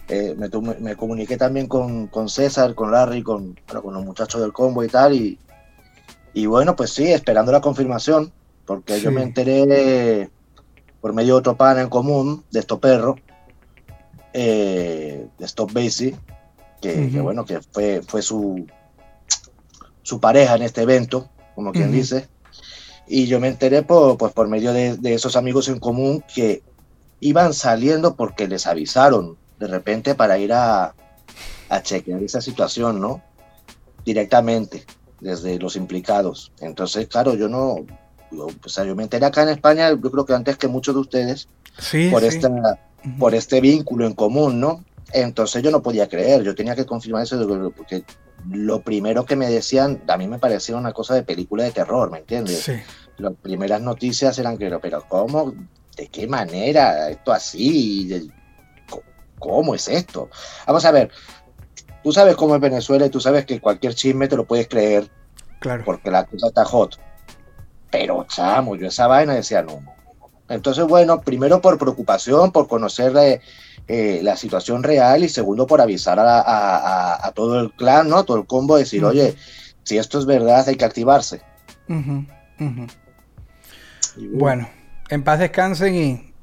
eh, 0.09 0.35
me, 0.37 0.49
me, 0.79 0.95
comuniqué 0.95 1.37
también 1.37 1.67
con, 1.67 2.07
con 2.07 2.27
César, 2.27 2.75
con 2.75 2.91
Larry, 2.91 3.23
con, 3.23 3.59
bueno, 3.67 3.81
con 3.81 3.93
los 3.93 4.03
muchachos 4.05 4.41
del 4.41 4.51
combo 4.53 4.83
y 4.83 4.87
tal. 4.87 5.13
Y, 5.13 5.39
y 6.33 6.45
bueno, 6.45 6.75
pues 6.75 6.91
sí, 6.91 7.11
esperando 7.11 7.51
la 7.51 7.61
confirmación, 7.61 8.31
porque 8.65 8.95
sí. 8.95 9.01
yo 9.01 9.11
me 9.11 9.23
enteré 9.23 10.29
por 10.99 11.13
medio 11.13 11.35
de 11.35 11.39
otro 11.39 11.55
pana 11.55 11.81
en 11.81 11.89
común, 11.89 12.43
de 12.51 12.59
estos 12.59 12.79
perros, 12.79 13.19
eh, 14.33 15.27
de 15.37 15.45
Stop 15.45 15.71
Basie, 15.71 16.15
que, 16.81 16.93
uh 16.93 16.97
-huh. 16.97 17.11
que, 17.11 17.21
bueno, 17.21 17.45
que 17.45 17.61
fue, 17.61 18.01
fue 18.05 18.21
su, 18.21 18.65
su 20.01 20.19
pareja 20.19 20.55
en 20.55 20.63
este 20.63 20.81
evento, 20.81 21.29
como 21.55 21.71
quien 21.71 21.89
uh 21.89 21.91
-huh. 21.91 21.95
dice. 21.95 22.27
Y 23.07 23.27
yo 23.27 23.39
me 23.39 23.47
enteré 23.47 23.83
por, 23.83 24.17
pues, 24.17 24.33
por 24.33 24.47
medio 24.47 24.73
de, 24.73 24.97
de, 24.97 25.13
esos 25.13 25.35
amigos 25.35 25.69
en 25.69 25.79
común 25.79 26.23
que 26.33 26.61
iban 27.19 27.53
saliendo 27.53 28.15
porque 28.15 28.47
les 28.47 28.67
avisaron 28.67 29.37
de 29.59 29.67
repente 29.67 30.13
para 30.13 30.37
ir 30.37 30.53
a, 30.53 30.93
a 31.69 31.81
chequear 31.81 32.21
esa 32.21 32.41
situación, 32.41 32.99
¿no? 32.99 33.21
directamente 34.07 34.85
desde 35.19 35.59
los 35.59 35.75
implicados. 35.75 36.53
Entonces, 36.61 37.07
claro, 37.07 37.35
yo 37.35 37.49
no, 37.49 37.85
yo, 38.31 38.47
o 38.65 38.69
sea, 38.69 38.85
yo 38.85 38.95
me 38.95 39.03
enteré 39.03 39.25
acá 39.25 39.43
en 39.43 39.49
España, 39.49 39.89
yo 39.89 40.11
creo 40.11 40.25
que 40.25 40.33
antes 40.33 40.57
que 40.57 40.67
muchos 40.69 40.95
de 40.95 41.01
ustedes, 41.01 41.49
Sí, 41.77 42.09
por, 42.09 42.21
sí. 42.21 42.29
esta, 42.29 42.49
por 43.19 43.35
este 43.35 43.61
vínculo 43.61 44.07
en 44.07 44.13
común, 44.13 44.59
¿no? 44.59 44.83
Entonces 45.11 45.61
yo 45.61 45.69
no 45.71 45.83
podía 45.83 46.07
creer, 46.07 46.41
yo 46.43 46.55
tenía 46.55 46.75
que 46.75 46.85
confirmar 46.85 47.23
eso, 47.23 47.37
porque 47.75 48.03
lo 48.49 48.81
primero 48.81 49.25
que 49.25 49.35
me 49.35 49.47
decían, 49.49 50.03
a 50.07 50.17
mí 50.17 50.27
me 50.27 50.39
parecía 50.39 50.75
una 50.77 50.93
cosa 50.93 51.15
de 51.15 51.23
película 51.23 51.63
de 51.63 51.71
terror, 51.71 52.09
¿me 52.11 52.19
entiendes? 52.19 52.59
Sí. 52.61 52.73
Las 53.17 53.33
primeras 53.41 53.81
noticias 53.81 54.37
eran 54.39 54.57
que, 54.57 54.69
pero 54.81 55.03
¿cómo? 55.07 55.53
¿De 55.95 56.07
qué 56.07 56.27
manera? 56.27 57.09
¿Esto 57.09 57.31
así? 57.33 58.07
¿De- 58.07 58.27
co- 58.89 59.03
¿Cómo 59.39 59.73
es 59.75 59.87
esto? 59.87 60.29
Vamos 60.67 60.85
a 60.85 60.91
ver, 60.91 61.09
tú 62.03 62.11
sabes 62.11 62.35
cómo 62.35 62.55
es 62.55 62.61
Venezuela 62.61 63.05
y 63.07 63.09
tú 63.09 63.19
sabes 63.19 63.45
que 63.45 63.59
cualquier 63.59 63.95
chisme 63.95 64.27
te 64.27 64.35
lo 64.37 64.45
puedes 64.45 64.67
creer 64.67 65.09
Claro. 65.59 65.83
porque 65.85 66.11
la 66.11 66.25
cosa 66.25 66.47
está 66.47 66.63
hot. 66.65 66.97
Pero, 67.89 68.25
chamo, 68.29 68.75
yo 68.75 68.87
esa 68.87 69.07
vaina 69.07 69.33
decía, 69.33 69.61
no. 69.63 69.81
Entonces, 70.49 70.85
bueno, 70.85 71.21
primero 71.21 71.59
por 71.61 71.77
preocupación, 71.77 72.51
por 72.51 72.67
conocer 72.67 73.11
eh, 73.87 74.17
eh, 74.17 74.19
la 74.23 74.35
situación 74.35 74.83
real 74.83 75.23
y 75.23 75.29
segundo 75.29 75.65
por 75.67 75.81
avisar 75.81 76.19
a, 76.19 76.39
a- 76.41 76.77
a- 76.77 77.27
a 77.27 77.31
todo 77.31 77.59
el 77.59 77.71
clan, 77.71 78.09
¿no? 78.09 78.23
Todo 78.25 78.37
el 78.37 78.45
combo, 78.45 78.77
decir, 78.77 79.03
oye, 79.05 79.35
si 79.83 79.97
esto 79.97 80.19
es 80.19 80.25
verdad, 80.25 80.67
hay 80.67 80.75
que 80.75 80.85
activarse. 80.85 81.41
Y, 84.17 84.27
Bueno, 84.27 84.67
en 85.09 85.23
paz 85.23 85.39
descansen 85.39 85.95
y 85.95 86.33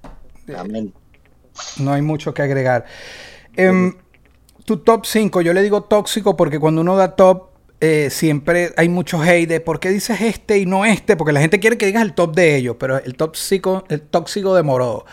amén. 0.56 0.92
no 1.78 1.92
hay 1.92 2.02
mucho 2.02 2.32
que 2.34 2.42
agregar. 2.42 2.84
Em, 3.56 3.94
tu 4.64 4.78
top 4.78 5.04
5, 5.06 5.40
yo 5.42 5.52
le 5.52 5.62
digo 5.62 5.82
tóxico 5.84 6.36
porque 6.36 6.58
cuando 6.58 6.80
uno 6.80 6.96
da 6.96 7.16
top, 7.16 7.50
eh, 7.80 8.08
siempre 8.10 8.72
hay 8.76 8.88
mucho 8.88 9.20
hate 9.20 9.48
de 9.48 9.60
por 9.60 9.78
qué 9.80 9.90
dices 9.90 10.20
este 10.20 10.58
y 10.58 10.64
no 10.66 10.84
este, 10.84 11.16
porque 11.16 11.32
la 11.32 11.40
gente 11.40 11.60
quiere 11.60 11.76
que 11.76 11.86
digas 11.86 12.02
el 12.02 12.14
top 12.14 12.34
de 12.34 12.56
ellos, 12.56 12.76
pero 12.78 12.96
el 12.98 13.14
tóxico, 13.16 13.84
el 13.88 14.00
tóxico 14.00 14.54
de 14.54 14.62
Morodo. 14.62 15.04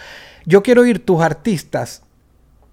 Yo 0.45 0.63
quiero 0.63 0.81
oír 0.83 1.03
tus 1.03 1.21
artistas, 1.21 2.03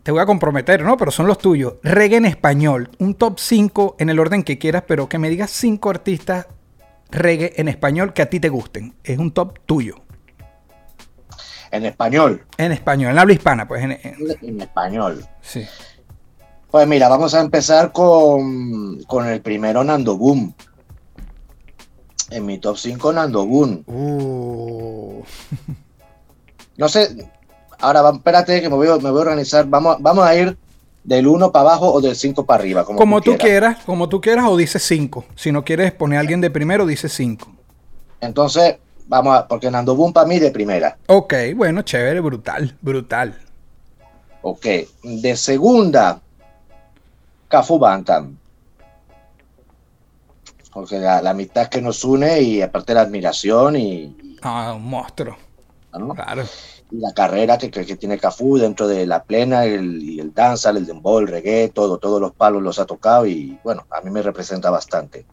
te 0.09 0.13
voy 0.13 0.23
a 0.23 0.25
comprometer, 0.25 0.83
¿no? 0.83 0.97
Pero 0.97 1.11
son 1.11 1.27
los 1.27 1.37
tuyos. 1.37 1.75
Reggae 1.83 2.17
en 2.17 2.25
español, 2.25 2.89
un 2.99 3.15
top 3.15 3.39
5 3.39 3.97
en 3.99 4.09
el 4.09 4.19
orden 4.19 4.43
que 4.43 4.57
quieras, 4.57 4.85
pero 4.89 5.07
que 5.07 5.19
me 5.19 5.29
digas 5.29 5.51
5 5.51 5.91
artistas 5.91 6.47
reggae 7.11 7.53
en 7.59 7.69
español 7.69 8.15
que 8.15 8.23
a 8.23 8.31
ti 8.31 8.41
te 8.41 8.49
gusten. 8.49 8.95
Es 9.05 9.19
un 9.19 9.33
top 9.33 9.59
tuyo. 9.67 9.97
En 11.71 11.85
español, 11.85 12.43
En 12.57 12.73
español, 12.73 13.13
en 13.13 13.19
habla 13.19 13.35
hispana, 13.35 13.69
pues. 13.69 13.85
En, 13.85 13.91
en- 13.93 14.17
en 14.41 14.61
español. 14.63 15.27
sí. 15.43 15.67
Pues 16.71 16.89
mira, 16.89 17.11
vamos 17.11 17.35
a 17.35 17.43
empezar 17.43 17.93
con, 17.93 19.03
con 19.03 19.27
el 19.27 19.43
primero 19.43 19.85
Nando 19.85 20.17
Boom. 20.17 20.55
En 22.31 22.47
mi 22.47 22.57
top 22.57 22.79
5, 22.79 23.13
Nando 23.13 23.45
Boom. 23.45 23.85
Uh. 23.87 25.23
No 26.79 26.89
sé, 26.89 27.31
ahora 27.81 28.03
va- 28.03 28.13
espérate 28.13 28.61
que 28.61 28.69
me 28.69 28.77
voy, 28.77 28.89
a- 28.89 28.97
me 28.99 29.11
voy 29.11 29.19
a 29.19 29.23
organizar. 29.23 29.67
Vamos, 29.67 29.97
vamos 30.01 30.25
a 30.27 30.35
ir 30.37 30.57
del 31.05 31.27
1 31.27 31.51
para 31.53 31.71
abajo 31.71 31.93
o 31.93 32.01
del 32.01 32.15
5 32.17 32.45
para 32.45 32.61
arriba. 32.61 32.85
Como, 32.85 32.99
Como 32.99 33.21
tú 33.21 33.31
quieras. 33.37 33.45
quieras, 33.47 33.85
como 33.87 34.09
tú 34.09 34.21
quieras, 34.21 34.45
o 34.49 34.57
dices 34.57 34.83
5. 34.83 35.25
Si 35.37 35.53
no 35.53 35.65
quieres 35.65 35.93
poner 35.93 36.19
a 36.19 36.21
alguien 36.21 36.41
de 36.41 36.51
primero, 36.51 36.87
dice 36.87 37.09
5. 37.09 37.51
Entonces, 38.21 38.77
vamos 39.07 39.37
a, 39.37 39.47
porque 39.49 39.71
Nando 39.71 39.95
Boom 39.95 40.13
para 40.13 40.27
mí 40.27 40.39
de 40.39 40.51
primera. 40.51 40.99
Ok, 41.07 41.35
bueno, 41.57 41.83
chévere, 41.83 42.21
brutal, 42.21 42.77
brutal. 42.83 43.39
Ok. 44.43 44.67
De 45.03 45.37
segunda, 45.37 46.21
Cafu 47.49 47.79
Bantam. 47.79 48.37
Porque 50.73 50.99
la, 50.99 51.23
la 51.23 51.31
amistad 51.31 51.69
que 51.69 51.81
nos 51.81 52.05
une 52.05 52.41
y 52.43 52.61
aparte 52.63 52.95
la 52.95 53.01
admiración 53.03 53.77
y, 53.77 53.93
y- 54.03 54.37
Ah, 54.43 54.75
un 54.77 54.85
monstruo. 54.85 55.37
¿no? 55.99 56.11
Claro. 56.15 56.45
La 56.91 57.13
carrera 57.13 57.59
que, 57.59 57.71
que- 57.71 57.85
que 57.85 57.97
tiene 57.97 58.19
Cafú 58.19 58.57
dentro 58.59 58.89
de 58.89 59.07
la 59.07 59.23
plena, 59.23 59.65
el, 59.65 60.03
y 60.03 60.21
el 60.21 60.33
danza, 60.33 60.71
el 60.71 60.87
dembow, 60.87 61.19
el 61.19 61.29
reggae, 61.29 61.69
todo, 61.69 61.99
todos 61.99 62.21
los 62.21 62.33
palos 62.35 62.63
los 62.63 62.79
ha 62.79 62.87
tocado 62.87 63.27
y 63.27 63.59
bueno, 63.63 63.87
a 63.91 64.01
mí 64.01 64.11
me 64.11 64.23
representa 64.23 64.71
bastante. 64.71 65.27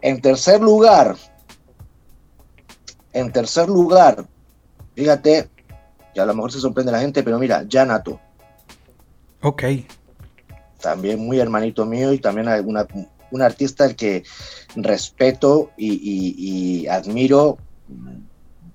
En 0.00 0.20
tercer 0.20 0.60
lugar, 0.60 1.16
en 3.12 3.32
tercer 3.32 3.68
lugar, 3.68 4.26
fíjate, 4.94 5.48
que 6.12 6.20
a 6.20 6.26
lo 6.26 6.34
mejor 6.34 6.52
se 6.52 6.60
sorprende 6.60 6.92
la 6.92 7.00
gente, 7.00 7.22
pero 7.22 7.38
mira, 7.38 7.64
Yanato, 7.68 8.20
Ok. 9.42 9.62
también 10.80 11.24
muy 11.24 11.38
hermanito 11.38 11.84
mío 11.86 12.12
y 12.12 12.18
también 12.18 12.48
una, 12.66 12.86
un 13.30 13.42
artista 13.42 13.84
al 13.84 13.94
que 13.94 14.24
respeto 14.76 15.70
y, 15.76 15.92
y- 15.92 16.80
y 16.82 16.86
admiro, 16.88 17.58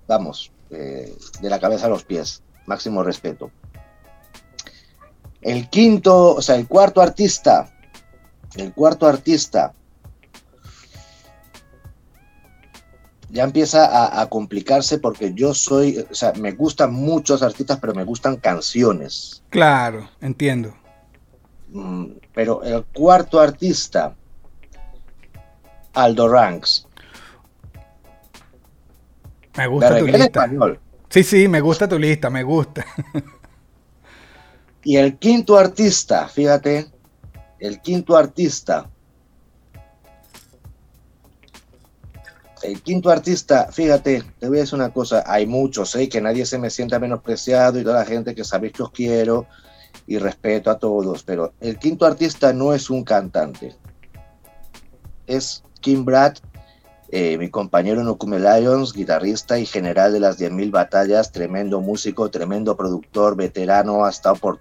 vamos, 0.08 0.51
eh, 0.74 1.15
de 1.41 1.49
la 1.49 1.59
cabeza 1.59 1.86
a 1.86 1.89
los 1.89 2.03
pies, 2.03 2.43
máximo 2.65 3.03
respeto. 3.03 3.51
El 5.41 5.69
quinto, 5.69 6.36
o 6.36 6.41
sea, 6.41 6.55
el 6.55 6.67
cuarto 6.67 7.01
artista, 7.01 7.69
el 8.55 8.74
cuarto 8.74 9.07
artista, 9.07 9.74
ya 13.30 13.43
empieza 13.43 13.86
a, 13.86 14.21
a 14.21 14.30
complicarse 14.30 14.99
porque 14.99 15.34
yo 15.34 15.53
soy, 15.53 16.05
o 16.09 16.13
sea, 16.13 16.34
me 16.34 16.51
gustan 16.51 16.93
muchos 16.93 17.41
artistas, 17.41 17.80
pero 17.82 17.93
me 17.93 18.03
gustan 18.03 18.38
canciones. 18.38 19.43
Claro, 19.49 20.07
entiendo. 20.21 20.76
Mm, 21.74 22.05
pero 22.34 22.61
el 22.63 22.86
cuarto 22.86 23.39
artista, 23.39 24.15
Aldo 25.93 26.30
Ranks, 26.30 26.88
Me 29.58 29.68
gusta 29.68 29.97
tu 29.99 30.06
lista. 30.06 30.24
español. 30.24 30.80
Sí, 31.10 31.24
sí, 31.24 31.47
me 31.47 31.62
gusta 31.62 31.88
tu 31.88 31.99
lista, 31.99 32.30
me 32.30 32.43
gusta. 32.43 32.86
Y 34.84 34.97
el 34.97 35.18
quinto 35.18 35.58
artista, 35.58 36.28
fíjate, 36.28 36.88
el 37.60 37.80
quinto 37.80 38.18
artista, 38.18 38.89
el 42.64 42.82
quinto 42.82 43.10
artista, 43.10 43.70
fíjate, 43.72 44.24
te 44.39 44.47
voy 44.47 44.58
a 44.58 44.62
decir 44.62 44.76
una 44.76 44.91
cosa, 44.91 45.24
hay 45.26 45.45
muchos, 45.45 45.95
¿eh? 45.95 46.10
que 46.10 46.20
nadie 46.20 46.45
se 46.45 46.58
me 46.58 46.70
sienta 46.70 46.99
menospreciado 46.99 47.80
y 47.80 47.84
toda 47.84 47.99
la 47.99 48.06
gente 48.06 48.36
que 48.36 48.43
sabéis 48.43 48.74
que 48.74 48.84
os 48.84 48.91
quiero 48.91 49.47
y 50.06 50.18
respeto 50.18 50.70
a 50.70 50.78
todos, 50.78 51.24
pero 51.24 51.54
el 51.62 51.78
quinto 51.78 52.06
artista 52.06 52.51
no 52.51 52.74
es 52.74 52.89
un 52.89 53.04
cantante, 53.04 53.76
es 55.28 55.64
Kim 55.80 56.04
Brad, 56.04 56.38
eh, 57.10 57.38
mi 57.38 57.49
compañero 57.49 58.01
en 58.01 58.08
Okume 58.08 58.39
Lions, 58.39 58.93
guitarrista 58.93 59.60
y 59.60 59.66
general 59.66 60.14
de 60.14 60.20
las 60.20 60.39
10.000 60.39 60.72
batallas, 60.72 61.32
tremendo 61.32 61.82
músico, 61.82 62.30
tremendo 62.30 62.76
productor, 62.76 63.36
veterano, 63.36 64.06
ha 64.06 64.10
estado 64.10 64.36
por, 64.36 64.60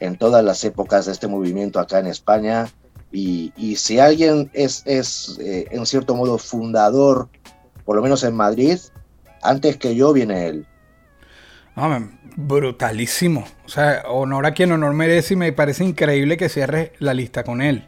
en 0.00 0.16
todas 0.16 0.44
las 0.44 0.64
épocas 0.64 1.06
de 1.06 1.12
este 1.12 1.26
movimiento 1.26 1.80
acá 1.80 1.98
en 1.98 2.06
España. 2.06 2.68
Y, 3.12 3.52
y 3.56 3.76
si 3.76 3.98
alguien 3.98 4.50
es, 4.54 4.82
es 4.86 5.38
eh, 5.40 5.66
en 5.70 5.86
cierto 5.86 6.14
modo 6.14 6.38
fundador, 6.38 7.28
por 7.84 7.96
lo 7.96 8.02
menos 8.02 8.24
en 8.24 8.34
Madrid, 8.34 8.78
antes 9.42 9.76
que 9.76 9.94
yo 9.94 10.12
viene 10.12 10.46
él. 10.48 10.66
Man, 11.76 12.18
brutalísimo. 12.36 13.44
O 13.66 13.68
sea, 13.68 14.04
honor 14.08 14.46
a 14.46 14.54
quien 14.54 14.72
honor 14.72 14.94
merece 14.94 15.34
y 15.34 15.36
me 15.36 15.52
parece 15.52 15.84
increíble 15.84 16.36
que 16.36 16.48
cierres 16.48 16.92
la 16.98 17.14
lista 17.14 17.44
con 17.44 17.60
él. 17.60 17.86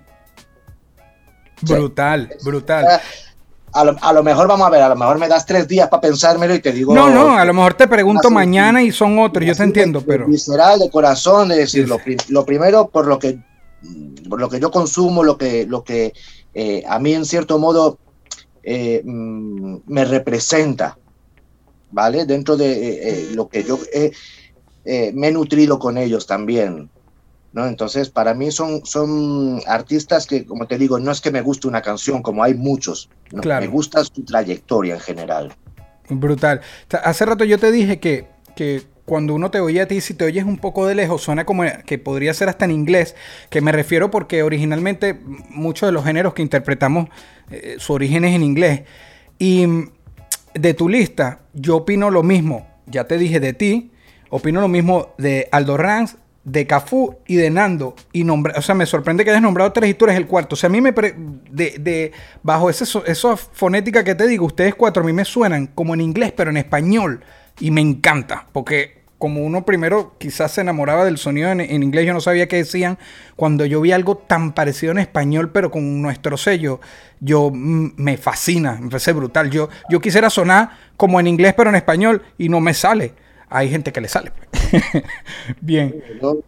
Sí. 1.65 1.73
Brutal, 1.73 2.35
brutal. 2.45 2.85
Ah, 2.89 3.01
A 3.77 3.85
lo, 3.85 3.97
a 4.01 4.13
lo 4.15 4.23
mejor 4.23 4.49
vamos 4.49 4.67
a 4.67 4.71
ver, 4.71 4.81
a 4.81 4.89
lo 4.89 4.97
mejor 4.97 5.19
me 5.19 5.29
das 5.29 5.45
tres 5.45 5.69
días 5.69 5.89
para 5.91 6.01
pensármelo 6.01 6.55
y 6.55 6.61
te 6.61 6.73
digo. 6.73 6.95
No, 6.95 7.11
no, 7.11 7.37
a 7.37 7.45
lo 7.45 7.53
mejor 7.53 7.75
te 7.75 7.87
pregunto 7.87 8.31
mañana 8.31 8.83
y 8.83 8.91
son 8.91 9.19
otros, 9.19 9.45
yo 9.45 9.55
te 9.55 9.65
entiendo, 9.65 10.01
de 10.01 10.07
pero... 10.07 10.27
Visceral, 10.27 10.79
de 10.79 10.91
corazón, 10.91 11.49
de 11.49 11.57
decir, 11.57 11.87
Sí, 11.87 12.17
lo, 12.29 12.45
primero 12.47 12.89
por 12.89 13.07
lo 13.07 13.19
que 13.19 13.39
por 14.29 14.41
lo 14.41 14.49
que 14.49 14.59
yo 14.59 14.71
consumo, 14.71 15.23
lo 15.23 15.37
que, 15.37 15.67
lo 15.67 15.85
que 15.85 16.15
eh, 16.55 16.83
a 16.89 16.99
mí 16.99 17.13
en 17.13 17.27
cierto 17.27 17.59
modo 17.59 17.99
eh, 18.63 19.03
mm, 19.05 19.77
me 19.87 20.05
representa, 20.07 20.99
¿vale? 21.91 22.25
Dentro 22.25 22.57
de 22.57 23.11
eh, 23.11 23.29
lo 23.35 23.49
que 23.49 23.63
yo 23.63 23.79
me 24.87 25.29
he 25.29 25.33
nutrido 25.33 25.79
con 25.79 25.99
ellos 25.99 26.27
también, 26.27 26.89
¿no? 27.53 27.67
Entonces, 27.67 28.11
para 28.11 28.35
mí 28.35 28.51
son, 28.51 28.85
son 28.85 29.61
artistas 29.67 30.27
que, 30.27 30.45
como 30.45 30.67
te 30.67 30.79
digo, 30.79 30.99
no 30.99 31.11
es 31.11 31.21
que 31.21 31.31
me 31.31 31.41
guste 31.41 31.69
una 31.69 31.83
canción, 31.83 32.23
como 32.23 32.43
hay 32.43 32.55
muchos, 32.55 33.09
¿no? 33.33 33.43
Claro. 33.43 33.61
me 33.61 33.69
gusta 33.69 34.05
su 34.05 34.25
trayectoria 34.25 34.95
en 34.95 35.01
general. 35.01 35.55
Brutal. 36.09 36.61
Hace 37.03 37.27
rato 37.27 37.45
yo 37.45 37.59
te 37.59 37.73
dije 37.73 37.99
que, 37.99 38.29
que 38.55 38.83
cuando 39.07 39.35
uno 39.35 39.51
te 39.51 39.61
oye 39.61 39.81
a 39.81 39.89
ti, 39.89 40.01
si 40.01 40.15
te 40.15 40.25
oyes 40.25 40.45
un 40.45 40.59
poco 40.59 40.87
de 40.87 40.95
lejos, 40.95 41.23
suena 41.23 41.47
como 41.47 41.63
que 41.87 41.99
podría 41.99 42.35
ser 42.35 42.49
hasta 42.49 42.65
en 42.65 42.73
inglés, 42.73 43.15
que 43.51 43.61
me 43.61 43.73
refiero 43.73 44.11
porque 44.11 44.43
originalmente 44.43 45.19
muchos 45.51 45.89
de 45.89 45.93
los 45.93 46.05
géneros 46.05 46.35
que 46.35 46.43
interpretamos, 46.43 47.09
eh, 47.51 47.77
su 47.79 47.93
origen 47.93 48.25
es 48.25 48.35
en 48.35 48.43
inglés. 48.43 48.83
Y 49.39 49.67
de 50.55 50.75
tu 50.75 50.89
lista, 50.89 51.41
yo 51.55 51.77
opino 51.77 52.11
lo 52.11 52.23
mismo, 52.23 52.67
ya 52.87 53.05
te 53.07 53.17
dije 53.17 53.41
de 53.41 53.53
ti, 53.53 53.93
opino 54.29 54.61
lo 54.61 54.69
mismo 54.69 55.15
de 55.19 55.49
Aldo 55.53 55.77
Ranz, 55.77 56.17
de 56.47 56.65
Cafú 56.67 57.17
y 57.27 57.35
de 57.37 57.51
Nando. 57.51 57.95
Y 58.13 58.25
nombra, 58.25 58.55
o 58.57 58.63
sea, 58.63 58.75
me 58.75 58.87
sorprende 58.87 59.25
que 59.25 59.31
hayas 59.31 59.43
nombrado 59.43 59.73
tres 59.73 59.91
y 59.91 59.95
tú 59.95 60.07
el 60.07 60.27
cuarto. 60.27 60.55
O 60.55 60.57
sea, 60.57 60.69
a 60.69 60.71
mí 60.71 60.81
me. 60.81 60.93
de, 60.93 61.75
de- 61.79 62.13
bajo 62.43 62.71
ese, 62.71 62.85
esa 63.07 63.37
fonética 63.37 64.05
que 64.05 64.15
te 64.15 64.27
digo, 64.29 64.47
ustedes 64.47 64.75
cuatro 64.77 65.03
a 65.03 65.07
mí 65.07 65.13
me 65.13 65.25
suenan 65.25 65.67
como 65.67 65.93
en 65.93 66.01
inglés, 66.01 66.33
pero 66.35 66.51
en 66.51 66.57
español. 66.57 67.23
Y 67.59 67.73
me 67.73 67.81
encanta. 67.81 68.47
Porque 68.53 69.03
como 69.19 69.45
uno 69.45 69.65
primero 69.65 70.15
quizás 70.19 70.53
se 70.53 70.61
enamoraba 70.61 71.05
del 71.05 71.19
sonido 71.19 71.51
en, 71.51 71.61
inglés, 71.83 72.07
yo 72.07 72.13
no 72.13 72.21
sabía 72.21 72.47
qué 72.47 72.57
decían. 72.59 72.97
Cuando 73.35 73.67
yo 73.67 73.81
vi 73.81 73.91
algo 73.91 74.17
tan 74.17 74.53
parecido 74.53 74.93
en 74.93 74.99
español, 74.99 75.51
pero 75.51 75.73
con 75.73 76.01
nuestro 76.01 76.37
sello, 76.37 76.81
yo 77.19 77.51
me 77.53 78.19
fascina, 78.19 78.79
me 78.81 78.89
parece 78.89 79.13
brutal. 79.13 79.51
Yo, 79.51 79.69
yo 79.91 80.01
quisiera 80.01 80.31
sonar 80.31 80.71
como 80.97 81.19
en 81.19 81.27
inglés, 81.27 81.55
pero 81.57 81.71
en 81.71 81.77
español, 81.77 82.23
y 82.39 82.49
no 82.49 82.61
me 82.61 82.73
sale. 82.73 83.26
Hay 83.49 83.69
gente 83.69 83.93
que 83.93 84.01
le 84.01 84.09
sale. 84.09 84.33
Bien. 85.61 86.03
Yo, 86.21 86.39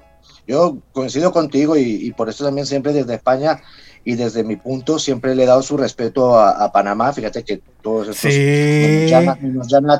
yo 0.47 0.79
coincido 0.93 1.33
contigo 1.33 1.77
y, 1.77 2.07
y 2.07 2.13
por 2.13 2.29
eso 2.29 2.45
también 2.45 2.67
siempre 2.67 2.93
desde 2.93 3.15
España 3.15 3.61
y 4.05 4.15
desde 4.15 4.43
mi 4.43 4.57
punto 4.57 4.99
siempre 4.99 5.35
le 5.35 5.43
he 5.45 5.47
dado 5.47 5.63
su 5.63 5.77
respeto 5.77 6.39
a, 6.39 6.65
a 6.65 6.73
Panamá. 6.73 7.13
Fíjate 7.13 7.45
que 7.45 7.61
todos 7.83 8.09
estos 8.09 8.33
Sí. 8.33 9.11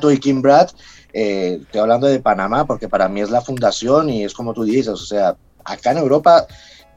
tú 0.01 0.11
y 0.11 0.19
Kim 0.19 0.41
Brad. 0.43 0.71
eh, 1.13 1.59
estoy 1.63 1.81
hablando 1.81 2.07
de 2.07 2.21
Panamá 2.21 2.67
porque 2.67 2.89
para 2.89 3.09
mí 3.09 3.21
es 3.21 3.31
la 3.31 3.41
fundación 3.41 4.09
y 4.11 4.25
es 4.25 4.35
como 4.35 4.55
tú 4.55 4.65
dices, 4.65 4.89
o 4.89 4.97
sea, 4.97 5.37
acá 5.65 5.91
en 5.93 5.99
Europa 5.99 6.47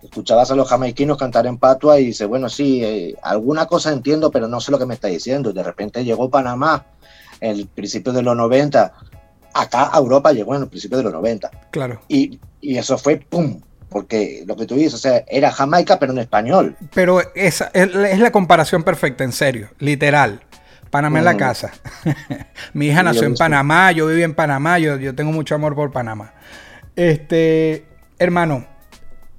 escuchabas 0.01 0.49
a 0.51 0.55
los 0.55 0.67
jamaiquinos 0.67 1.17
cantar 1.17 1.45
en 1.45 1.57
patua 1.57 1.99
y 1.99 2.05
dices, 2.07 2.27
bueno, 2.27 2.49
sí, 2.49 2.83
eh, 2.83 3.15
alguna 3.21 3.67
cosa 3.67 3.91
entiendo, 3.91 4.31
pero 4.31 4.47
no 4.47 4.59
sé 4.59 4.71
lo 4.71 4.79
que 4.79 4.85
me 4.85 4.93
está 4.95 5.07
diciendo. 5.09 5.49
Y 5.51 5.53
de 5.53 5.63
repente 5.63 6.03
llegó 6.03 6.29
Panamá 6.29 6.85
el 7.39 7.67
principio 7.67 8.13
de 8.13 8.21
los 8.21 8.35
90. 8.35 8.93
Acá 9.53 9.89
a 9.93 9.97
Europa 9.97 10.31
llegó 10.31 10.55
en 10.55 10.63
el 10.63 10.67
principio 10.69 10.97
de 10.97 11.03
los 11.05 11.13
90. 11.13 11.49
Claro. 11.71 12.01
Y, 12.07 12.39
y 12.61 12.77
eso 12.77 12.97
fue 12.97 13.17
pum, 13.17 13.59
porque 13.89 14.43
lo 14.47 14.55
que 14.55 14.65
tú 14.65 14.75
dices, 14.75 14.93
o 14.93 14.97
sea, 14.97 15.23
era 15.27 15.51
Jamaica, 15.51 15.99
pero 15.99 16.11
en 16.13 16.19
español. 16.19 16.75
Pero 16.93 17.21
esa 17.35 17.69
es, 17.73 17.93
es 17.95 18.19
la 18.19 18.31
comparación 18.31 18.83
perfecta, 18.83 19.23
en 19.23 19.31
serio, 19.31 19.69
literal. 19.79 20.41
Panamá 20.89 21.19
en 21.19 21.25
la 21.25 21.33
Mm. 21.33 21.37
casa. 21.37 21.71
Mi 22.73 22.87
hija 22.87 22.99
Sí, 22.99 23.05
nació 23.05 23.23
en. 23.23 23.35
Panamá, 23.35 23.91
yo 23.93 24.07
viví 24.07 24.23
en 24.23 24.33
Panamá, 24.35 24.77
yo, 24.79 24.97
yo 24.97 25.15
tengo 25.15 25.31
mucho 25.31 25.55
amor 25.55 25.73
por 25.75 25.91
Panamá. 25.91 26.33
Este, 26.97 27.85
hermano, 28.19 28.65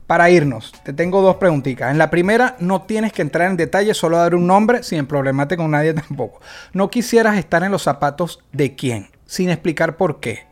para 0.06 0.30
irnos, 0.30 0.72
te 0.82 0.92
tengo 0.92 1.22
dos 1.22 1.36
preguntitas. 1.36 1.90
En 1.90 1.98
la 1.98 2.10
primera, 2.10 2.56
no 2.58 2.82
tienes 2.82 3.12
que 3.12 3.22
entrar 3.22 3.50
en 3.50 3.56
detalle, 3.56 3.94
solo 3.94 4.16
dar 4.18 4.34
un 4.34 4.46
nombre, 4.46 4.82
sin 4.82 5.06
problemate 5.06 5.56
con 5.56 5.70
nadie 5.70 5.92
tampoco. 6.08 6.40
No 6.72 6.90
quisieras 6.90 7.36
estar 7.38 7.62
en 7.62 7.70
los 7.72 7.82
zapatos 7.82 8.40
de 8.52 8.74
quién, 8.74 9.08
sin 9.32 9.48
explicar 9.48 9.96
por 9.96 10.20
qué. 10.20 10.46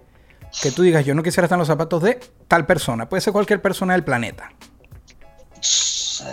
Que 0.63 0.71
tú 0.71 0.81
digas, 0.81 1.05
yo 1.05 1.15
no 1.15 1.23
quisiera 1.23 1.45
estar 1.45 1.57
en 1.57 1.61
los 1.61 1.69
zapatos 1.69 2.03
de 2.03 2.19
tal 2.49 2.65
persona. 2.65 3.11
Puede 3.11 3.21
ser 3.21 3.35
cualquier 3.35 3.61
persona 3.61 3.93
del 3.93 4.05
planeta. 4.05 4.51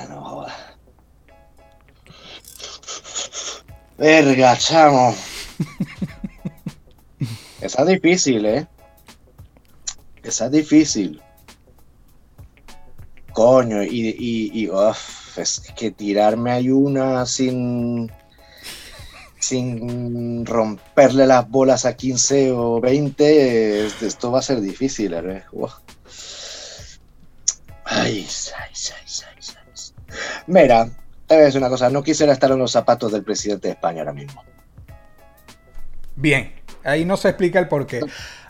No. 0.08 0.46
Verga, 3.98 4.56
chamo. 4.58 5.14
Esa 7.62 7.82
es 7.82 7.88
difícil, 7.90 8.46
¿eh? 8.46 8.66
Esa 10.24 10.46
es 10.46 10.52
difícil. 10.52 11.22
Coño, 13.34 13.84
y, 13.84 14.16
y, 14.18 14.52
y 14.54 14.70
uf, 14.70 15.38
es 15.38 15.60
que 15.76 15.92
tirarme 15.92 16.54
hay 16.54 16.70
una 16.70 17.26
sin 17.26 18.10
sin 19.48 20.46
romperle 20.46 21.26
las 21.26 21.48
bolas 21.50 21.86
a 21.86 21.96
15 21.96 22.52
o 22.52 22.82
20, 22.82 23.86
es- 23.86 24.02
esto 24.02 24.32
va 24.32 24.40
a 24.40 24.42
ser 24.42 24.60
difícil, 24.62 25.14
¿eh? 25.14 25.44
Uf. 25.52 25.72
Ay, 27.86 28.28
ay, 28.60 28.74
ay, 28.74 29.06
ay, 29.28 29.56
ay. 29.58 30.14
Mira, 30.48 30.86
te 31.26 31.36
voy 31.36 31.44
a 31.44 31.46
decir 31.46 31.60
una 31.60 31.70
cosa, 31.70 31.90
no 31.90 32.04
quisiera 32.04 32.34
estar 32.34 32.52
en 32.52 32.60
los 32.60 32.72
zapatos 32.72 33.12
del 33.12 33.24
presidente 33.24 33.68
de 33.70 33.74
España 33.76 34.00
ahora 34.00 34.14
mismo. 34.14 34.44
Bien, 36.16 36.52
ahí 36.84 37.06
no 37.06 37.16
se 37.16 37.30
explica 37.30 37.60
el 37.60 37.68
por 37.68 37.86
qué. 37.86 38.02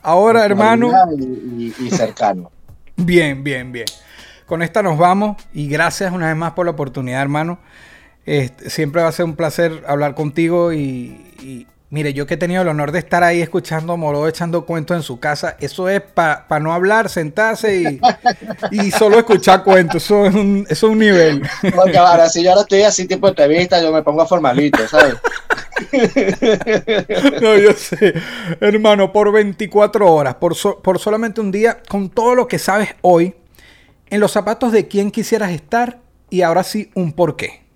Ahora, 0.01 0.45
hermano, 0.45 0.91
Y, 1.17 1.23
y- 1.23 1.87
y 1.87 1.89
cercano. 1.91 2.51
bien, 2.95 3.43
bien, 3.43 3.71
bien. 3.71 3.85
Con 4.45 4.61
esta 4.61 4.81
nos 4.81 4.97
vamos 4.97 5.35
y 5.53 5.67
gracias 5.67 6.11
una 6.13 6.27
vez 6.27 6.35
más 6.37 6.53
por 6.53 6.65
la 6.65 6.71
oportunidad, 6.71 7.21
hermano. 7.21 7.59
Este, 8.27 8.69
siempre 8.69 9.01
va 9.01 9.07
a 9.09 9.13
ser 9.13 9.25
un 9.25 9.35
placer 9.37 9.83
hablar 9.87 10.13
contigo 10.15 10.73
y, 10.73 11.33
y 11.41 11.67
mire, 11.89 12.13
yo 12.13 12.27
que 12.27 12.33
he 12.35 12.37
tenido 12.37 12.61
el 12.61 12.67
honor 12.67 12.91
de 12.91 12.99
estar 12.99 13.23
ahí 13.23 13.41
escuchando 13.41 13.93
a 13.93 13.97
Moró 13.97 14.27
echando 14.27 14.65
cuentos 14.65 14.97
en 14.97 15.03
su 15.03 15.19
casa, 15.21 15.55
eso 15.61 15.87
es 15.89 16.01
para 16.01 16.45
no 16.59 16.73
hablar, 16.73 17.09
sentarse 17.09 17.81
y, 17.81 18.05
y 18.69 18.91
solo 18.91 19.17
escuchar 19.17 19.63
cuentos, 19.63 20.03
eso 20.03 20.25
es 20.25 20.35
un, 20.35 20.67
eso 20.69 20.87
es 20.87 20.91
un 20.93 20.99
nivel. 20.99 21.41
Porque 21.73 21.97
ahora, 21.97 22.29
si 22.29 22.43
yo 22.43 22.49
ahora 22.51 22.63
estoy 22.63 22.83
así 22.83 23.07
tipo 23.07 23.29
entrevista, 23.29 23.81
yo 23.81 23.93
me 23.93 24.03
pongo 24.03 24.27
formalito, 24.27 24.85
¿sabes? 24.89 25.15
No, 27.41 27.57
yo 27.57 27.73
sé. 27.73 28.13
Hermano, 28.59 29.11
por 29.13 29.31
24 29.31 30.11
horas, 30.11 30.35
por, 30.35 30.55
so- 30.55 30.79
por 30.81 30.99
solamente 30.99 31.41
un 31.41 31.51
día, 31.51 31.81
con 31.87 32.09
todo 32.09 32.35
lo 32.35 32.47
que 32.47 32.59
sabes 32.59 32.95
hoy, 33.01 33.35
en 34.09 34.19
los 34.19 34.31
zapatos 34.31 34.71
de 34.71 34.87
quién 34.87 35.11
quisieras 35.11 35.51
estar 35.51 35.99
y 36.29 36.41
ahora 36.41 36.63
sí 36.63 36.91
un 36.95 37.13
porqué. 37.13 37.66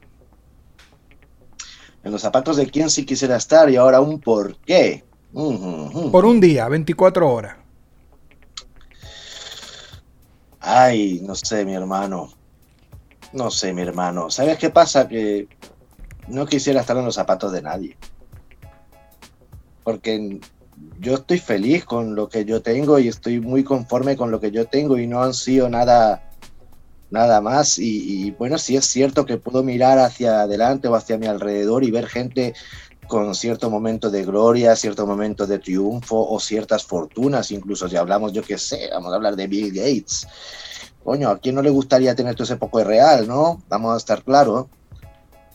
En 2.04 2.12
los 2.12 2.22
zapatos 2.22 2.58
de 2.58 2.68
quién 2.68 2.90
sí 2.90 3.06
quisiera 3.06 3.36
estar 3.36 3.70
y 3.70 3.76
ahora 3.76 4.02
un 4.02 4.20
por 4.20 4.58
qué. 4.58 5.04
Por 5.32 6.26
un 6.26 6.42
día, 6.42 6.68
24 6.68 7.30
horas. 7.30 7.58
Ay, 10.60 11.22
no 11.24 11.36
sé, 11.36 11.66
mi 11.66 11.74
hermano. 11.74 12.32
No 13.34 13.50
sé, 13.50 13.74
mi 13.74 13.82
hermano. 13.82 14.30
¿Sabes 14.30 14.58
qué 14.58 14.70
pasa? 14.70 15.08
Que 15.08 15.48
no 16.28 16.46
quisiera 16.46 16.82
estar 16.82 16.98
en 16.98 17.06
los 17.06 17.16
zapatos 17.16 17.52
de 17.52 17.62
nadie. 17.62 17.98
Porque 19.84 20.40
yo 21.00 21.16
estoy 21.16 21.40
feliz 21.40 21.86
con 21.86 22.16
lo 22.16 22.30
que 22.30 22.46
yo 22.46 22.62
tengo 22.62 23.00
y 23.00 23.08
estoy 23.08 23.40
muy 23.40 23.64
conforme 23.64 24.18
con 24.18 24.32
lo 24.32 24.40
que 24.40 24.52
yo 24.52 24.68
tengo 24.68 24.98
y 24.98 25.08
no 25.08 25.24
han 25.24 25.34
sido 25.34 25.70
nada, 25.70 26.31
nada 27.12 27.42
más. 27.42 27.78
Y, 27.78 28.32
bueno, 28.32 28.58
sí 28.58 28.76
es 28.76 28.86
cierto 28.86 29.26
que 29.26 29.38
puedo 29.38 29.64
mirar 29.64 30.00
hacia 30.00 30.42
adelante 30.42 30.88
o 30.88 30.96
hacia 30.96 31.18
mi 31.18 31.28
alrededor 31.28 31.84
y 31.84 31.92
ver 31.92 32.08
gente 32.08 32.54
con 33.08 33.36
cierto 33.36 33.70
momento 33.70 34.10
de 34.10 34.24
gloria, 34.24 34.76
cierto 34.76 35.06
momento 35.06 35.46
de 35.46 35.60
triunfo 35.60 36.28
o 36.30 36.40
ciertas 36.40 36.86
fortunas, 36.86 37.52
incluso 37.52 37.90
si 37.90 37.98
hablamos, 37.98 38.32
yo 38.32 38.42
qué 38.42 38.58
sé, 38.58 38.90
vamos 38.90 39.12
a 39.12 39.18
hablar 39.18 39.36
de 39.36 39.48
Bill 39.48 39.74
Gates. 39.74 40.26
Coño, 41.04 41.30
¿a 41.30 41.40
quién 41.40 41.56
no 41.56 41.62
le 41.62 41.70
gustaría 41.70 42.16
tener 42.16 42.36
todo 42.36 42.46
ese 42.46 42.56
poco 42.56 42.78
de 42.78 42.86
real, 42.86 43.28
no? 43.28 43.62
Vamos 43.68 43.94
a 43.94 43.98
estar 43.98 44.24
claros. 44.24 44.68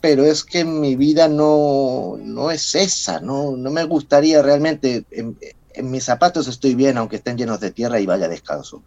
Pero 0.03 0.25
es 0.25 0.45
que 0.45 0.65
mi 0.65 0.97
vida 0.97 1.29
no, 1.29 2.17
no 2.19 2.51
es 2.51 2.75
esa, 2.75 3.21
no, 3.21 3.57
no 3.57 3.71
me 3.71 3.85
gustaría 3.85 4.43
realmente. 4.43 5.05
En, 5.11 5.39
mis 5.83 6.05
zapatos 6.05 6.49
estoy 6.49 6.75
bien, 6.75 6.97
aunque 6.97 7.17
estén 7.17 7.37
llenos 7.37 7.61
de 7.61 7.71
tierra 7.71 8.01
y 8.01 8.07
vaya 8.07 8.29
descalzo. 8.29 8.83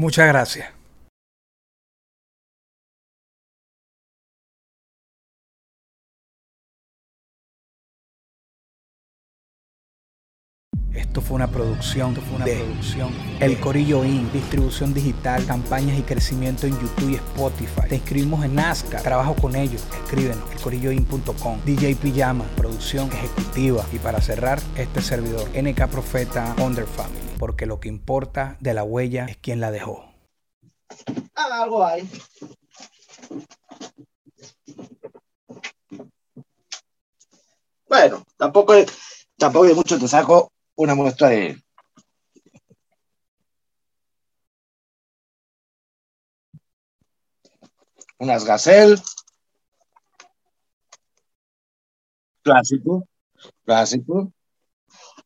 Muchas 0.00 0.28
gracias. 0.28 0.79
Esto 11.00 11.22
fue 11.22 11.36
una 11.36 11.50
producción, 11.50 12.10
esto 12.10 12.20
fue 12.20 12.36
una 12.36 12.44
producción. 12.44 13.10
El 13.40 13.58
Corillo 13.58 14.04
Inc. 14.04 14.30
Distribución 14.32 14.92
digital, 14.92 15.44
campañas 15.46 15.98
y 15.98 16.02
crecimiento 16.02 16.66
en 16.66 16.78
YouTube 16.78 17.10
y 17.10 17.14
Spotify. 17.14 17.88
Te 17.88 17.96
inscribimos 17.96 18.44
en 18.44 18.54
Nazca. 18.54 19.02
Trabajo 19.02 19.34
con 19.34 19.56
ellos. 19.56 19.82
Escríbenos. 20.04 20.48
elcorilloin.com. 20.52 21.60
DJ 21.64 21.96
Pijama. 21.96 22.44
Producción 22.54 23.10
ejecutiva. 23.10 23.84
Y 23.92 23.98
para 23.98 24.20
cerrar, 24.20 24.60
este 24.76 25.00
servidor. 25.00 25.48
NK 25.58 25.88
Profeta 25.88 26.54
Under 26.58 26.86
Family. 26.86 27.18
Porque 27.38 27.64
lo 27.64 27.80
que 27.80 27.88
importa 27.88 28.58
de 28.60 28.74
la 28.74 28.84
huella 28.84 29.24
es 29.24 29.38
quien 29.38 29.58
la 29.58 29.70
dejó. 29.70 30.04
Ah, 31.34 31.62
algo 31.62 31.84
hay. 31.84 32.08
Bueno, 37.88 38.22
tampoco, 38.36 38.74
tampoco 39.38 39.66
de 39.66 39.74
mucho 39.74 39.98
te 39.98 40.06
saco 40.06 40.52
una 40.80 40.94
muestra 40.94 41.28
de. 41.28 41.62
Unas 48.18 48.44
Gazelle. 48.44 49.02
Clásico. 52.42 53.06
Clásico. 53.64 54.32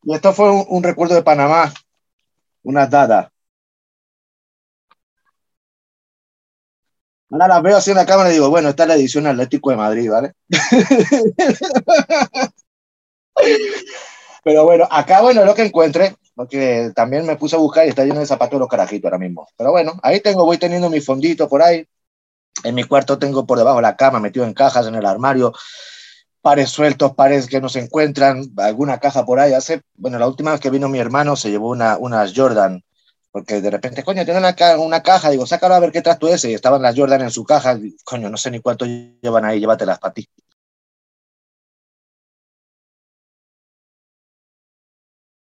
Y 0.04 0.14
esto 0.14 0.32
fue 0.32 0.50
un, 0.50 0.64
un 0.68 0.82
recuerdo 0.82 1.14
de 1.14 1.22
Panamá. 1.22 1.72
Unas 2.62 2.90
dadas. 2.90 3.30
Ahora 7.30 7.48
las 7.48 7.62
veo 7.62 7.76
así 7.76 7.90
en 7.90 7.96
la 7.96 8.06
cámara 8.06 8.30
y 8.30 8.34
digo, 8.34 8.48
bueno, 8.48 8.68
esta 8.68 8.84
es 8.84 8.88
la 8.88 8.94
edición 8.94 9.26
Atlético 9.26 9.70
de 9.70 9.76
Madrid, 9.76 10.10
¿vale? 10.10 10.32
Pero 14.44 14.64
bueno, 14.64 14.86
acá, 14.90 15.22
bueno, 15.22 15.44
lo 15.44 15.54
que 15.54 15.62
encuentre, 15.62 16.16
porque 16.34 16.92
también 16.94 17.26
me 17.26 17.36
puse 17.36 17.56
a 17.56 17.58
buscar 17.58 17.86
y 17.86 17.88
está 17.88 18.04
lleno 18.04 18.20
de 18.20 18.26
zapatos 18.26 18.60
los 18.60 18.68
carajitos 18.68 19.06
ahora 19.06 19.18
mismo. 19.18 19.48
Pero 19.56 19.70
bueno, 19.70 19.98
ahí 20.02 20.20
tengo, 20.20 20.44
voy 20.44 20.58
teniendo 20.58 20.90
mi 20.90 21.00
fondito 21.00 21.48
por 21.48 21.62
ahí. 21.62 21.86
En 22.62 22.74
mi 22.74 22.84
cuarto 22.84 23.18
tengo 23.18 23.46
por 23.46 23.58
debajo 23.58 23.76
de 23.76 23.82
la 23.82 23.96
cama, 23.96 24.20
metido 24.20 24.44
en 24.44 24.52
cajas 24.52 24.86
en 24.86 24.94
el 24.94 25.06
armario, 25.06 25.52
pares 26.42 26.70
sueltos, 26.70 27.14
pares 27.14 27.46
que 27.46 27.60
no 27.60 27.68
se 27.70 27.80
encuentran, 27.80 28.52
alguna 28.58 29.00
caja 29.00 29.24
por 29.24 29.40
ahí. 29.40 29.54
Hace, 29.54 29.80
bueno, 29.96 30.18
la 30.18 30.28
última 30.28 30.52
vez 30.52 30.60
que 30.60 30.70
vino 30.70 30.88
mi 30.88 30.98
hermano 30.98 31.36
se 31.36 31.50
llevó 31.50 31.70
una, 31.70 31.96
unas 31.96 32.32
Jordan, 32.36 32.84
porque 33.32 33.60
de 33.62 33.70
repente, 33.70 34.04
coño, 34.04 34.24
tiene 34.24 34.38
una, 34.38 34.54
una 34.78 35.02
caja, 35.02 35.30
digo, 35.30 35.46
sácalo 35.46 35.74
a 35.74 35.80
ver 35.80 35.90
qué 35.90 36.02
trato 36.02 36.28
ese, 36.28 36.50
y 36.50 36.54
estaban 36.54 36.82
las 36.82 36.96
Jordan 36.96 37.22
en 37.22 37.30
su 37.30 37.44
caja, 37.44 37.78
coño, 38.04 38.28
no 38.28 38.36
sé 38.36 38.50
ni 38.50 38.60
cuánto 38.60 38.84
llevan 38.84 39.44
ahí, 39.46 39.58
llévatelas 39.58 39.98
para 39.98 40.14
ti. 40.14 40.28